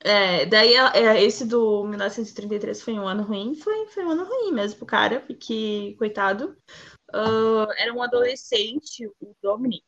[0.05, 4.51] É, daí é, esse do 1933 foi um ano ruim, foi, foi um ano ruim
[4.51, 6.57] mesmo pro cara, porque, coitado,
[7.13, 9.85] ah, era um adolescente, o Dominic.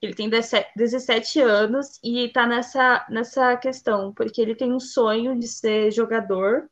[0.00, 5.38] Ele tem 17 17 anos e tá nessa, nessa questão, porque ele tem um sonho
[5.38, 6.70] de ser jogador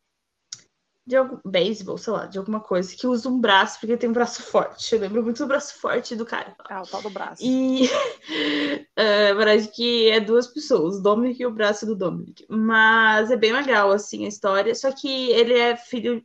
[1.09, 4.13] de algum beisebol, sei lá, de alguma coisa, que usa um braço, porque tem um
[4.13, 4.95] braço forte.
[4.95, 6.55] Eu lembro muito do braço forte do cara.
[6.69, 7.43] Ah, o tal do braço.
[7.43, 7.89] E
[8.95, 12.45] é, parece que é duas pessoas, o Dominic e o braço do Dominic.
[12.51, 14.75] Mas é bem legal, assim, a história.
[14.75, 16.23] Só que ele é filho.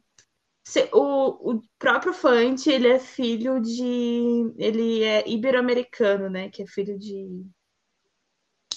[0.92, 4.54] O, o próprio Fante, ele é filho de.
[4.58, 6.50] Ele é ibero-americano, né?
[6.50, 7.46] Que é filho de.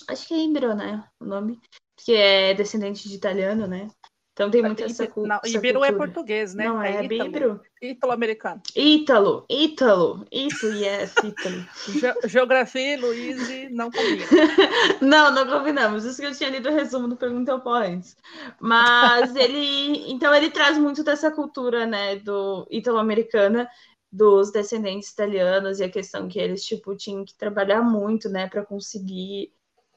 [0.08, 1.04] Acho que é Ibero, né?
[1.18, 1.60] O nome.
[1.96, 3.88] Que é descendente de italiano, né?
[4.36, 5.40] Então tem muita essa, cultura.
[5.46, 6.66] Ibero é português, né?
[6.66, 7.58] Não é, é Ibero?
[7.80, 8.60] Ítalo-americano.
[8.76, 11.66] Ítalo, Ítalo, Ítalo, yes, Ítalo.
[11.88, 14.26] Ge geografia e Luiz não combinam.
[15.00, 16.04] não, não combinamos.
[16.04, 18.14] Isso que eu tinha lido o resumo do Pergunta ao antes.
[18.60, 23.66] Mas ele, então ele traz muito dessa cultura, né, do ítalo-americana,
[24.12, 28.66] dos descendentes italianos e a questão que eles, tipo, tinham que trabalhar muito, né, para
[28.66, 29.50] conseguir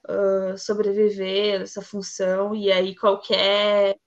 [0.07, 2.55] uh, sobreviver essa função.
[2.55, 3.97] E aí qualquer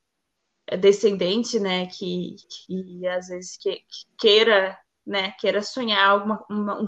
[0.78, 6.86] descendente, né, que, que às vezes que, que queira, né, queira sonhar uma, uma um,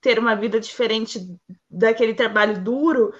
[0.00, 1.20] ter uma vida diferente
[1.68, 3.12] daquele trabalho duro,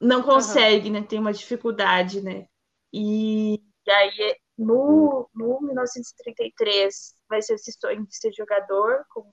[0.00, 0.94] não consegue, uhum.
[0.94, 2.46] né, tem uma dificuldade, né,
[2.92, 3.54] e,
[3.86, 9.30] e aí no, no 1933 vai ser esse sonho de ser jogador com,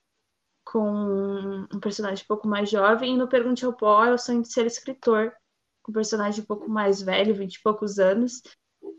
[0.65, 4.41] com um personagem um pouco mais jovem, e no Pergunte ao Pó é o sonho
[4.41, 5.33] de ser escritor,
[5.83, 8.41] com um personagem um pouco mais velho, vinte e poucos anos,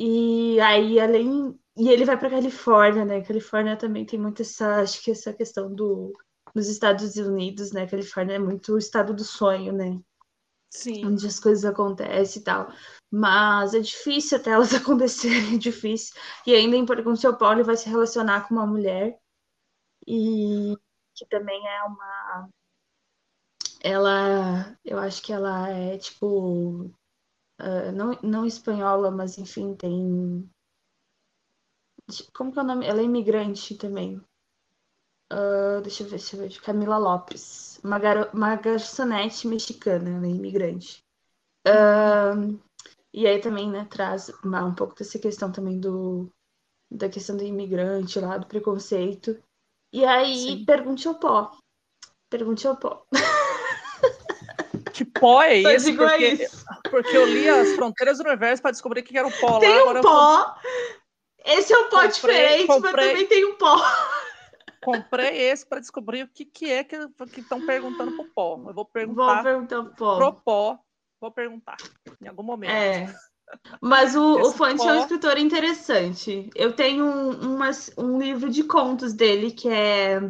[0.03, 1.61] e aí, além.
[1.77, 3.21] E ele vai para Califórnia, né?
[3.21, 6.15] Califórnia também tem muito essa, acho que essa questão do
[6.55, 7.87] nos Estados Unidos, né?
[7.87, 10.01] Califórnia é muito o estado do sonho, né?
[10.71, 11.05] Sim.
[11.05, 12.73] Onde as coisas acontecem e tal.
[13.11, 16.15] Mas é difícil até elas acontecerem, é difícil.
[16.47, 19.19] E ainda em Portugal, seu Paulo vai se relacionar com uma mulher
[20.07, 20.75] e
[21.15, 22.49] que também é uma
[23.83, 26.91] ela eu acho que ela é tipo
[27.61, 30.51] uh, não, não espanhola, mas enfim, tem.
[32.35, 32.87] Como que é o nome?
[32.87, 34.16] Ela é imigrante também.
[35.32, 36.61] Uh, deixa eu ver, deixa eu ver.
[36.61, 37.81] Camila Lopes.
[37.85, 37.99] Uma,
[38.32, 41.05] uma garçonete mexicana, ela é imigrante.
[41.66, 42.59] Uh,
[43.12, 46.31] e aí também, né, traz uma, um pouco dessa questão também do
[46.91, 49.41] da questão do imigrante lá, do preconceito.
[49.93, 50.65] E aí, Sim.
[50.65, 51.53] pergunte ao pó.
[52.28, 53.07] Pergunte ao pó.
[55.01, 55.95] Que pó é esse?
[55.95, 56.63] Porque, isso.
[56.91, 59.93] porque eu li as fronteiras do universo para descobrir que era o pó tem lá.
[59.93, 60.55] um pó.
[61.43, 63.79] Esse é um pó comprei, diferente, comprei, mas também tem um pó.
[64.85, 66.99] Comprei esse para descobrir o que, que é que
[67.39, 68.63] estão perguntando pro pó.
[68.67, 69.37] Eu vou perguntar.
[69.37, 70.17] Vou perguntar pro pó.
[70.19, 70.79] Pro pó.
[71.19, 71.77] Vou perguntar
[72.21, 72.71] em algum momento.
[72.71, 73.15] É.
[73.81, 74.91] Mas o, o Fante pó...
[74.91, 76.51] é um escritor interessante.
[76.55, 80.21] Eu tenho um, umas, um livro de contos dele que é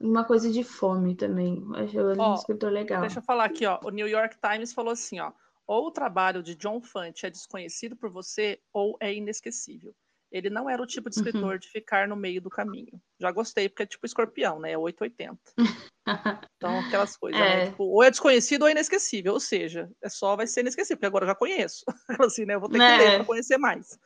[0.00, 1.62] uma coisa de fome também.
[1.74, 3.02] Acho ele um escritor legal.
[3.02, 3.78] Deixa eu falar aqui, ó.
[3.84, 5.30] O New York Times falou assim, ó.
[5.66, 9.94] Ou o trabalho de John Fante é desconhecido por você, ou é inesquecível.
[10.32, 11.24] Ele não era o tipo de uhum.
[11.24, 11.58] escritor uhum.
[11.58, 13.00] de ficar no meio do caminho.
[13.20, 14.72] Já gostei, porque é tipo escorpião, né?
[14.72, 15.38] É 880.
[16.56, 17.46] então, aquelas coisas, né?
[17.46, 17.56] é.
[17.56, 17.70] né?
[17.70, 19.34] Tipo, ou é desconhecido ou é inesquecível.
[19.34, 21.84] Ou seja, é só vai ser inesquecível, porque agora eu já conheço.
[22.24, 22.54] assim, né?
[22.54, 22.96] Eu vou ter que é.
[22.96, 23.98] ler para conhecer mais.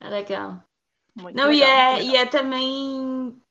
[0.00, 0.62] É legal.
[1.14, 2.02] Muito não, legal, e, é, legal.
[2.02, 3.42] e é também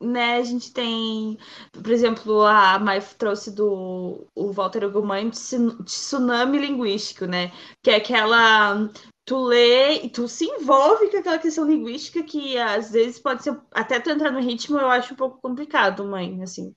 [0.00, 1.36] né, a gente tem,
[1.72, 7.52] por exemplo, a Mai trouxe do o Walter Ugumãe de tsunami linguístico, né?
[7.82, 8.88] Que é aquela
[9.24, 13.60] tu lê e tu se envolve com aquela questão linguística que às vezes pode ser
[13.72, 16.72] até tu entrar no ritmo eu acho um pouco complicado, mãe, assim.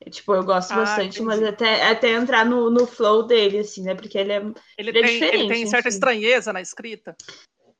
[0.00, 1.22] É, tipo, eu gosto ah, bastante, entendi.
[1.22, 3.94] mas até, até entrar no, no flow dele, assim, né?
[3.94, 5.44] Porque ele é, ele, ele é tem, diferente.
[5.44, 7.16] Ele tem certa estranheza na escrita.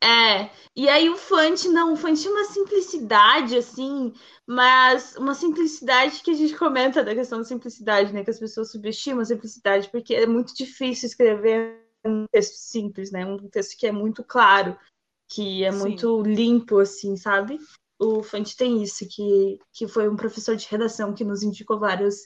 [0.02, 4.12] É, e aí o Fante, não, o Fante tinha uma simplicidade, assim,
[4.46, 8.22] mas uma simplicidade que a gente comenta da questão da simplicidade, né?
[8.22, 13.26] Que as pessoas subestimam a simplicidade, porque é muito difícil escrever um texto simples, né?
[13.26, 14.78] Um texto que é muito claro,
[15.28, 15.78] que é Sim.
[15.78, 17.58] muito limpo, assim, sabe?
[17.98, 22.24] O Fante tem isso, que, que foi um professor de redação que nos indicou vários,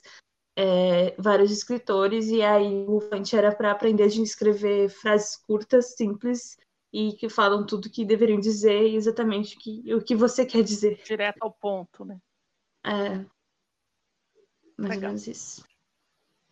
[0.55, 6.55] é, vários escritores, e aí o Fante era para aprender a escrever frases curtas, simples,
[6.93, 10.61] e que falam tudo que deveriam dizer e exatamente o que, o que você quer
[10.61, 11.01] dizer.
[11.03, 12.19] Direto ao ponto, né?
[12.85, 13.25] É.
[14.77, 14.95] Mais Legal.
[14.95, 15.65] ou menos isso.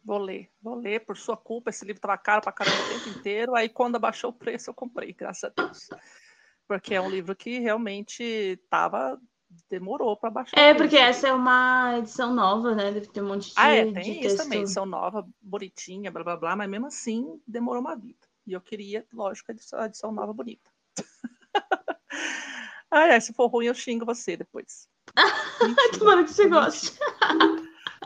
[0.04, 3.20] Vou ler, vou ler, por sua culpa, esse livro estava caro para caramba o tempo
[3.20, 5.90] inteiro, aí quando abaixou o preço eu comprei, graças a Deus.
[6.68, 9.22] Porque é um livro que realmente tava
[9.70, 10.58] demorou para baixar.
[10.58, 12.92] É, porque essa é uma edição nova, né?
[12.92, 14.38] Deve ter um monte de Ah, é, tem isso texto.
[14.38, 18.31] também, edição nova, bonitinha, blá blá blá, mas mesmo assim demorou uma vida.
[18.46, 20.70] E eu queria, lógico, a edição, a edição nova bonita.
[22.90, 24.88] ai, ai, se for ruim, eu xingo você depois.
[26.00, 26.98] Tomara que você goste.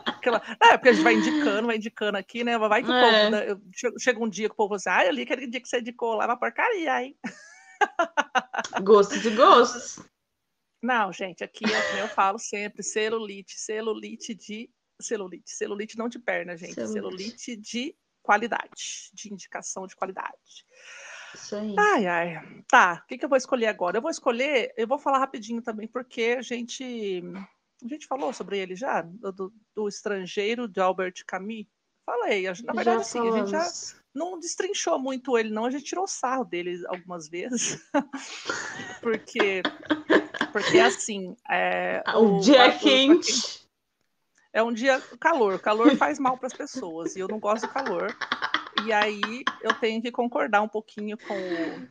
[0.04, 0.42] Aquela...
[0.62, 2.58] É, porque a gente vai indicando, vai indicando aqui, né?
[2.58, 3.00] Vai que o é.
[3.00, 3.30] povo.
[3.30, 3.60] Né?
[3.98, 5.80] Chega um dia que o povo fala assim, ah, eu li aquele dia que você
[5.80, 7.18] indicou lá uma porcaria, hein?
[8.84, 10.00] Gosto de gostos.
[10.82, 14.70] Não, gente, aqui é eu falo sempre: celulite, celulite de.
[15.00, 16.74] Celulite, celulite não de perna, gente.
[16.74, 17.96] Celulite, celulite de
[18.26, 20.66] qualidade, de indicação de qualidade.
[21.32, 21.74] Isso aí.
[21.78, 22.62] Ai, ai.
[22.68, 23.98] Tá, o que, que eu vou escolher agora?
[23.98, 27.22] Eu vou escolher, eu vou falar rapidinho também, porque a gente.
[27.84, 31.66] A gente falou sobre ele já, do, do estrangeiro de Albert Camus.
[32.04, 33.68] Falei, na verdade, sim, a gente já,
[34.14, 35.66] não destrinchou muito ele, não.
[35.66, 37.78] A gente tirou sarro dele algumas vezes.
[39.02, 39.62] porque,
[40.52, 41.36] porque assim.
[41.50, 43.65] É, ah, o, o dia quente.
[44.56, 45.58] É um dia calor.
[45.60, 47.14] Calor faz mal para as pessoas.
[47.14, 48.16] E eu não gosto do calor.
[48.86, 51.88] E aí eu tenho que concordar um pouquinho com o.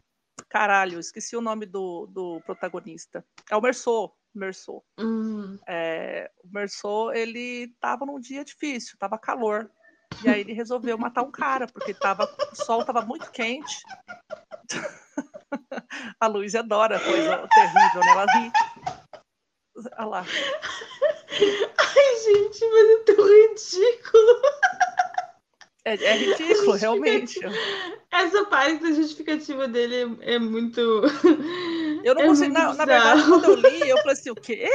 [0.49, 3.23] Caralho, esqueci o nome do, do protagonista.
[3.51, 4.17] É o Merceau.
[4.33, 4.83] Merceau.
[4.99, 5.59] Hum.
[5.67, 9.69] É, o Merceau, ele tava num dia difícil, tava calor.
[10.23, 13.83] E aí ele resolveu matar um cara, porque tava, o sol estava muito quente.
[16.19, 18.09] A Luísa adora coisa terrível, né?
[18.09, 18.51] Ela ri.
[19.97, 20.25] Olha lá.
[21.77, 24.41] Ai, gente, mas é tão ridículo.
[25.85, 27.39] É, é ridículo, realmente.
[28.11, 30.79] Essa parte da justificativa dele é, é muito.
[32.03, 32.53] Eu não é consigo.
[32.53, 34.67] Na, na, verdade, quando eu li, eu falei assim: o quê?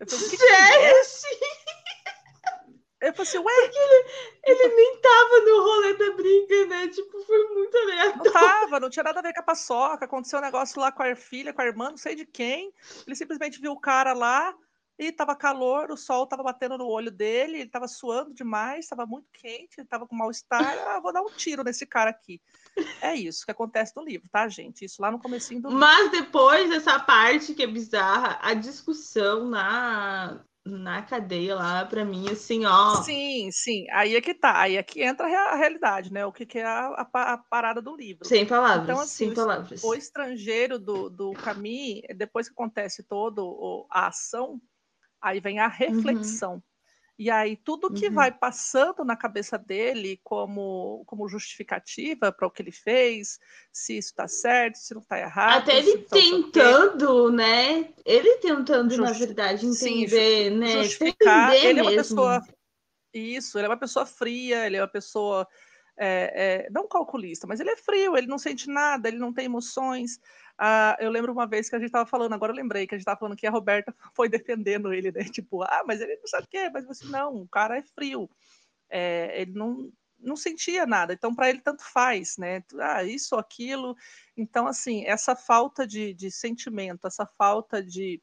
[0.00, 1.26] Eu falei, o que Jesse!
[3.02, 3.54] Eu falei assim, ué?
[3.62, 4.04] Porque ele,
[4.44, 6.88] ele nem tava no rolê da briga, né?
[6.88, 8.24] Tipo, foi muito aleatório.
[8.24, 10.04] Não tava, não tinha nada a ver com a paçoca.
[10.04, 12.72] Aconteceu um negócio lá com a filha, com a irmã, não sei de quem.
[13.06, 14.54] Ele simplesmente viu o cara lá
[15.00, 19.06] e tava calor, o sol tava batendo no olho dele, ele tava suando demais, tava
[19.06, 20.60] muito quente, ele tava com mal-estar.
[20.88, 22.38] Ah, vou dar um tiro nesse cara aqui.
[23.00, 24.84] É isso que acontece no livro, tá, gente?
[24.84, 30.44] Isso lá no comecinho do Mas depois dessa parte que é bizarra, a discussão na
[30.62, 33.02] na cadeia lá, para mim, assim, ó.
[33.02, 33.86] Sim, sim.
[33.90, 34.60] Aí é que tá.
[34.60, 36.26] Aí é que entra a realidade, né?
[36.26, 38.26] O que, que é a, a, a, parada do livro.
[38.26, 38.84] Sem palavras.
[38.84, 39.82] Então, assim, sem o, palavras.
[39.82, 43.40] o estrangeiro do, do Camus, depois que acontece toda
[43.90, 44.60] a ação,
[45.20, 45.70] aí vem a uhum.
[45.70, 46.54] reflexão.
[46.54, 46.62] Uhum.
[47.20, 48.14] E aí tudo que uhum.
[48.14, 53.38] vai passando na cabeça dele como, como justificativa para o que ele fez,
[53.70, 55.64] se isso está certo, se não está errado.
[55.64, 57.92] Até ele tá tentando, né?
[58.06, 60.82] Ele tentando, Justi na verdade, entender, Sim, né?
[60.82, 61.50] Justificar.
[61.50, 61.90] Entender ele mesmo.
[61.90, 62.42] é uma pessoa.
[63.12, 65.46] Isso, ele é uma pessoa fria, ele é uma pessoa.
[65.98, 69.44] É, é, não calculista, mas ele é frio, ele não sente nada, ele não tem
[69.44, 70.18] emoções.
[70.98, 73.02] Eu lembro uma vez que a gente estava falando, agora eu lembrei que a gente
[73.02, 75.24] estava falando que a Roberta foi defendendo ele, né?
[75.24, 78.28] Tipo, ah, mas ele não sabe o quê, mas você não, o cara é frio.
[78.90, 82.62] É, ele não, não sentia nada, então para ele tanto faz, né?
[82.78, 83.96] Ah, isso, aquilo.
[84.36, 88.20] Então, assim, essa falta de, de sentimento, essa falta de,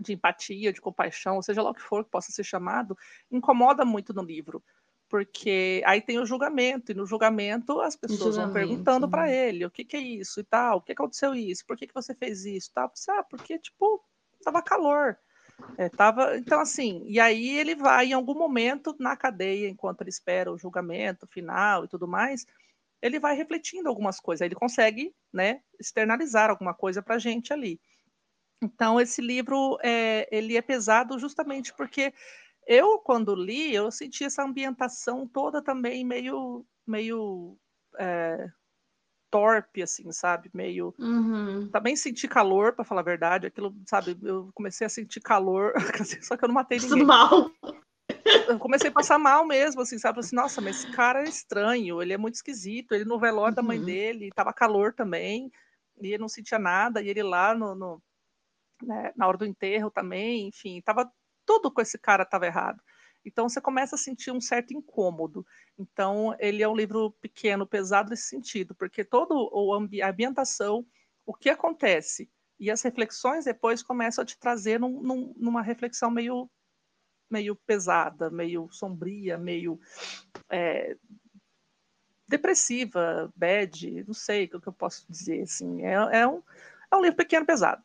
[0.00, 2.96] de empatia, de compaixão, seja lá o que for que possa ser chamado,
[3.30, 4.62] incomoda muito no livro
[5.12, 9.48] porque aí tem o julgamento, e no julgamento as pessoas julgamento, vão perguntando para né?
[9.48, 11.92] ele o que, que, é isso e tal, o que aconteceu isso, por que, que
[11.92, 12.90] você fez isso e tal.
[12.94, 14.02] Você, ah, porque, tipo,
[14.42, 15.18] tava calor.
[15.76, 20.08] É, tava, então, assim, e aí ele vai em algum momento na cadeia, enquanto ele
[20.08, 22.46] espera o julgamento final e tudo mais,
[23.02, 27.78] ele vai refletindo algumas coisas, ele consegue, né, externalizar alguma coisa para a gente ali.
[28.62, 32.14] Então, esse livro, é, ele é pesado justamente porque
[32.66, 37.56] eu, quando li, eu senti essa ambientação toda também meio, meio
[37.98, 38.50] é,
[39.30, 40.50] torpe, assim, sabe?
[40.52, 40.94] Meio.
[40.98, 41.68] Uhum.
[41.70, 43.46] Também senti calor, para falar a verdade.
[43.46, 44.16] Aquilo, sabe?
[44.22, 45.72] Eu comecei a sentir calor,
[46.22, 47.04] só que eu não matei ninguém.
[47.04, 47.50] mal.
[48.46, 50.20] Eu comecei a passar mal mesmo, assim, sabe?
[50.20, 52.92] Assim, nossa, mas esse cara é estranho, ele é muito esquisito.
[52.92, 53.54] Ele no velório uhum.
[53.56, 53.84] da mãe uhum.
[53.84, 55.50] dele, tava calor também,
[56.00, 58.02] e ele não sentia nada, e ele lá no, no
[58.82, 61.10] né, na hora do enterro também, enfim, tava
[61.44, 62.82] tudo com esse cara estava errado.
[63.24, 65.46] Então você começa a sentir um certo incômodo.
[65.78, 70.86] Então ele é um livro pequeno, pesado nesse sentido, porque toda a ambientação,
[71.24, 72.28] o que acontece
[72.58, 76.50] e as reflexões depois começam a te trazer num, num, numa reflexão meio
[77.30, 79.80] meio pesada, meio sombria, meio
[80.50, 80.94] é,
[82.28, 85.40] depressiva, bad, não sei o que eu posso dizer.
[85.40, 86.42] Assim, é, é, um,
[86.90, 87.82] é um livro pequeno, pesado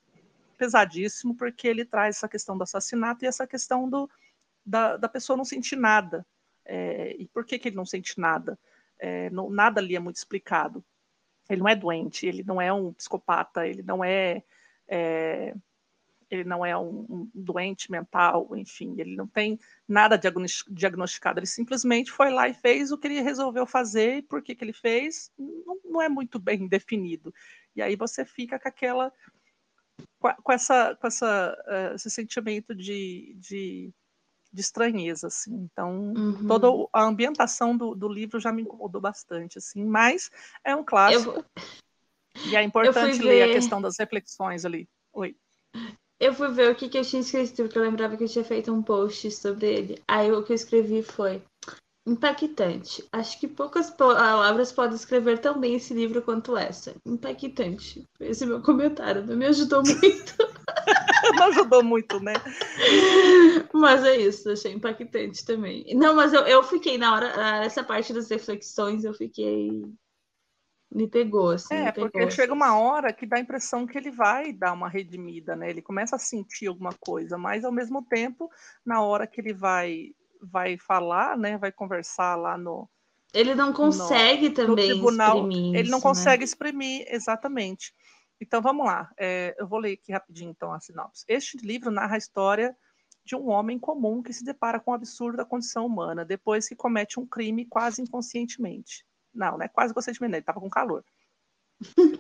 [0.58, 4.10] pesadíssimo, porque ele traz essa questão do assassinato e essa questão do,
[4.66, 6.26] da, da pessoa não sentir nada.
[6.66, 8.60] É, e por que, que ele não sente nada?
[9.00, 10.84] É, não, nada ali é muito explicado.
[11.50, 14.44] Ele não é doente, ele não é um psicopata, ele não é,
[14.88, 15.56] é
[16.30, 19.58] ele não é um, um, doente mental, enfim, ele não tem
[19.88, 20.20] nada
[20.70, 24.54] diagnosticado, ele simplesmente foi lá e fez o que ele resolveu fazer, e por que,
[24.54, 27.34] que ele fez, não, não é muito bem definido.
[27.76, 29.12] E aí você fica com aquela
[30.20, 33.94] com, essa, com essa, uh, esse sentimento de, de,
[34.52, 35.68] de, estranheza, assim.
[35.72, 36.48] Então, uhum.
[36.48, 39.86] toda a ambientação do, do, livro já me incomodou bastante, assim.
[39.86, 40.30] Mas
[40.64, 41.32] é um clássico.
[41.32, 41.46] Eu...
[42.46, 43.52] E é importante ler ver...
[43.52, 44.88] a questão das reflexões ali.
[45.14, 45.36] Oi.
[46.20, 48.44] Eu fui ver o que, que eu tinha escrito, porque eu lembrava que eu tinha
[48.44, 50.04] feito um post sobre ele.
[50.08, 51.44] Aí o que eu escrevi foi
[52.08, 53.06] Impactante.
[53.12, 56.96] Acho que poucas palavras podem escrever tão bem esse livro quanto essa.
[57.06, 58.08] Impactante.
[58.18, 60.38] Esse é meu comentário, não me ajudou muito.
[61.36, 62.32] não ajudou muito, né?
[63.74, 65.84] Mas é isso, achei impactante também.
[65.96, 67.26] Não, mas eu, eu fiquei na hora,
[67.66, 69.84] essa parte das reflexões, eu fiquei.
[70.90, 71.76] Me pegou, assim.
[71.76, 74.88] É, pegou, porque chega uma hora que dá a impressão que ele vai dar uma
[74.88, 75.70] redimida, né?
[75.70, 78.50] Ele começa a sentir alguma coisa, mas ao mesmo tempo,
[78.86, 81.58] na hora que ele vai vai falar, né?
[81.58, 82.90] Vai conversar lá no.
[83.34, 85.76] Ele não consegue no, também no tribunal, exprimir.
[85.76, 86.14] Ele não isso, né?
[86.14, 87.94] consegue exprimir, exatamente.
[88.40, 89.12] Então vamos lá.
[89.18, 91.26] É, eu vou ler aqui rapidinho então a sinopse.
[91.28, 92.76] Este livro narra a história
[93.26, 96.76] de um homem comum que se depara com o absurdo da condição humana depois que
[96.76, 99.06] comete um crime quase inconscientemente.
[99.34, 101.04] Não, não é quase inconscientemente, ele estava com calor.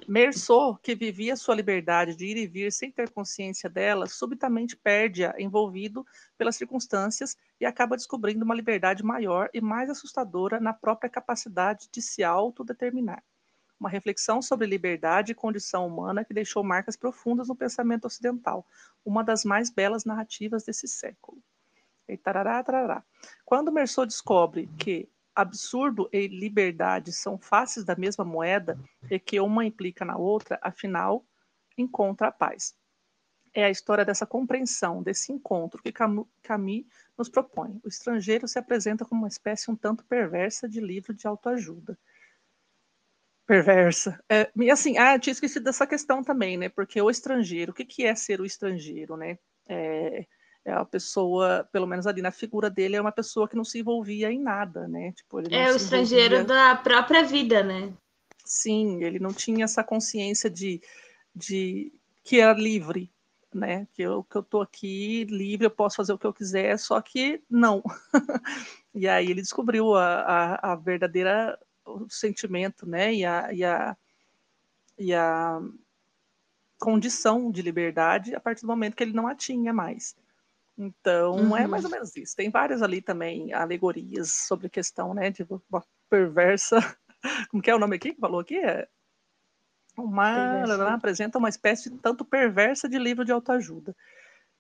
[0.08, 5.34] Merceau, que vivia sua liberdade de ir e vir sem ter consciência dela, subitamente perde-a
[5.38, 6.06] envolvido
[6.38, 12.02] pelas circunstâncias e acaba descobrindo uma liberdade maior e mais assustadora na própria capacidade de
[12.02, 13.24] se autodeterminar.
[13.80, 18.66] Uma reflexão sobre liberdade e condição humana que deixou marcas profundas no pensamento ocidental,
[19.06, 21.42] uma das mais belas narrativas desse século.
[22.08, 23.04] E tarará, tarará.
[23.44, 28.78] Quando Merceau descobre que absurdo e liberdade são faces da mesma moeda
[29.10, 31.24] e que uma implica na outra, afinal,
[31.78, 32.76] encontra a paz.
[33.54, 36.86] É a história dessa compreensão, desse encontro que Camus
[37.16, 37.80] nos propõe.
[37.84, 41.98] O estrangeiro se apresenta como uma espécie um tanto perversa de livro de autoajuda.
[43.46, 44.20] Perversa.
[44.28, 46.68] É, e assim, ah, tinha esquecido dessa questão também, né?
[46.68, 49.38] Porque o estrangeiro, o que, que é ser o estrangeiro, né?
[49.70, 50.26] É,
[50.68, 53.80] é a pessoa, pelo menos ali na figura dele, é uma pessoa que não se
[53.80, 55.14] envolvia em nada, né?
[55.14, 56.56] Tipo, é o estrangeiro envolvia...
[56.56, 57.94] da própria vida, né?
[58.44, 60.82] Sim, ele não tinha essa consciência de,
[61.34, 63.10] de que era livre,
[63.54, 63.88] né?
[63.94, 67.00] Que eu, que eu tô aqui livre, eu posso fazer o que eu quiser, só
[67.00, 67.82] que não.
[68.94, 73.14] e aí ele descobriu a, a, a verdadeira o sentimento, né?
[73.14, 73.96] E a, e a,
[75.00, 75.62] e a
[76.78, 80.14] condição de liberdade a partir do momento que ele não a tinha mais.
[80.78, 81.58] Então, uhum.
[81.58, 82.36] é mais ou menos isso.
[82.36, 86.78] Tem várias ali também alegorias sobre a questão, né, de uma perversa.
[87.50, 88.58] Como que é o nome aqui que falou aqui?
[88.58, 88.88] É
[89.98, 93.96] uma ela apresenta uma espécie tanto perversa de livro de autoajuda.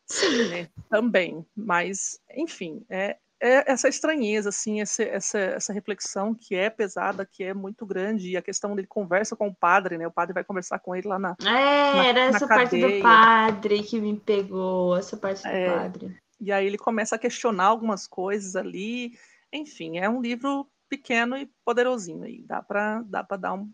[0.06, 0.69] Sim, né?
[0.89, 7.26] Também, mas enfim, é, é essa estranheza, assim, essa, essa, essa reflexão que é pesada,
[7.26, 10.07] que é muito grande, e a questão dele conversa com o padre, né?
[10.07, 11.35] O padre vai conversar com ele lá na.
[11.41, 16.18] É, na, era essa parte do padre que me pegou, essa parte do é, padre.
[16.39, 19.18] E aí ele começa a questionar algumas coisas ali.
[19.53, 22.43] Enfim, é um livro pequeno e poderosinho aí.
[22.43, 23.72] Dá para dá pra dar um,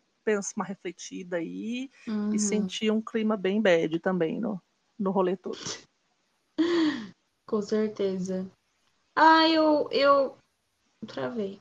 [0.55, 2.33] uma refletida aí uhum.
[2.33, 4.61] e sentir um clima bem bad também no,
[4.99, 5.57] no rolê todo.
[7.47, 8.49] Com certeza.
[9.15, 10.37] Ah, eu, eu
[11.07, 11.59] travei.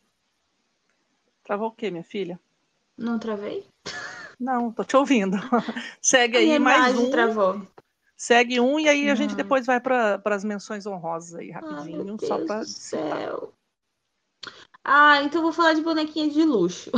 [1.44, 2.40] Travou o quê, minha filha?
[2.96, 3.66] Não travei?
[4.38, 5.36] Não, tô te ouvindo.
[6.00, 7.10] Segue aí mais um.
[7.10, 7.66] Travou.
[8.16, 12.26] Segue um e aí a gente depois vai para as menções honrosas aí rapidinho, Ai,
[12.26, 13.52] só para céu.
[14.84, 16.90] Ah, então vou falar de bonequinha de luxo.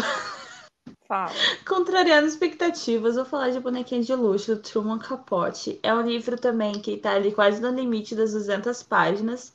[1.07, 1.33] Fala.
[1.67, 5.81] Contrariando expectativas, vou falar de bonequinha de luxo do Truman Capote.
[5.83, 9.54] É um livro também que está ali quase no limite das 200 páginas.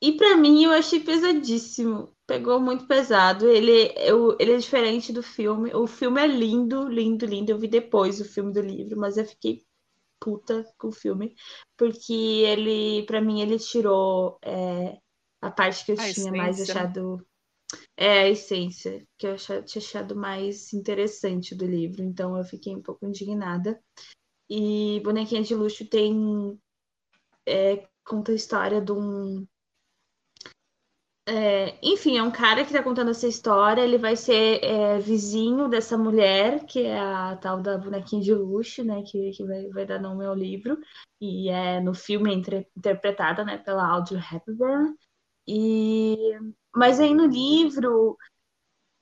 [0.00, 2.14] E para mim eu achei pesadíssimo.
[2.26, 3.48] Pegou muito pesado.
[3.48, 5.74] Ele, eu, ele é diferente do filme.
[5.74, 7.50] O filme é lindo, lindo, lindo.
[7.50, 9.64] Eu vi depois o filme do livro, mas eu fiquei
[10.20, 11.34] puta com o filme.
[11.76, 14.98] Porque ele, para mim, ele tirou é,
[15.40, 16.32] a parte que eu a tinha essência.
[16.32, 17.26] mais achado.
[17.96, 22.02] É a essência, que eu tinha achado mais interessante do livro.
[22.02, 23.80] Então eu fiquei um pouco indignada.
[24.48, 26.58] E Bonequinha de Luxo tem.
[27.44, 29.46] É, conta a história de um
[31.28, 33.82] é, enfim, é um cara que está contando essa história.
[33.82, 38.82] Ele vai ser é, vizinho dessa mulher, que é a tal da bonequinha de luxo,
[38.82, 39.02] né?
[39.02, 40.78] Que, que vai, vai dar nome ao livro.
[41.20, 44.94] E é no filme entre, interpretada né, pela Audrey Hepburn.
[45.46, 46.16] E,
[46.74, 48.16] mas aí no livro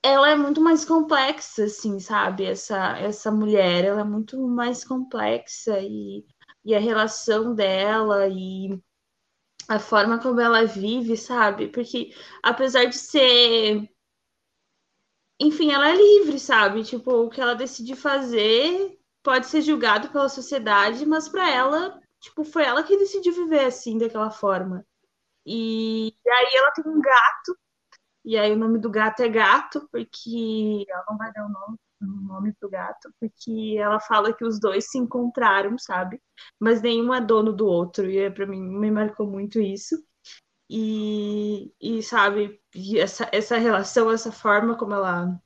[0.03, 2.45] ela é muito mais complexa, assim, sabe?
[2.45, 6.25] Essa, essa mulher, ela é muito mais complexa e,
[6.65, 8.79] e a relação dela e
[9.67, 11.67] a forma como ela vive, sabe?
[11.69, 12.13] Porque
[12.43, 13.89] apesar de ser.
[15.39, 16.83] Enfim, ela é livre, sabe?
[16.83, 22.43] Tipo, o que ela decide fazer pode ser julgado pela sociedade, mas para ela, tipo,
[22.43, 24.85] foi ela que decidiu viver assim, daquela forma.
[25.45, 27.57] E, e aí ela tem um gato,
[28.25, 31.77] e aí o nome do gato é gato, porque ela não vai dar o nome
[32.01, 36.21] um nome pro gato, porque ela fala que os dois se encontraram, sabe?
[36.59, 39.95] Mas nenhum é dono do outro, e é, para mim me marcou muito isso.
[40.69, 45.39] E, e sabe, e essa, essa relação, essa forma como ela,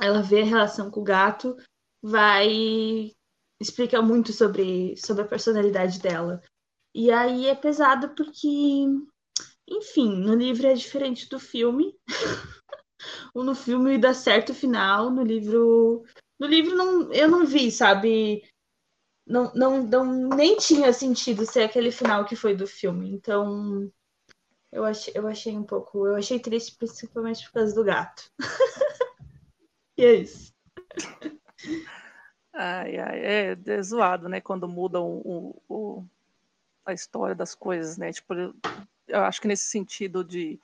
[0.00, 1.56] ela vê a relação com o gato,
[2.02, 3.12] vai
[3.62, 6.42] explica muito sobre, sobre a personalidade dela.
[6.94, 8.84] E aí é pesado porque,
[9.68, 11.94] enfim, no livro é diferente do filme.
[13.34, 16.04] no filme dá certo o final, no livro.
[16.38, 18.42] No livro não, eu não vi, sabe?
[19.26, 23.12] Não, não, não, nem tinha sentido ser aquele final que foi do filme.
[23.12, 23.90] Então,
[24.72, 26.06] eu achei, eu achei um pouco.
[26.06, 28.30] Eu achei triste, principalmente por causa do gato.
[29.96, 30.52] e é isso.
[32.54, 34.40] Ai, ai, é, é zoado, né?
[34.40, 36.04] Quando mudam o, o,
[36.84, 38.12] a história das coisas, né?
[38.12, 38.34] Tipo,
[39.08, 40.60] eu acho que nesse sentido de,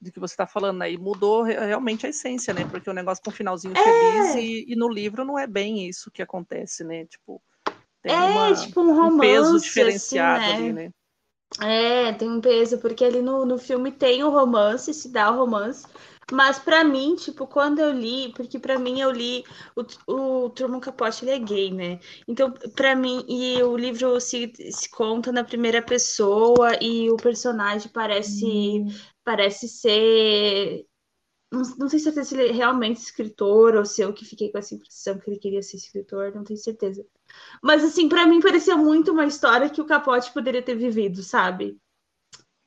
[0.00, 2.66] de que você está falando aí, mudou realmente a essência, né?
[2.70, 3.82] Porque o negócio com um finalzinho é.
[3.82, 7.06] feliz e, e, no livro não é bem isso que acontece, né?
[7.06, 7.42] Tipo,
[8.02, 10.56] tem é, uma, tipo um, romance, um peso diferenciado assim, né?
[10.56, 10.90] ali, né?
[11.60, 15.36] É, tem um peso, porque ali no, no filme tem o romance, se dá o
[15.36, 15.86] romance,
[16.32, 19.44] mas para mim, tipo, quando eu li, porque para mim eu li
[20.06, 22.00] o, o Truman Capote, ele é gay, né?
[22.26, 27.90] Então, para mim, e o livro se, se conta na primeira pessoa e o personagem
[27.92, 28.88] parece hum.
[29.24, 30.86] parece ser
[31.52, 34.58] não, não tenho certeza se ele é realmente escritor ou se eu que fiquei com
[34.58, 37.06] essa impressão que ele queria ser escritor, não tenho certeza.
[37.62, 41.78] Mas assim, para mim parecia muito uma história que o Capote poderia ter vivido, sabe?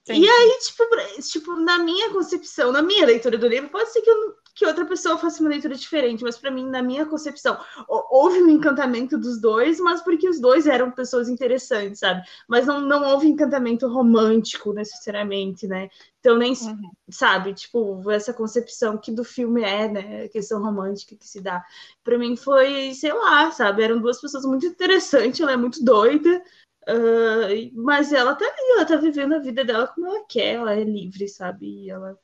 [0.07, 0.83] E aí, tipo,
[1.29, 4.85] tipo, na minha concepção, na minha leitura do livro, pode ser que, eu, que outra
[4.85, 9.39] pessoa faça uma leitura diferente, mas para mim, na minha concepção, houve um encantamento dos
[9.39, 12.23] dois, mas porque os dois eram pessoas interessantes, sabe?
[12.47, 15.89] Mas não, não houve encantamento romântico, necessariamente, né?
[16.19, 16.91] Então, nem, uhum.
[17.09, 20.23] sabe, tipo, essa concepção que do filme é, né?
[20.23, 21.63] A questão romântica que se dá.
[22.03, 23.83] Para mim foi, sei lá, sabe?
[23.83, 26.41] Eram duas pessoas muito interessantes, ela é muito doida,
[26.89, 30.73] Uh, mas ela tá ali, ela tá vivendo a vida dela como ela quer, ela
[30.73, 31.85] é livre, sabe?
[31.85, 32.17] E ela,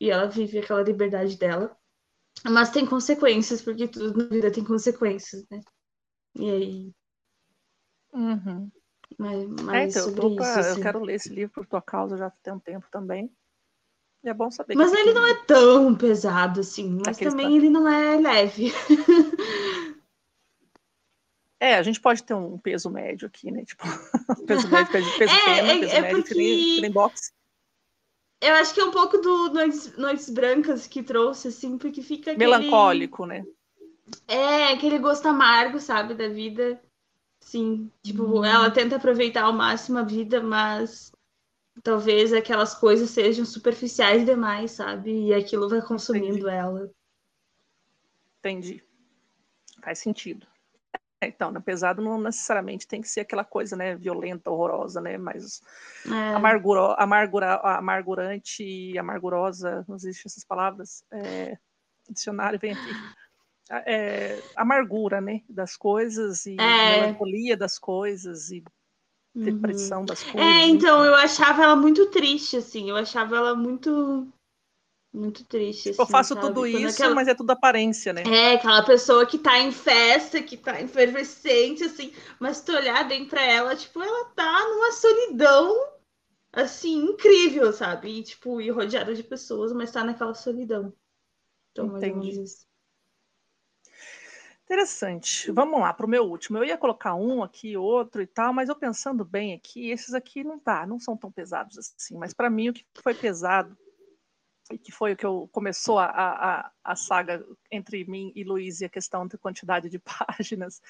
[0.00, 1.76] e ela vive aquela liberdade dela.
[2.44, 5.60] Mas tem consequências, porque tudo na vida tem consequências, né?
[6.34, 6.92] E aí.
[8.12, 8.70] Uhum.
[9.18, 10.78] Mas, mas é, então, eu, isso, assim.
[10.78, 13.30] eu quero ler esse livro por tua causa já tem um tempo também.
[14.24, 14.74] E é bom saber.
[14.76, 18.72] Mas ele não é tão pesado assim, mas também ele não é leve.
[21.62, 23.64] É, a gente pode ter um peso médio aqui, né?
[23.64, 23.84] Tipo,
[24.48, 26.92] peso médio, peso, peso é, pena, é, peso é médio, porque...
[28.40, 32.32] Eu acho que é um pouco do Noites, Noites Brancas que trouxe, assim, porque fica
[32.32, 32.50] aquele...
[32.50, 33.44] Melancólico, né?
[34.26, 36.82] É, aquele gosto amargo, sabe, da vida.
[37.38, 38.44] Sim, tipo, hum.
[38.44, 41.12] ela tenta aproveitar ao máximo a vida, mas
[41.80, 45.28] talvez aquelas coisas sejam superficiais demais, sabe?
[45.28, 46.48] E aquilo vai consumindo Entendi.
[46.48, 46.90] ela.
[48.40, 48.82] Entendi.
[49.80, 50.44] Faz sentido.
[51.22, 55.16] É, então, né, pesado não necessariamente tem que ser aquela coisa, né, violenta, horrorosa, né,
[55.16, 55.62] mas
[56.04, 56.34] é.
[56.34, 61.56] amarguro, amargura, amargurante, amargurosa, não existem essas palavras, é,
[62.10, 62.90] dicionário vem aqui,
[63.86, 67.00] é, amargura, né, das coisas e é.
[67.02, 68.64] melancolia das coisas e
[69.32, 70.06] depressão uhum.
[70.06, 70.50] das é, coisas.
[70.50, 74.26] É, então, eu achava ela muito triste, assim, eu achava ela muito
[75.12, 75.90] muito triste.
[75.90, 76.46] Tipo, assim, eu faço sabe?
[76.46, 77.14] tudo isso, aquela...
[77.14, 78.22] mas é tudo aparência, né?
[78.22, 83.26] É, aquela pessoa que tá em festa, que tá efervescente, assim, mas tu olhar bem
[83.26, 85.86] pra ela, tipo, ela tá numa solidão,
[86.52, 88.08] assim, incrível, sabe?
[88.08, 90.92] E, tipo, e rodeada de pessoas, mas tá naquela solidão.
[91.72, 92.42] Então, Entendi.
[94.64, 95.52] Interessante.
[95.52, 96.56] Vamos lá para o meu último.
[96.56, 100.42] Eu ia colocar um aqui, outro e tal, mas eu pensando bem aqui, esses aqui
[100.42, 102.16] não tá, não são tão pesados assim.
[102.16, 103.76] Mas para mim o que foi pesado
[104.78, 108.84] que foi o que eu, começou a, a, a saga entre mim e Luiz e
[108.84, 110.82] a questão da quantidade de páginas,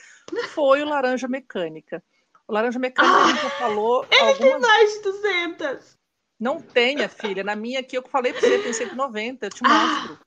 [0.49, 2.03] foi o Laranja Mecânica.
[2.47, 4.07] O Laranja Mecânica ah, já falou.
[4.11, 4.53] Ele algumas...
[4.53, 5.99] tem mais de 200.
[6.39, 7.45] Não tenha, filha.
[7.45, 10.19] Na minha aqui, eu falei para você, tem 190, eu te mostro.
[10.21, 10.27] Ah,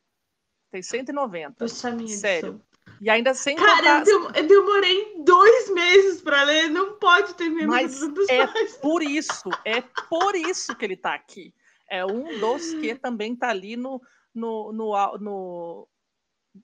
[0.72, 1.66] tem 190.
[1.66, 2.62] Puxa, minha Sério.
[3.02, 4.08] E ainda sem Cara, contar...
[4.08, 9.50] eu, eu demorei dois meses para ler, não pode ter menos Mas é por isso,
[9.66, 11.54] é por isso que ele está aqui
[11.90, 14.02] é um dos que também está ali no,
[14.34, 15.88] no, no, no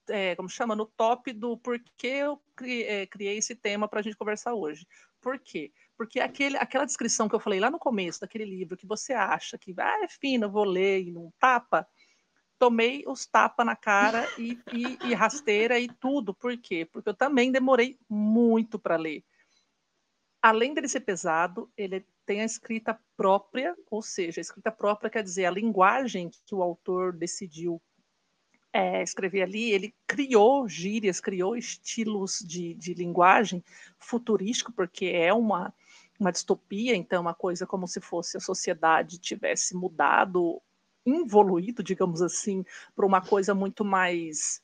[0.09, 4.03] é, como chama, no top do porquê eu criei, é, criei esse tema para a
[4.03, 4.87] gente conversar hoje.
[5.19, 5.71] Por quê?
[5.97, 9.57] Porque aquele, aquela descrição que eu falei lá no começo daquele livro que você acha
[9.57, 11.87] que ah, é fino, vou ler e não tapa,
[12.57, 16.33] tomei os tapas na cara e, e, e rasteira e tudo.
[16.33, 16.87] Por quê?
[16.91, 19.23] Porque eu também demorei muito para ler.
[20.41, 25.23] Além dele ser pesado, ele tem a escrita própria, ou seja, a escrita própria quer
[25.23, 27.81] dizer a linguagem que o autor decidiu
[28.73, 33.63] é, escrever ali, ele criou gírias, criou estilos de, de linguagem
[33.99, 35.73] futurístico, porque é uma,
[36.19, 40.61] uma distopia, então uma coisa como se fosse a sociedade tivesse mudado,
[41.05, 42.65] evoluído, digamos assim,
[42.95, 44.61] para uma coisa muito mais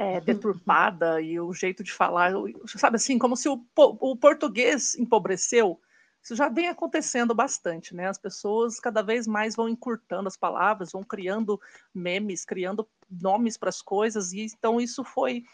[0.00, 2.32] é, deturpada e o jeito de falar,
[2.66, 5.78] sabe assim, como se o, o português empobreceu.
[6.22, 8.06] Isso já vem acontecendo bastante, né?
[8.06, 11.60] As pessoas cada vez mais vão encurtando as palavras, vão criando
[11.94, 15.44] memes, criando nomes para as coisas, e então isso foi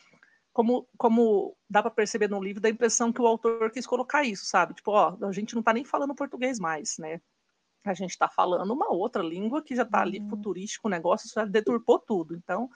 [0.52, 4.44] como, como dá para perceber no livro, da impressão que o autor quis colocar isso,
[4.44, 4.74] sabe?
[4.74, 7.20] Tipo, ó, a gente não está nem falando português mais, né?
[7.85, 10.31] A gente está falando uma outra língua que já está ali uhum.
[10.31, 12.35] futurístico, o negócio já deturpou tudo.
[12.35, 12.68] Então,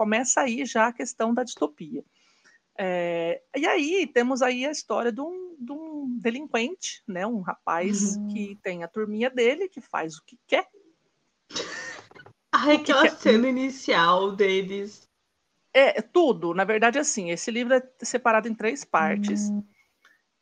[0.00, 2.02] começa aí já a questão da distopia.
[2.78, 7.26] É, e aí temos aí a história de um, de um delinquente, né?
[7.26, 8.28] Um rapaz uhum.
[8.28, 10.66] que tem a turminha dele, que faz o que quer.
[12.50, 13.16] Ai, aquela quer.
[13.18, 15.06] cena inicial deles.
[15.74, 16.54] É, tudo.
[16.54, 19.50] Na verdade, assim, esse livro é separado em três partes.
[19.50, 19.62] Uhum.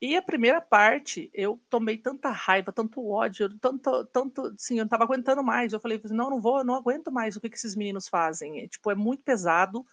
[0.00, 4.88] E a primeira parte, eu tomei tanta raiva, tanto ódio, tanto, tanto, assim, eu não
[4.88, 5.72] tava aguentando mais.
[5.72, 8.60] Eu falei, não, não vou, não aguento mais o que, que esses meninos fazem.
[8.60, 9.84] É, tipo, é muito pesado,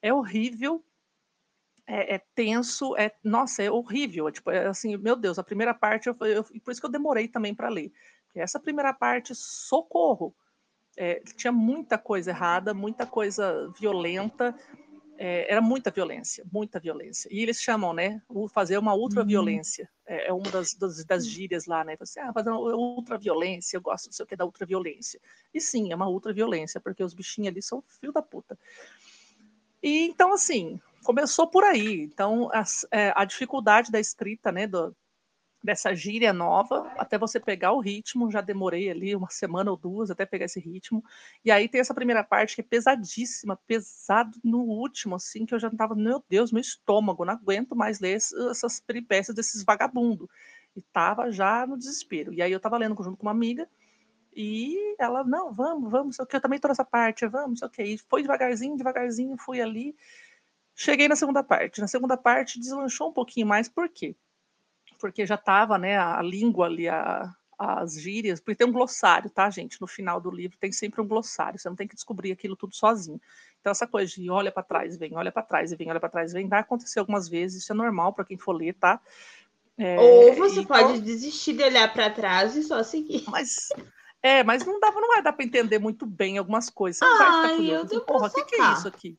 [0.00, 0.84] é horrível,
[1.84, 4.28] é, é, tenso, é, nossa, é horrível.
[4.28, 6.90] É, tipo, é assim, meu Deus, a primeira parte, eu, eu, por isso que eu
[6.90, 7.92] demorei também para ler.
[8.26, 10.32] Porque essa primeira parte, socorro,
[10.96, 14.54] é, tinha muita coisa errada, muita coisa violenta,
[15.22, 17.28] é, era muita violência, muita violência.
[17.30, 18.22] E eles chamam, né,
[18.54, 19.86] fazer uma ultraviolência.
[20.08, 20.14] Uhum.
[20.14, 21.94] É, é uma das, das, das, gírias lá, né?
[21.98, 25.20] Você, ah, fazer uma ultraviolência, eu gosto não sei o que da ultraviolência.
[25.52, 28.58] E sim, é uma ultraviolência, porque os bichinhos ali são fio da puta.
[29.82, 32.00] E então, assim, começou por aí.
[32.00, 34.96] Então, as, é, a dificuldade da escrita, né, do,
[35.62, 40.10] dessa gíria nova, até você pegar o ritmo, já demorei ali uma semana ou duas
[40.10, 41.04] até pegar esse ritmo.
[41.44, 45.58] E aí tem essa primeira parte que é pesadíssima, pesado no último, assim, que eu
[45.58, 48.16] já tava, meu Deus, meu estômago, não aguento mais ler
[48.50, 50.28] essas peripécias desses vagabundos.
[50.74, 52.32] E tava já no desespero.
[52.32, 53.68] E aí eu tava lendo junto com uma amiga,
[54.34, 57.82] e ela, não, vamos, vamos, que, eu também tô nessa parte, vamos, sei o que.
[57.82, 59.94] E foi devagarzinho, devagarzinho, fui ali.
[60.74, 61.80] Cheguei na segunda parte.
[61.80, 64.16] Na segunda parte deslanchou um pouquinho mais, por quê?
[65.00, 69.50] Porque já estava, né, a língua ali, a, as gírias, porque tem um glossário, tá,
[69.50, 69.80] gente?
[69.80, 72.74] No final do livro tem sempre um glossário, você não tem que descobrir aquilo tudo
[72.74, 73.20] sozinho.
[73.60, 76.32] Então, essa coisa de olha para trás, vem, olha para trás, vem, olha para trás,
[76.32, 79.00] vem, vai acontecer algumas vezes, isso é normal para quem for ler, tá?
[79.76, 80.76] É, Ou você então...
[80.76, 83.24] pode desistir de olhar para trás e só seguir.
[83.28, 83.68] Mas.
[84.22, 86.98] É, mas não dá, não vai dar para entender muito bem algumas coisas.
[86.98, 88.00] Você não vai ficar curioso.
[88.02, 89.18] Porra, o que, que é isso aqui?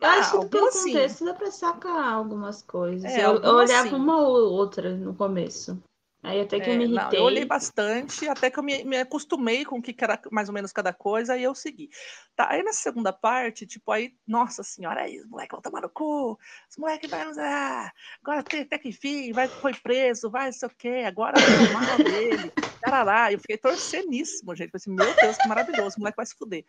[0.00, 0.92] Eu ah, acho que pelo assim.
[0.92, 3.10] contexto dá pra sacar algumas coisas.
[3.10, 3.96] É, eu, eu olhava assim.
[3.96, 5.80] uma ou outra no começo.
[6.26, 7.04] Aí até que é, eu me irritei.
[7.04, 10.48] Não, eu olhei bastante, até que eu me, me, acostumei com o que era mais
[10.48, 11.88] ou menos cada coisa, aí eu segui.
[12.34, 15.88] Tá, aí na segunda parte, tipo, aí, nossa senhora, aí os moleques vão tomar no
[15.88, 16.36] cu,
[16.68, 20.68] os moleques vão usar, agora até, até que enfim, vai, foi preso, vai, não sei
[20.68, 23.32] o quê, agora vai tomar dele, tarará.
[23.32, 24.72] Eu fiquei torceníssimo, gente.
[24.72, 26.64] Falei assim, meu Deus, que maravilhoso, o moleque vai se fuder.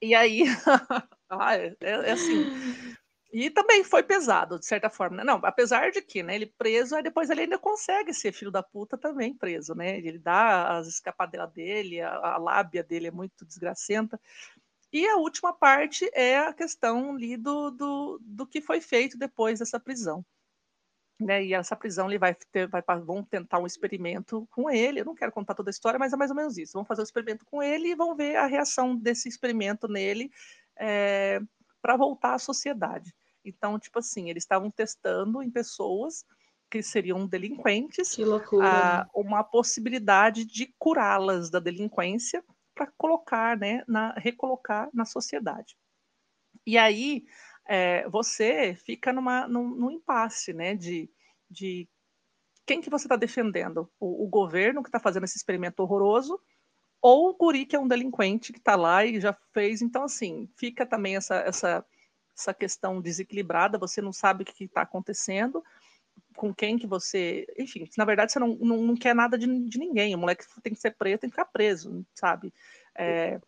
[0.00, 0.44] E aí,
[1.30, 2.44] ah, é, é, assim.
[3.30, 5.18] E também foi pesado, de certa forma.
[5.18, 5.24] Né?
[5.24, 8.62] Não, apesar de que, né, ele preso, aí depois ele ainda consegue ser filho da
[8.62, 9.98] puta também preso, né?
[9.98, 14.18] Ele dá as escapadelas dele, a, a lábia dele é muito desgracenta.
[14.90, 19.58] E a última parte é a questão ali do, do, do que foi feito depois
[19.58, 20.24] dessa prisão.
[21.20, 25.00] Né, e essa prisão ele vai ter, vai, vão tentar um experimento com ele.
[25.00, 26.74] Eu não quero contar toda a história, mas é mais ou menos isso.
[26.74, 30.30] Vão fazer um experimento com ele e vão ver a reação desse experimento nele
[30.78, 31.40] é,
[31.80, 33.14] para voltar à sociedade.
[33.44, 36.24] Então, tipo assim, eles estavam testando em pessoas
[36.70, 38.24] que seriam delinquentes que
[38.60, 42.44] a, uma possibilidade de curá-las da delinquência
[42.74, 45.76] para colocar, né, na, recolocar na sociedade.
[46.66, 47.24] E aí
[47.66, 50.74] é, você fica numa, num, num impasse, né?
[50.74, 51.10] De,
[51.50, 51.88] de
[52.66, 53.90] quem que você está defendendo?
[53.98, 56.40] O, o, governo que está fazendo esse experimento horroroso
[57.00, 59.82] ou o guri que é um delinquente que está lá e já fez.
[59.82, 61.84] Então, assim, fica também essa, essa,
[62.36, 65.62] essa questão desequilibrada, você não sabe o que está acontecendo,
[66.36, 67.46] com quem que você...
[67.58, 70.14] Enfim, na verdade, você não, não, não quer nada de, de ninguém.
[70.14, 72.52] O moleque tem que ser preso, tem que ficar preso, sabe?
[72.94, 73.40] É,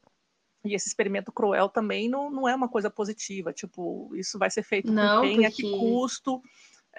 [0.64, 3.52] e esse experimento cruel também não, não é uma coisa positiva.
[3.52, 5.46] Tipo, isso vai ser feito não, com quem, porque...
[5.46, 6.42] a que custo,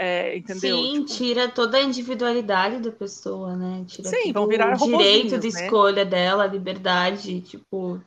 [0.03, 0.77] é, entendeu?
[0.77, 1.13] Sim, tipo...
[1.13, 3.85] tira toda a individualidade da pessoa, né?
[3.87, 5.61] Tira Sim, vão virar o direito de né?
[5.63, 8.01] escolha dela, a liberdade, tipo,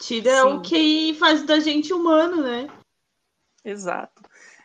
[0.00, 0.48] tira Sim.
[0.48, 2.66] o que faz da gente humano, né?
[3.62, 4.22] Exato.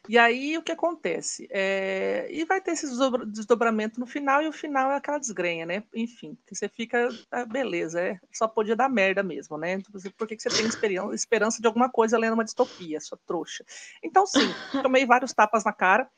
[0.07, 1.49] E aí o que acontece?
[1.51, 2.29] É...
[2.31, 2.87] E vai ter esse
[3.27, 5.83] desdobramento no final, e o final é aquela desgrenha, né?
[5.93, 8.17] Enfim, que você fica, ah, beleza, é...
[8.31, 9.79] só podia dar merda mesmo, né?
[9.81, 10.65] Tipo, por que, que você tem
[11.13, 13.65] esperança de alguma coisa lendo uma distopia, sua trouxa?
[14.01, 14.39] Então, sim,
[14.81, 16.09] tomei vários tapas na cara,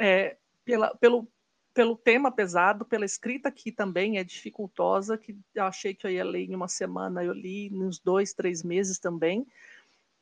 [0.00, 1.28] é, pela, pelo,
[1.74, 6.24] pelo tema pesado, pela escrita que também é dificultosa, que eu achei que eu ia
[6.24, 9.46] ler em uma semana, eu li nos dois, três meses também.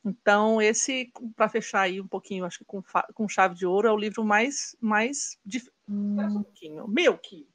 [0.03, 2.83] Então, esse, para fechar aí um pouquinho, acho que com,
[3.13, 4.75] com chave de ouro, é o livro mais.
[4.79, 5.69] mais dif...
[5.87, 6.21] hum.
[6.21, 6.87] um pouquinho.
[6.87, 7.47] Milk!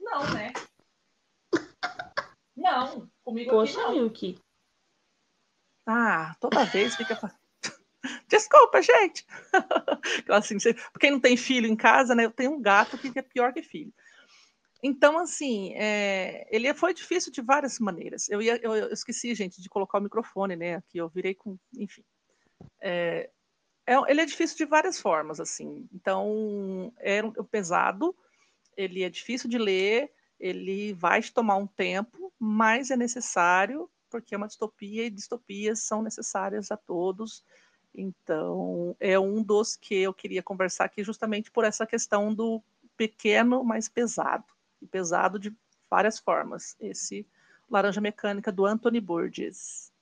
[0.00, 0.52] Não, né?
[2.56, 3.92] Não, comigo Poxa, aqui não.
[3.92, 4.38] Milk.
[5.86, 7.16] Ah, toda vez fica.
[8.28, 9.26] Desculpa, gente.
[10.28, 10.56] assim.
[10.98, 12.24] Quem não tem filho em casa, né?
[12.24, 13.92] Eu tenho um gato que é pior que filho.
[14.82, 18.28] Então, assim, é, ele foi difícil de várias maneiras.
[18.28, 20.74] Eu, ia, eu, eu, esqueci, gente, de colocar o microfone, né?
[20.74, 21.58] Aqui eu virei com.
[21.78, 22.04] Enfim.
[22.82, 23.30] É,
[23.86, 25.88] é, ele é difícil de várias formas, assim.
[25.92, 28.14] Então, é, é pesado,
[28.76, 34.34] ele é difícil de ler, ele vai te tomar um tempo, mas é necessário, porque
[34.34, 37.42] é uma distopia e distopias são necessárias a todos.
[37.94, 42.60] Então, é um dos que eu queria conversar aqui, justamente por essa questão do
[42.96, 44.44] pequeno, mas pesado
[44.82, 45.54] e pesado de
[45.88, 46.76] várias formas.
[46.80, 47.26] Esse
[47.70, 49.92] Laranja Mecânica do Anthony Burgess.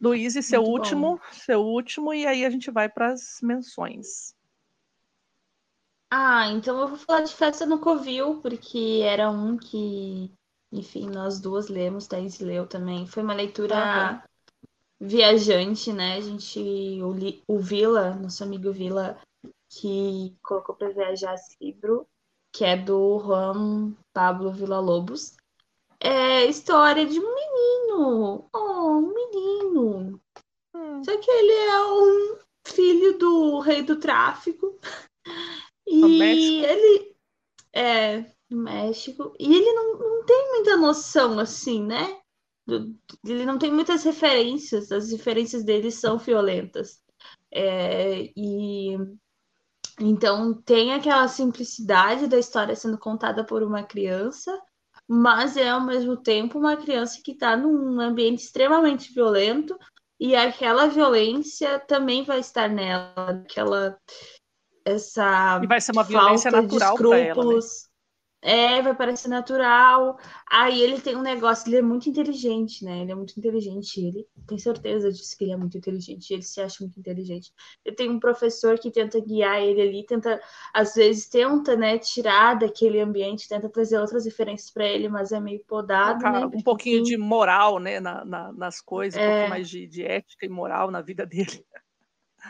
[0.00, 1.32] Luiz, seu Muito último, bom.
[1.32, 4.34] seu último, e aí a gente vai para as menções.
[6.10, 10.30] Ah, então eu vou falar de Festa no Covil, porque era um que,
[10.70, 13.06] enfim, nós duas lemos, Thaís leu também.
[13.06, 14.22] Foi uma leitura
[15.02, 16.16] viajante, né?
[16.16, 16.60] A gente,
[17.02, 19.18] o, o Vila, nosso amigo Vila,
[19.68, 22.06] que colocou para viajar esse livro
[22.54, 25.36] que é do Juan Pablo Villa-Lobos.
[25.98, 28.48] É história de um menino.
[28.52, 30.20] Oh, um menino.
[30.74, 31.02] Hum.
[31.02, 34.78] Só que ele é um filho do rei do tráfico.
[35.84, 37.16] E ele
[37.74, 39.34] é do México.
[39.38, 42.21] E ele não, não tem muita noção, assim, né?
[42.68, 44.92] Ele não tem muitas referências.
[44.92, 47.02] As referências dele são violentas.
[47.50, 48.96] É, e
[50.00, 54.58] então tem aquela simplicidade da história sendo contada por uma criança,
[55.06, 59.78] mas é ao mesmo tempo uma criança que está num ambiente extremamente violento
[60.18, 63.98] e aquela violência também vai estar nela, aquela
[64.84, 67.44] essa e vai ser uma violência natural para ela.
[67.44, 67.60] Né?
[68.44, 70.18] É, vai parecer natural.
[70.50, 73.02] Aí ele tem um negócio, ele é muito inteligente, né?
[73.02, 74.00] Ele é muito inteligente.
[74.00, 76.32] Ele tem certeza disso que ele é muito inteligente.
[76.32, 77.52] Ele se acha muito inteligente.
[77.84, 80.40] Ele tem um professor que tenta guiar ele ali, tenta,
[80.74, 85.38] às vezes, tenta, né, tirar daquele ambiente, tenta trazer outras referências para ele, mas é
[85.38, 86.46] meio podado, um, né?
[86.46, 89.24] Um pouquinho de moral, né, na, na, nas coisas, é...
[89.24, 91.64] um pouco mais de, de ética e moral na vida dele.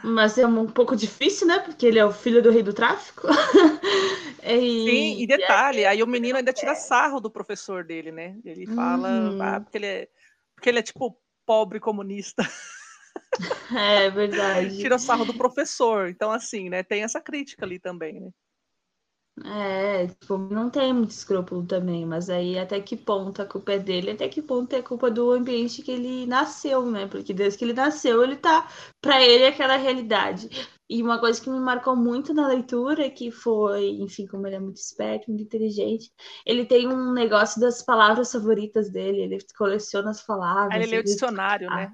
[0.02, 1.58] Mas é um pouco difícil, né?
[1.58, 3.28] Porque ele é o filho do rei do tráfico.
[4.42, 4.90] e...
[4.90, 8.36] Sim, e detalhe, aí, o menino ainda tira sarro do professor dele, né?
[8.44, 9.42] Ele fala, uhum.
[9.42, 10.08] ah, porque ele é,
[10.54, 11.16] porque ele é tipo
[11.46, 12.42] pobre comunista.
[13.74, 14.76] É verdade.
[14.76, 16.08] tira sarro do professor.
[16.08, 16.82] Então, assim, né?
[16.82, 18.30] Tem essa crítica ali também, né?
[19.44, 23.78] É, tipo, não tem muito escrúpulo também, mas aí até que ponto a culpa é
[23.78, 27.06] dele, até que ponto é culpa do ambiente que ele nasceu, né?
[27.06, 28.68] Porque desde que ele nasceu, ele tá,
[29.00, 30.50] para ele, aquela realidade.
[30.92, 34.60] E uma coisa que me marcou muito na leitura, que foi, enfim, como ele é
[34.60, 36.12] muito esperto, muito inteligente,
[36.44, 40.74] ele tem um negócio das palavras favoritas dele, ele coleciona as palavras.
[40.74, 41.90] Aí ele lê o dicionário, né?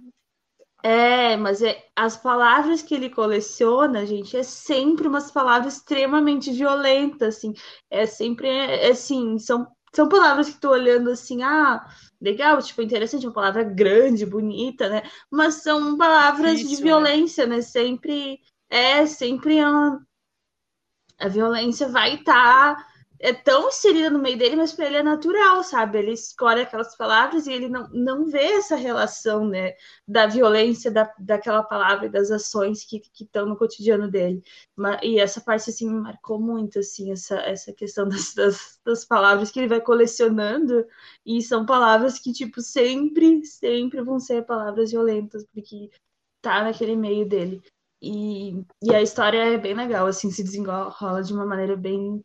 [0.83, 7.37] É, mas é, as palavras que ele coleciona, gente, é sempre umas palavras extremamente violentas,
[7.37, 7.55] assim.
[7.89, 9.65] É sempre, é, assim, são,
[9.95, 11.87] são palavras que tô olhando assim, ah,
[12.20, 15.03] legal, tipo, interessante, uma palavra grande, bonita, né?
[15.31, 16.89] Mas são palavras Difícil, de né?
[16.89, 17.57] violência, né?
[17.57, 17.62] né?
[17.62, 19.99] Sempre, é, sempre a,
[21.19, 22.77] a violência vai estar...
[22.77, 22.89] Tá
[23.20, 25.99] é tão inserida no meio dele, mas para ele é natural, sabe?
[25.99, 29.74] Ele escolhe aquelas palavras e ele não, não vê essa relação, né,
[30.07, 34.43] da violência da, daquela palavra e das ações que estão no cotidiano dele.
[35.03, 39.51] E essa parte, assim, me marcou muito, assim, essa, essa questão das, das, das palavras
[39.51, 40.86] que ele vai colecionando
[41.27, 45.90] e são palavras que, tipo, sempre, sempre vão ser palavras violentas, porque
[46.40, 47.61] tá naquele meio dele.
[48.01, 52.23] E, e a história é bem legal, assim, se desenrola de uma maneira bem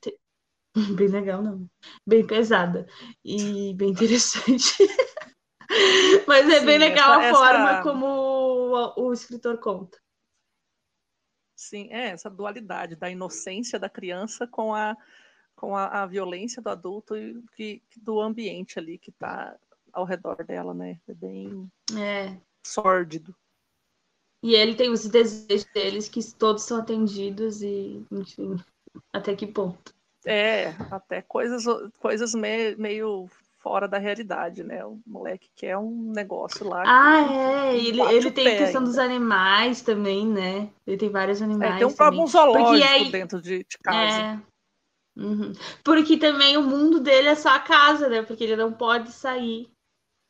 [0.97, 1.69] Bem legal, não.
[2.05, 2.87] Bem pesada
[3.23, 4.73] e bem interessante.
[6.27, 7.83] Mas é Sim, bem legal essa, a forma essa...
[7.83, 9.97] como o, o, escritor conta.
[11.55, 14.97] Sim, é essa dualidade da inocência da criança com a,
[15.55, 19.55] com a, a violência do adulto e que, do ambiente ali que está
[19.91, 20.99] ao redor dela, né?
[21.07, 22.37] É bem é.
[22.65, 23.35] sórdido.
[24.43, 28.57] E ele tem os desejos deles que todos são atendidos e, enfim,
[29.13, 29.93] até que ponto.
[30.25, 31.63] É, até coisas,
[31.99, 33.29] coisas meio, meio
[33.59, 34.83] fora da realidade, né?
[34.85, 36.83] O moleque quer um negócio lá.
[36.85, 37.77] Ah, que, é.
[37.77, 38.91] ele, ele tem a questão ainda.
[38.91, 40.69] dos animais também, né?
[40.85, 41.75] Ele tem vários animais.
[41.75, 43.09] É, tem um próprio zoológico aí...
[43.09, 44.21] dentro de, de casa.
[44.21, 44.53] É.
[45.15, 45.53] Uhum.
[45.83, 48.21] Porque também o mundo dele é só a casa, né?
[48.23, 49.71] Porque ele não pode sair.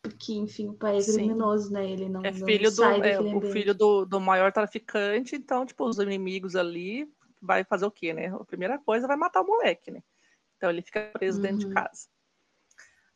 [0.03, 1.89] Porque, enfim, o pai é criminoso, né?
[1.89, 5.85] Ele não, é filho não do, é, o filho do, do maior traficante, então, tipo,
[5.85, 7.09] os inimigos ali
[7.41, 8.27] vai fazer o quê, né?
[8.27, 10.03] A primeira coisa vai matar o moleque, né?
[10.57, 11.43] Então ele fica preso uhum.
[11.43, 11.73] dentro de uhum.
[11.73, 12.07] casa.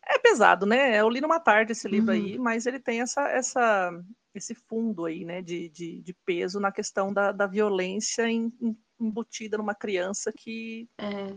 [0.05, 0.97] É pesado, né?
[0.97, 2.17] Eu li numa tarde esse livro uhum.
[2.17, 3.91] aí, mas ele tem essa, essa,
[4.33, 8.49] esse fundo aí, né, de, de, de peso na questão da, da violência em,
[8.97, 11.35] embutida numa criança que é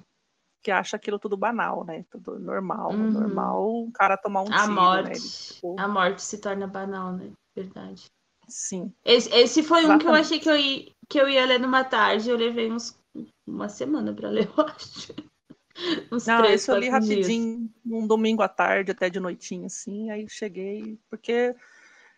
[0.62, 2.05] que acha aquilo tudo banal, né?
[2.11, 3.11] Tudo normal, uhum.
[3.11, 5.11] normal o cara tomar um a tiro, morte, né?
[5.12, 5.77] Ele, tipo...
[5.78, 7.31] A morte se torna banal, né?
[7.55, 8.05] Verdade.
[8.49, 8.93] Sim.
[9.05, 10.03] Esse, esse foi Exatamente.
[10.03, 12.70] um que eu achei que eu, ia, que eu ia ler numa tarde, eu levei
[12.70, 12.99] uns
[13.47, 15.15] uma semana para ler, eu acho.
[16.12, 17.70] Uns Não, três, esse eu li rapidinho, dias.
[17.87, 21.55] um domingo à tarde, até de noitinha, assim, aí cheguei, porque,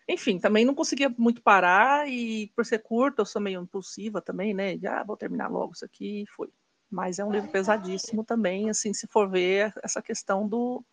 [0.09, 4.53] enfim, também não conseguia muito parar, e por ser curto, eu sou meio impulsiva também,
[4.53, 4.77] né?
[4.77, 6.49] Já ah, vou terminar logo isso aqui, e foi
[6.93, 10.85] mas é um livro pesadíssimo também, assim, se for ver essa questão do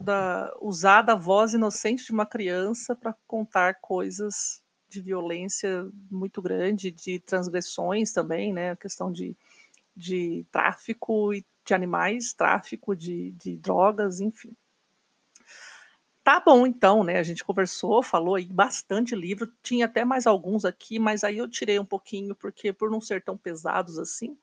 [0.00, 6.90] da usar da voz inocente de uma criança para contar coisas de violência muito grande,
[6.90, 9.36] de transgressões também, né, a questão de,
[9.94, 11.32] de tráfico
[11.64, 14.56] de animais, tráfico de, de drogas, enfim.
[16.24, 17.18] Tá bom, então, né?
[17.18, 21.48] A gente conversou, falou aí bastante livro, tinha até mais alguns aqui, mas aí eu
[21.48, 24.38] tirei um pouquinho, porque por não ser tão pesados assim,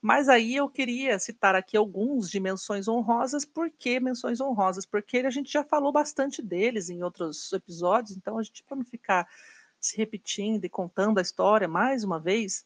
[0.00, 3.44] mas aí eu queria citar aqui alguns de menções honrosas.
[3.44, 4.86] Por que menções honrosas?
[4.86, 8.84] Porque a gente já falou bastante deles em outros episódios, então a gente, para não
[8.84, 9.28] ficar
[9.80, 12.64] se repetindo e contando a história mais uma vez,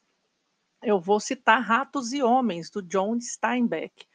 [0.83, 4.07] eu vou citar Ratos e Homens, do John Steinbeck,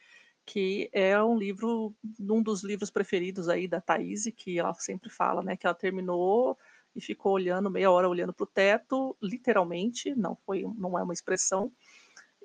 [0.44, 5.42] que é um livro, um dos livros preferidos aí da Thaís, que ela sempre fala,
[5.42, 6.56] né, que ela terminou
[6.94, 11.12] e ficou olhando meia hora olhando para o teto, literalmente, não foi, não é uma
[11.12, 11.72] expressão,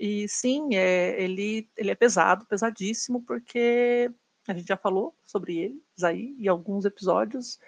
[0.03, 4.11] e sim, é, ele, ele é pesado, pesadíssimo, porque
[4.47, 7.59] a gente já falou sobre ele aí em alguns episódios.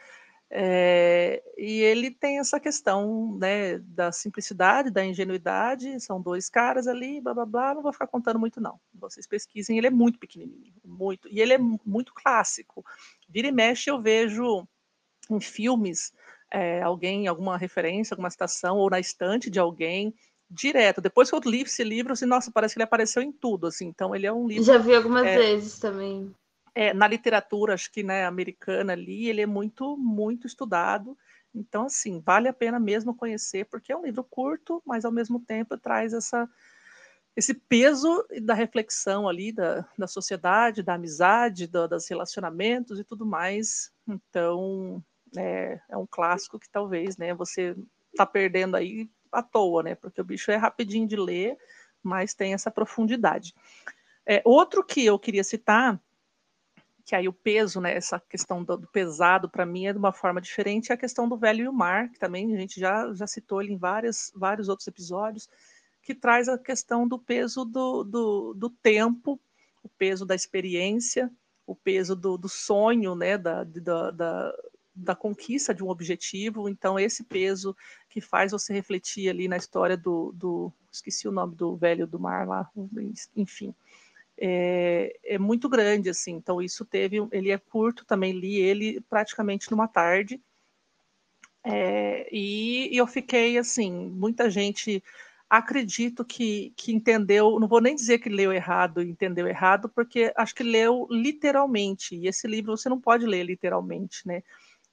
[0.49, 5.99] É, e ele tem essa questão né, da simplicidade, da ingenuidade.
[5.99, 7.76] São dois caras ali, blá blá blá.
[7.76, 8.80] Não vou ficar contando muito, não.
[8.95, 9.77] Vocês pesquisem.
[9.77, 11.30] Ele é muito pequenininho, muito.
[11.30, 12.84] E ele é muito clássico.
[13.30, 14.68] Vira e mexe, eu vejo
[15.30, 16.11] em filmes
[16.49, 20.15] é, alguém, alguma referência, alguma citação, ou na estante de alguém
[20.53, 21.01] direto.
[21.01, 23.88] Depois que eu li esse livro, assim, nossa, parece que ele apareceu em tudo, assim.
[23.88, 24.63] Então ele é um livro.
[24.63, 26.34] Já vi algumas é, vezes também.
[26.75, 31.17] É, na literatura, acho que né, americana ali, ele é muito, muito estudado.
[31.53, 35.39] Então, assim, vale a pena mesmo conhecer, porque é um livro curto, mas ao mesmo
[35.39, 36.49] tempo traz essa,
[37.35, 43.25] esse peso da reflexão ali da, da sociedade, da amizade, do, dos relacionamentos e tudo
[43.25, 43.91] mais.
[44.07, 45.03] Então,
[45.38, 47.75] é, é um clássico que talvez né, você
[48.11, 49.95] está perdendo aí à toa, né?
[49.95, 51.57] Porque o bicho é rapidinho de ler,
[52.01, 53.53] mas tem essa profundidade.
[54.26, 55.99] É, outro que eu queria citar,
[57.05, 60.14] que aí o peso, né, essa questão do, do pesado, para mim é de uma
[60.14, 63.14] forma diferente, é a questão do velho e o mar, que também a gente já,
[63.14, 65.49] já citou ele em várias, vários outros episódios,
[66.01, 69.39] que traz a questão do peso do, do, do tempo,
[69.81, 71.30] o peso da experiência,
[71.68, 74.53] o peso do, do sonho, né, da, da, da,
[74.95, 76.70] da conquista de um objetivo.
[76.70, 77.76] Então, esse peso
[78.10, 82.20] que faz você refletir ali na história do, do esqueci o nome do velho do
[82.20, 82.70] mar lá,
[83.36, 83.74] enfim,
[84.38, 86.34] é, é, muito grande assim.
[86.34, 90.40] Então, isso teve, ele é curto, também li ele praticamente numa tarde.
[91.64, 95.02] É, e, e eu fiquei assim, muita gente
[95.49, 100.56] acredito que, que entendeu, não vou nem dizer que leu errado, entendeu errado, porque acho
[100.56, 104.41] que leu literalmente, e esse livro você não pode ler literalmente, né?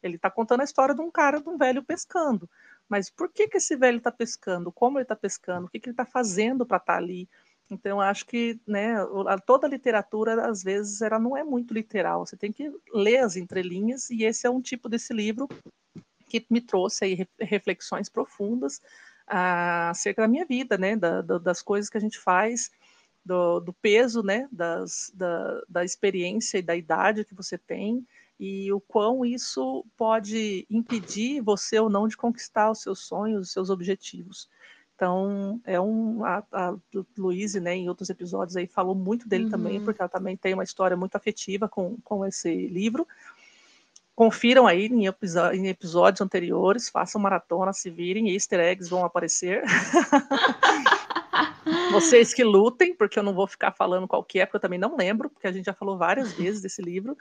[0.03, 2.49] Ele está contando a história de um cara, de um velho pescando.
[2.89, 4.73] Mas por que, que esse velho está pescando?
[4.73, 5.67] Como ele está pescando?
[5.67, 7.29] O que, que ele está fazendo para estar tá ali?
[7.71, 8.97] Então, acho que né,
[9.47, 12.27] toda a literatura, às vezes, ela não é muito literal.
[12.27, 15.49] Você tem que ler as entrelinhas, e esse é um tipo desse livro
[16.29, 18.81] que me trouxe aí reflexões profundas
[19.27, 22.71] ah, acerca da minha vida, né, da, das coisas que a gente faz,
[23.25, 28.05] do, do peso, né, das, da, da experiência e da idade que você tem,
[28.41, 33.53] e o quão isso pode impedir você ou não de conquistar os seus sonhos, os
[33.53, 34.49] seus objetivos.
[34.97, 36.25] Então, é um.
[36.25, 36.75] A, a
[37.19, 39.51] Luíse, né, em outros episódios aí, falou muito dele uhum.
[39.51, 43.07] também, porque ela também tem uma história muito afetiva com, com esse livro.
[44.17, 49.63] Confiram aí em, em episódios anteriores, façam maratona, se virem, easter eggs vão aparecer.
[51.93, 54.79] Vocês que lutem, porque eu não vou ficar falando qual que é, porque eu também
[54.79, 57.17] não lembro, porque a gente já falou várias vezes desse livro.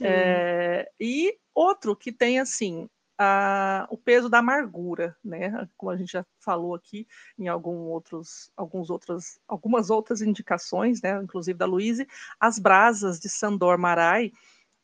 [0.00, 2.88] É, e outro que tem, assim,
[3.18, 5.68] a, o peso da amargura, né?
[5.76, 7.06] Como a gente já falou aqui
[7.38, 11.20] em algum outros, alguns outros, algumas outras indicações, né?
[11.22, 12.06] Inclusive da Luíse,
[12.38, 14.32] As Brasas de Sandor Marai,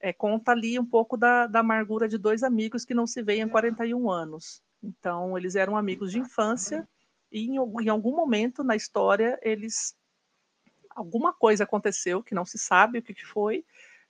[0.01, 3.43] é, conta ali um pouco da, da amargura de dois amigos que não se veem
[3.43, 4.62] há 41 anos.
[4.82, 6.89] Então, eles eram amigos de infância
[7.31, 9.94] e em, em algum momento na história eles
[10.94, 13.65] alguma coisa aconteceu que não se sabe o que, que foi,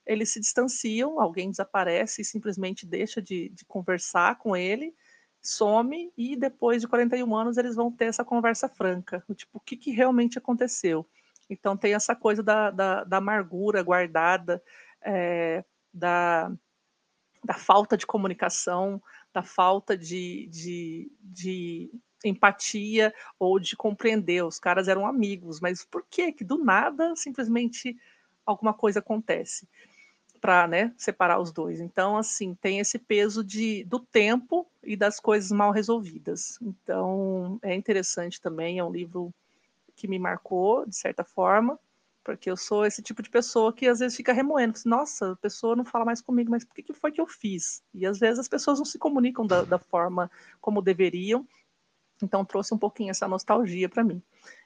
[0.05, 4.93] eles se distanciam, alguém desaparece e simplesmente deixa de, de, conversar com ele,
[5.41, 9.77] some, e depois de 41 anos eles vão ter essa conversa franca, tipo, o que,
[9.77, 11.07] que realmente aconteceu.
[11.49, 14.61] Então tem essa coisa da, da, da amargura guardada,
[15.01, 16.51] é, da,
[17.43, 19.01] da falta de comunicação,
[19.33, 21.91] da falta de, de, de
[22.23, 24.43] empatia ou de compreender.
[24.43, 27.95] Os caras eram amigos, mas por que que do nada simplesmente
[28.45, 29.67] alguma coisa acontece
[30.39, 31.79] para né, separar os dois?
[31.79, 36.57] Então, assim, tem esse peso de, do tempo e das coisas mal resolvidas.
[36.61, 39.33] Então, é interessante também, é um livro
[39.95, 41.79] que me marcou, de certa forma,
[42.23, 44.79] porque eu sou esse tipo de pessoa que às vezes fica remoendo.
[44.85, 47.83] Nossa, a pessoa não fala mais comigo, mas por que, que foi que eu fiz?
[47.93, 50.29] E às vezes as pessoas não se comunicam da, da forma
[50.59, 51.47] como deveriam.
[52.21, 54.21] Então trouxe um pouquinho essa nostalgia para mim.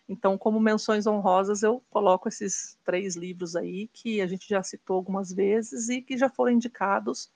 [0.07, 4.97] Então, como menções honrosas, eu coloco esses três livros aí que a gente já citou
[4.97, 7.31] algumas vezes e que já foram indicados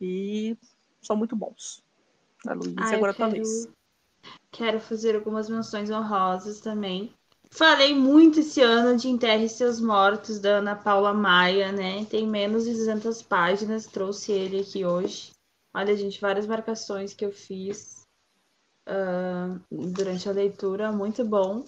[0.00, 0.56] e
[1.00, 1.82] são muito bons.
[2.46, 3.30] A Luísa, ah, agora quero...
[3.30, 3.68] vez.
[4.50, 7.12] Quero fazer algumas menções honrosas também.
[7.50, 12.04] Falei muito esse ano de Enterre Seus Mortos, da Ana Paula Maia, né?
[12.04, 15.30] Tem menos de 200 páginas, trouxe ele aqui hoje.
[15.72, 17.97] Olha, gente, várias marcações que eu fiz
[18.88, 21.64] uh, durante a leitura, muito bom.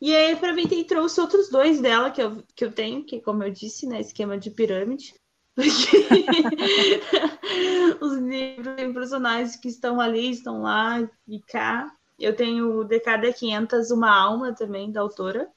[0.00, 3.42] E aí aproveitei e trouxe outros dois dela que eu, que eu tenho, que como
[3.42, 5.14] eu disse, né, esquema de pirâmide.
[8.00, 11.90] Os livros e personagens que estão ali, estão lá e cá.
[12.18, 15.48] Eu tenho o Decada 500, Uma Alma também, da autora,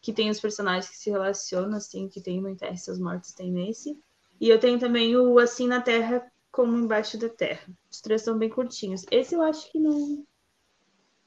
[0.00, 3.50] que tem os personagens que se relacionam, assim, que tem no Enterre Seus Mortos, tem
[3.50, 3.98] nesse.
[4.40, 7.66] E eu tenho também o Assim na Terra como Embaixo da Terra.
[7.90, 9.04] Os três são bem curtinhos.
[9.10, 10.24] Esse eu acho que não.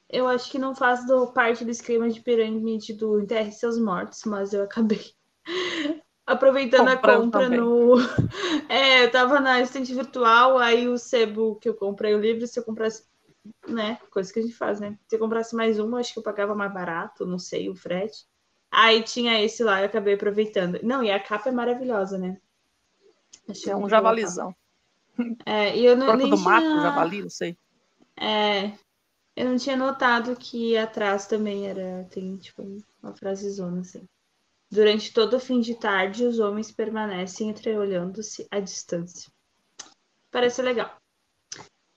[0.08, 4.22] Eu acho que não faz do, parte do esquema de pirâmide do Enterre Seus Mortos,
[4.24, 5.00] mas eu acabei
[6.24, 7.60] aproveitando Comprando a compra também.
[7.60, 7.96] no.
[8.68, 12.58] É, eu tava na estante virtual, aí o sebo que eu comprei o livro, se
[12.58, 13.04] eu comprasse
[13.66, 13.98] né?
[14.10, 14.98] Coisa que a gente faz, né?
[15.06, 18.26] Se eu comprasse mais uma, acho que eu pagava mais barato, não sei, o frete.
[18.70, 20.80] Aí tinha esse lá, eu acabei aproveitando.
[20.82, 22.38] Não, e a capa é maravilhosa, né?
[23.48, 24.54] Achei é um javalizão.
[25.46, 26.06] É, e eu não.
[26.06, 26.50] Porco do tinha...
[26.50, 27.56] mato, javali, não sei.
[28.16, 28.72] É.
[29.36, 32.04] Eu não tinha notado que atrás também era.
[32.10, 32.62] Tem, tipo,
[33.02, 34.08] uma frasezona assim.
[34.70, 39.30] Durante todo o fim de tarde, os homens permanecem entreolhando-se à distância.
[40.30, 40.96] Parece legal.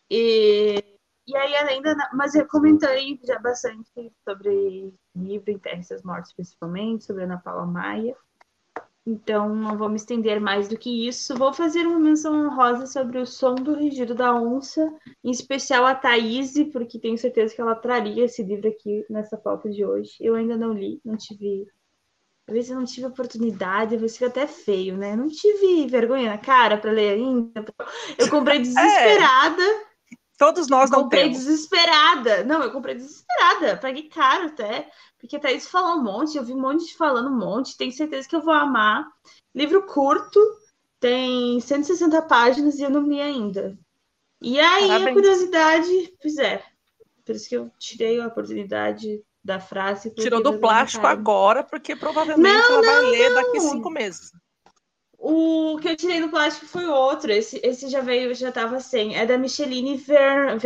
[0.10, 0.84] E
[1.30, 3.88] e aí, ainda, mas eu comentei já bastante
[4.28, 8.18] sobre livro em Terras Mortes, principalmente, sobre Ana Paula Maia.
[9.10, 11.36] Então, não vou me estender mais do que isso.
[11.36, 14.88] Vou fazer uma menção honrosa sobre o som do rugido da onça,
[15.24, 19.68] em especial a Thaís, porque tenho certeza que ela traria esse livro aqui nessa pauta
[19.68, 20.12] de hoje.
[20.20, 21.66] Eu ainda não li, não tive.
[22.48, 25.16] Às vezes eu não tive oportunidade, vezes fica até feio, né?
[25.16, 27.66] Não tive vergonha na cara para ler ainda.
[28.16, 28.62] Eu comprei é.
[28.62, 29.64] desesperada.
[29.64, 29.89] É.
[30.40, 31.40] Todos nós não comprei temos.
[31.40, 32.46] desesperada.
[32.46, 33.76] Não, eu comprei desesperada.
[33.76, 34.90] Paguei caro até.
[35.20, 37.76] Porque a Thaís falou um monte, eu vi um monte de falando um monte.
[37.76, 39.06] Tenho certeza que eu vou amar.
[39.54, 40.40] Livro curto,
[40.98, 43.78] tem 160 páginas e eu não li ainda.
[44.42, 45.10] E aí, Parabéns.
[45.10, 46.64] a curiosidade, pois é.
[47.26, 50.10] Por isso que eu tirei a oportunidade da frase.
[50.12, 54.32] Tirou do plástico agora, porque provavelmente não, ela não, vai ler daqui cinco meses.
[55.22, 57.30] O que eu tirei do plástico foi outro.
[57.30, 59.18] Esse, esse já veio, já estava sem.
[59.18, 60.58] É da Micheline Ver,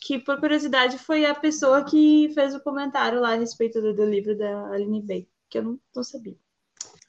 [0.00, 4.06] que por curiosidade foi a pessoa que fez o comentário lá a respeito do, do
[4.06, 6.36] livro da Aline Bay, que eu não, não sabia.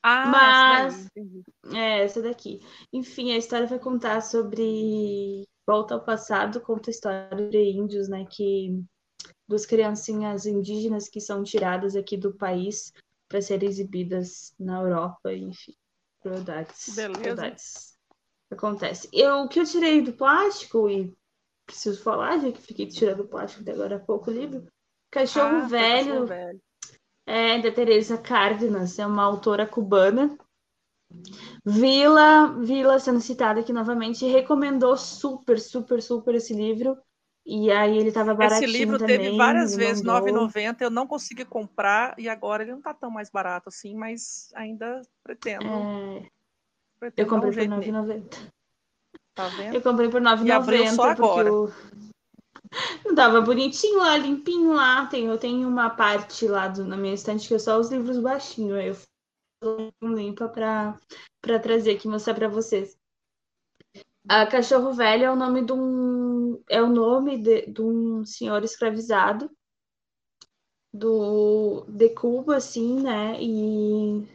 [0.03, 2.59] Ah, Mas, essa é, essa daqui.
[2.91, 8.25] Enfim, a história vai contar sobre volta ao passado, conta a história de índios, né,
[8.29, 8.83] que
[9.47, 12.91] duas criancinhas indígenas que são tiradas aqui do país
[13.31, 15.73] para serem exibidas na Europa, enfim.
[16.21, 16.93] Crueldades.
[16.93, 17.19] Beleza.
[17.21, 17.97] Crueldades.
[18.51, 19.09] Acontece.
[19.13, 21.15] Eu, o que eu tirei do plástico, e
[21.65, 24.67] preciso falar, já que fiquei tirando o plástico até agora há pouco livro,
[25.09, 26.05] Cachorro ah, Velho.
[26.05, 26.61] Cachorro velho.
[27.25, 30.37] É, da Teresa Cárdenas, é uma autora cubana.
[31.65, 36.97] Vila, Vila sendo citada aqui novamente, recomendou super, super, super esse livro.
[37.45, 40.81] E aí ele estava baratinho Esse livro também, teve várias vezes, R$ 9,90.
[40.81, 45.01] Eu não consegui comprar e agora ele não está tão mais barato assim, mas ainda
[45.23, 45.65] pretendo.
[45.65, 46.29] É...
[46.99, 48.51] pretendo eu comprei por R$ 9,90.
[49.33, 49.75] Tá vendo?
[49.75, 51.47] Eu comprei por R$ 9,90 só agora.
[51.47, 51.73] Eu...
[53.05, 55.05] Não tava bonitinho lá, limpinho lá.
[55.07, 58.17] Tem, eu tenho uma parte lá do, na minha estante que é só os livros
[58.19, 59.05] baixinhos.
[59.61, 60.97] Eu limpa para
[61.59, 62.97] trazer aqui mostrar para vocês.
[64.29, 68.63] A Cachorro Velho é o nome de um é o nome de, de um senhor
[68.63, 69.49] escravizado
[70.93, 73.41] do de Cuba, assim, né?
[73.41, 74.27] E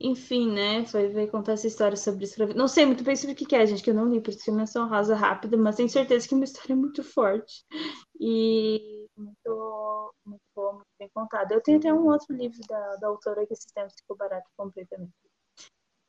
[0.00, 0.82] enfim, né?
[0.82, 2.58] Vai, vai contar essa história sobre escravidão.
[2.58, 4.44] Não sei muito bem sobre o que é, gente, que eu não li, por isso
[4.44, 7.64] que é menção rosa rápida, mas tenho certeza que é uma história muito forte
[8.20, 11.54] e muito, muito boa, muito bem contada.
[11.54, 15.12] Eu tenho até um outro livro da, da autora que esses tempos ficou barato completamente.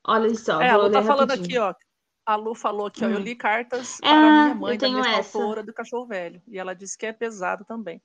[0.05, 1.63] Olha só, é, vou a Lu tá falando rapidinho.
[1.63, 1.92] aqui, ó.
[2.25, 3.23] A Lu falou aqui, ó, eu Hum.
[3.23, 5.37] li cartas para Ah, minha mãe, da mesma essa.
[5.37, 6.41] autora do Cachorro Velho.
[6.47, 8.01] E ela disse que é pesado também.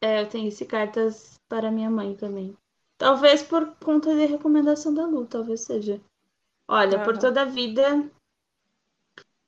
[0.00, 2.56] É, eu tenho esse cartas para minha mãe também.
[2.96, 6.00] Talvez por conta de recomendação da Lu, talvez seja.
[6.68, 8.08] Olha, por toda a vida,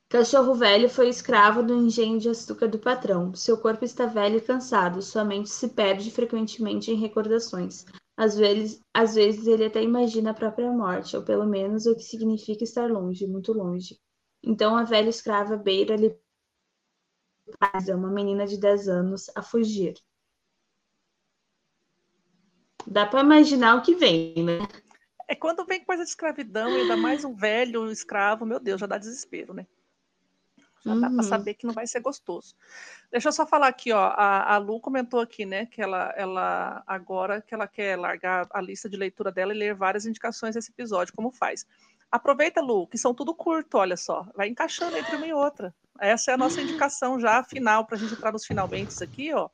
[0.08, 3.34] Cachorro Velho foi escravo do engenho de açúcar do patrão.
[3.34, 7.84] Seu corpo está velho e cansado, sua mente se perde frequentemente em recordações.
[8.16, 12.02] Às vezes, às vezes ele até imagina a própria morte, ou pelo menos o que
[12.02, 14.00] significa estar longe, muito longe.
[14.42, 16.18] Então a velha escrava beira-lhe
[17.94, 19.94] uma menina de 10 anos a fugir.
[22.86, 24.58] Dá para imaginar o que vem, né?
[25.28, 28.96] É quando vem coisa de escravidão, ainda mais um velho escravo, meu Deus, já dá
[28.96, 29.66] desespero, né?
[30.86, 31.14] Já dá Uhum.
[31.16, 32.54] para saber que não vai ser gostoso.
[33.10, 33.98] Deixa eu só falar aqui, ó.
[33.98, 38.60] A, a Lu comentou aqui, né, que ela, ela agora que ela quer largar a
[38.60, 41.66] lista de leitura dela e ler várias indicações desse episódio, como faz.
[42.10, 44.26] Aproveita, Lu, que são tudo curto, olha só.
[44.36, 45.74] Vai encaixando entre uma e outra.
[45.98, 49.48] Essa é a nossa indicação já final, para a gente entrar nos finalmente aqui, ó.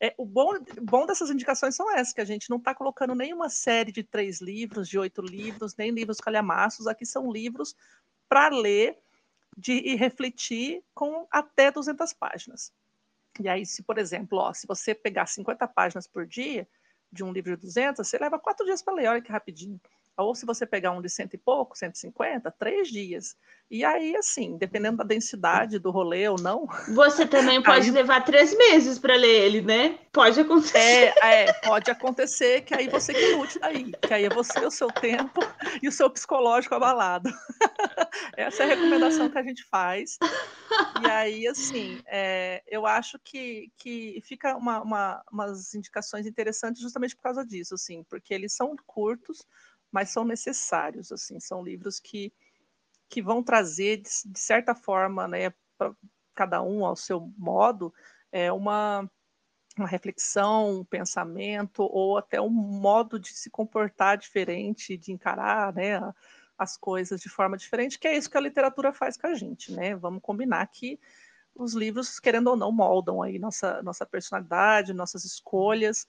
[0.00, 0.52] É, o bom,
[0.82, 4.40] bom dessas indicações são essas, que a gente não está colocando nenhuma série de três
[4.40, 6.86] livros, de oito livros, nem livros calhamaços.
[6.86, 7.74] Aqui são livros
[8.28, 8.98] para ler
[9.56, 12.72] de, refletir com até 200 páginas.
[13.40, 16.68] E aí, se, por exemplo, ó, se você pegar 50 páginas por dia
[17.10, 19.80] de um livro de 200, você leva quatro dias para ler, olha que rapidinho.
[20.16, 23.36] Ou se você pegar um de cento e pouco, 150, três dias.
[23.70, 28.20] E aí, assim, dependendo da densidade do rolê ou não, Você também pode Aí- levar
[28.24, 29.98] três meses para ler ele, né?
[30.12, 30.78] Pode acontecer.
[30.78, 34.70] É, é, pode acontecer que aí você que lute daí, que aí é você, o
[34.70, 35.40] seu tempo
[35.82, 37.28] e o seu psicológico abalado.
[38.36, 40.16] Essa é a recomendação que a gente faz.
[41.02, 47.16] E aí, assim, é, eu acho que, que fica uma, uma- umas indicações interessantes justamente
[47.16, 49.44] por causa disso, assim, porque eles são curtos,
[49.94, 52.32] mas são necessários, assim, são livros que,
[53.08, 55.94] que vão trazer, de, de certa forma, né, para
[56.34, 57.94] cada um ao seu modo,
[58.32, 59.08] é uma
[59.76, 66.00] uma reflexão, um pensamento ou até um modo de se comportar diferente, de encarar né,
[66.56, 69.72] as coisas de forma diferente, que é isso que a literatura faz com a gente,
[69.72, 69.96] né?
[69.96, 71.00] Vamos combinar que
[71.54, 76.06] os livros, querendo ou não, moldam aí nossa, nossa personalidade, nossas escolhas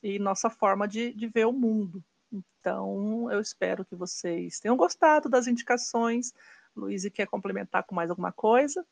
[0.00, 2.04] e nossa forma de, de ver o mundo.
[2.32, 6.32] Então, eu espero que vocês tenham gostado das indicações.
[6.76, 8.84] Luiz quer complementar com mais alguma coisa?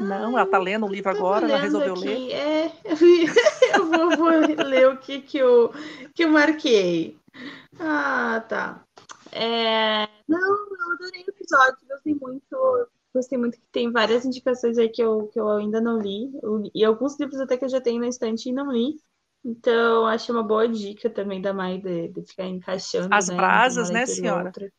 [0.00, 2.32] Não, ela está lendo o livro agora, ela resolveu aqui, ler.
[2.32, 2.72] É,
[3.76, 4.28] eu vou, vou
[4.64, 5.70] ler o que, que, eu,
[6.14, 7.18] que eu marquei.
[7.78, 8.84] Ah, tá.
[9.30, 12.88] É, não, eu adorei o episódio, gostei muito.
[13.14, 16.32] Gostei muito que tem várias indicações aí que eu, que eu ainda não li.
[16.42, 18.98] Eu- e alguns livros até que eu já tenho na estante e não li.
[19.44, 23.90] Então, achei uma boa dica também da Mai de, de ficar encaixando, As né, brasas,
[23.90, 24.50] né, senhora?
[24.50, 24.72] outra.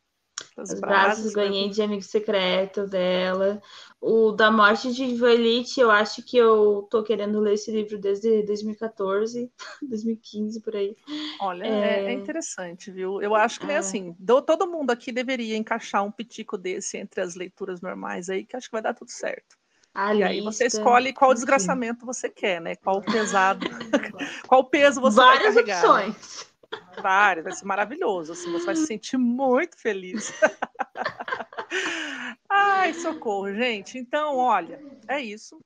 [0.56, 3.62] As As brasas, brasas ganhei de amigo secreto dela.
[4.00, 8.42] O da morte de Ivolite, eu acho que eu tô querendo ler esse livro desde
[8.44, 10.96] 2014, 2015, por aí.
[11.38, 12.14] Olha, é, é É.
[12.14, 13.20] interessante, viu?
[13.22, 13.78] Eu acho que, né, É.
[13.78, 18.44] assim, do- todo mundo aqui deveria encaixar um pitico desse entre as leituras normais aí,
[18.44, 19.56] que acho que vai dar tudo certo.
[19.94, 21.36] A E aí você lista, escolhe qual enfim.
[21.36, 22.74] desgraçamento você quer, né?
[22.76, 23.64] Qual pesado,
[24.48, 25.82] qual peso você Várias vai carregar.
[25.82, 25.88] né?
[26.08, 26.52] opções.
[27.00, 30.32] Vários, vai ser maravilhoso, assim, você vai se sentir muito feliz.
[32.50, 33.98] Ai, socorro, gente.
[33.98, 35.58] Então, olha, é isso.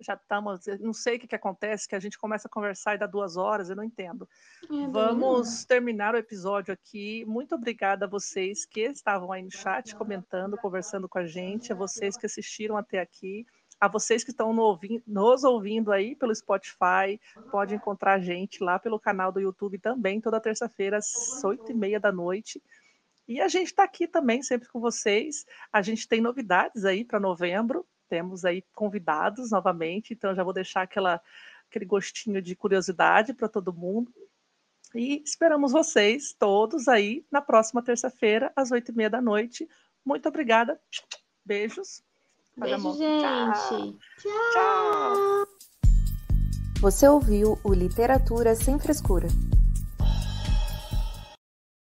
[0.00, 2.98] Já estamos, não sei o que, que acontece, que a gente começa a conversar e
[2.98, 4.28] dá duas horas, eu não entendo.
[4.64, 7.24] É, Vamos terminar o episódio aqui.
[7.26, 11.76] Muito obrigada a vocês que estavam aí no chat comentando, conversando com a gente, a
[11.76, 13.46] vocês que assistiram até aqui,
[13.78, 14.52] a vocês que estão
[15.06, 17.20] nos ouvindo aí pelo Spotify.
[17.50, 21.74] Pode encontrar a gente lá pelo canal do YouTube também, toda terça-feira, às oito e
[21.74, 22.62] meia da noite.
[23.30, 25.46] E a gente está aqui também, sempre com vocês.
[25.72, 27.86] A gente tem novidades aí para novembro.
[28.10, 31.22] Temos aí convidados novamente, então já vou deixar aquela,
[31.70, 34.12] aquele gostinho de curiosidade para todo mundo.
[34.92, 39.68] E esperamos vocês todos aí na próxima terça-feira, às oito e meia da noite.
[40.04, 40.80] Muito obrigada.
[41.44, 42.02] Beijos.
[42.56, 42.96] Beijo, mão.
[42.96, 43.78] Tchau.
[43.78, 43.98] gente.
[44.52, 45.46] Tchau.
[46.80, 49.28] Você ouviu o Literatura Sem Frescura.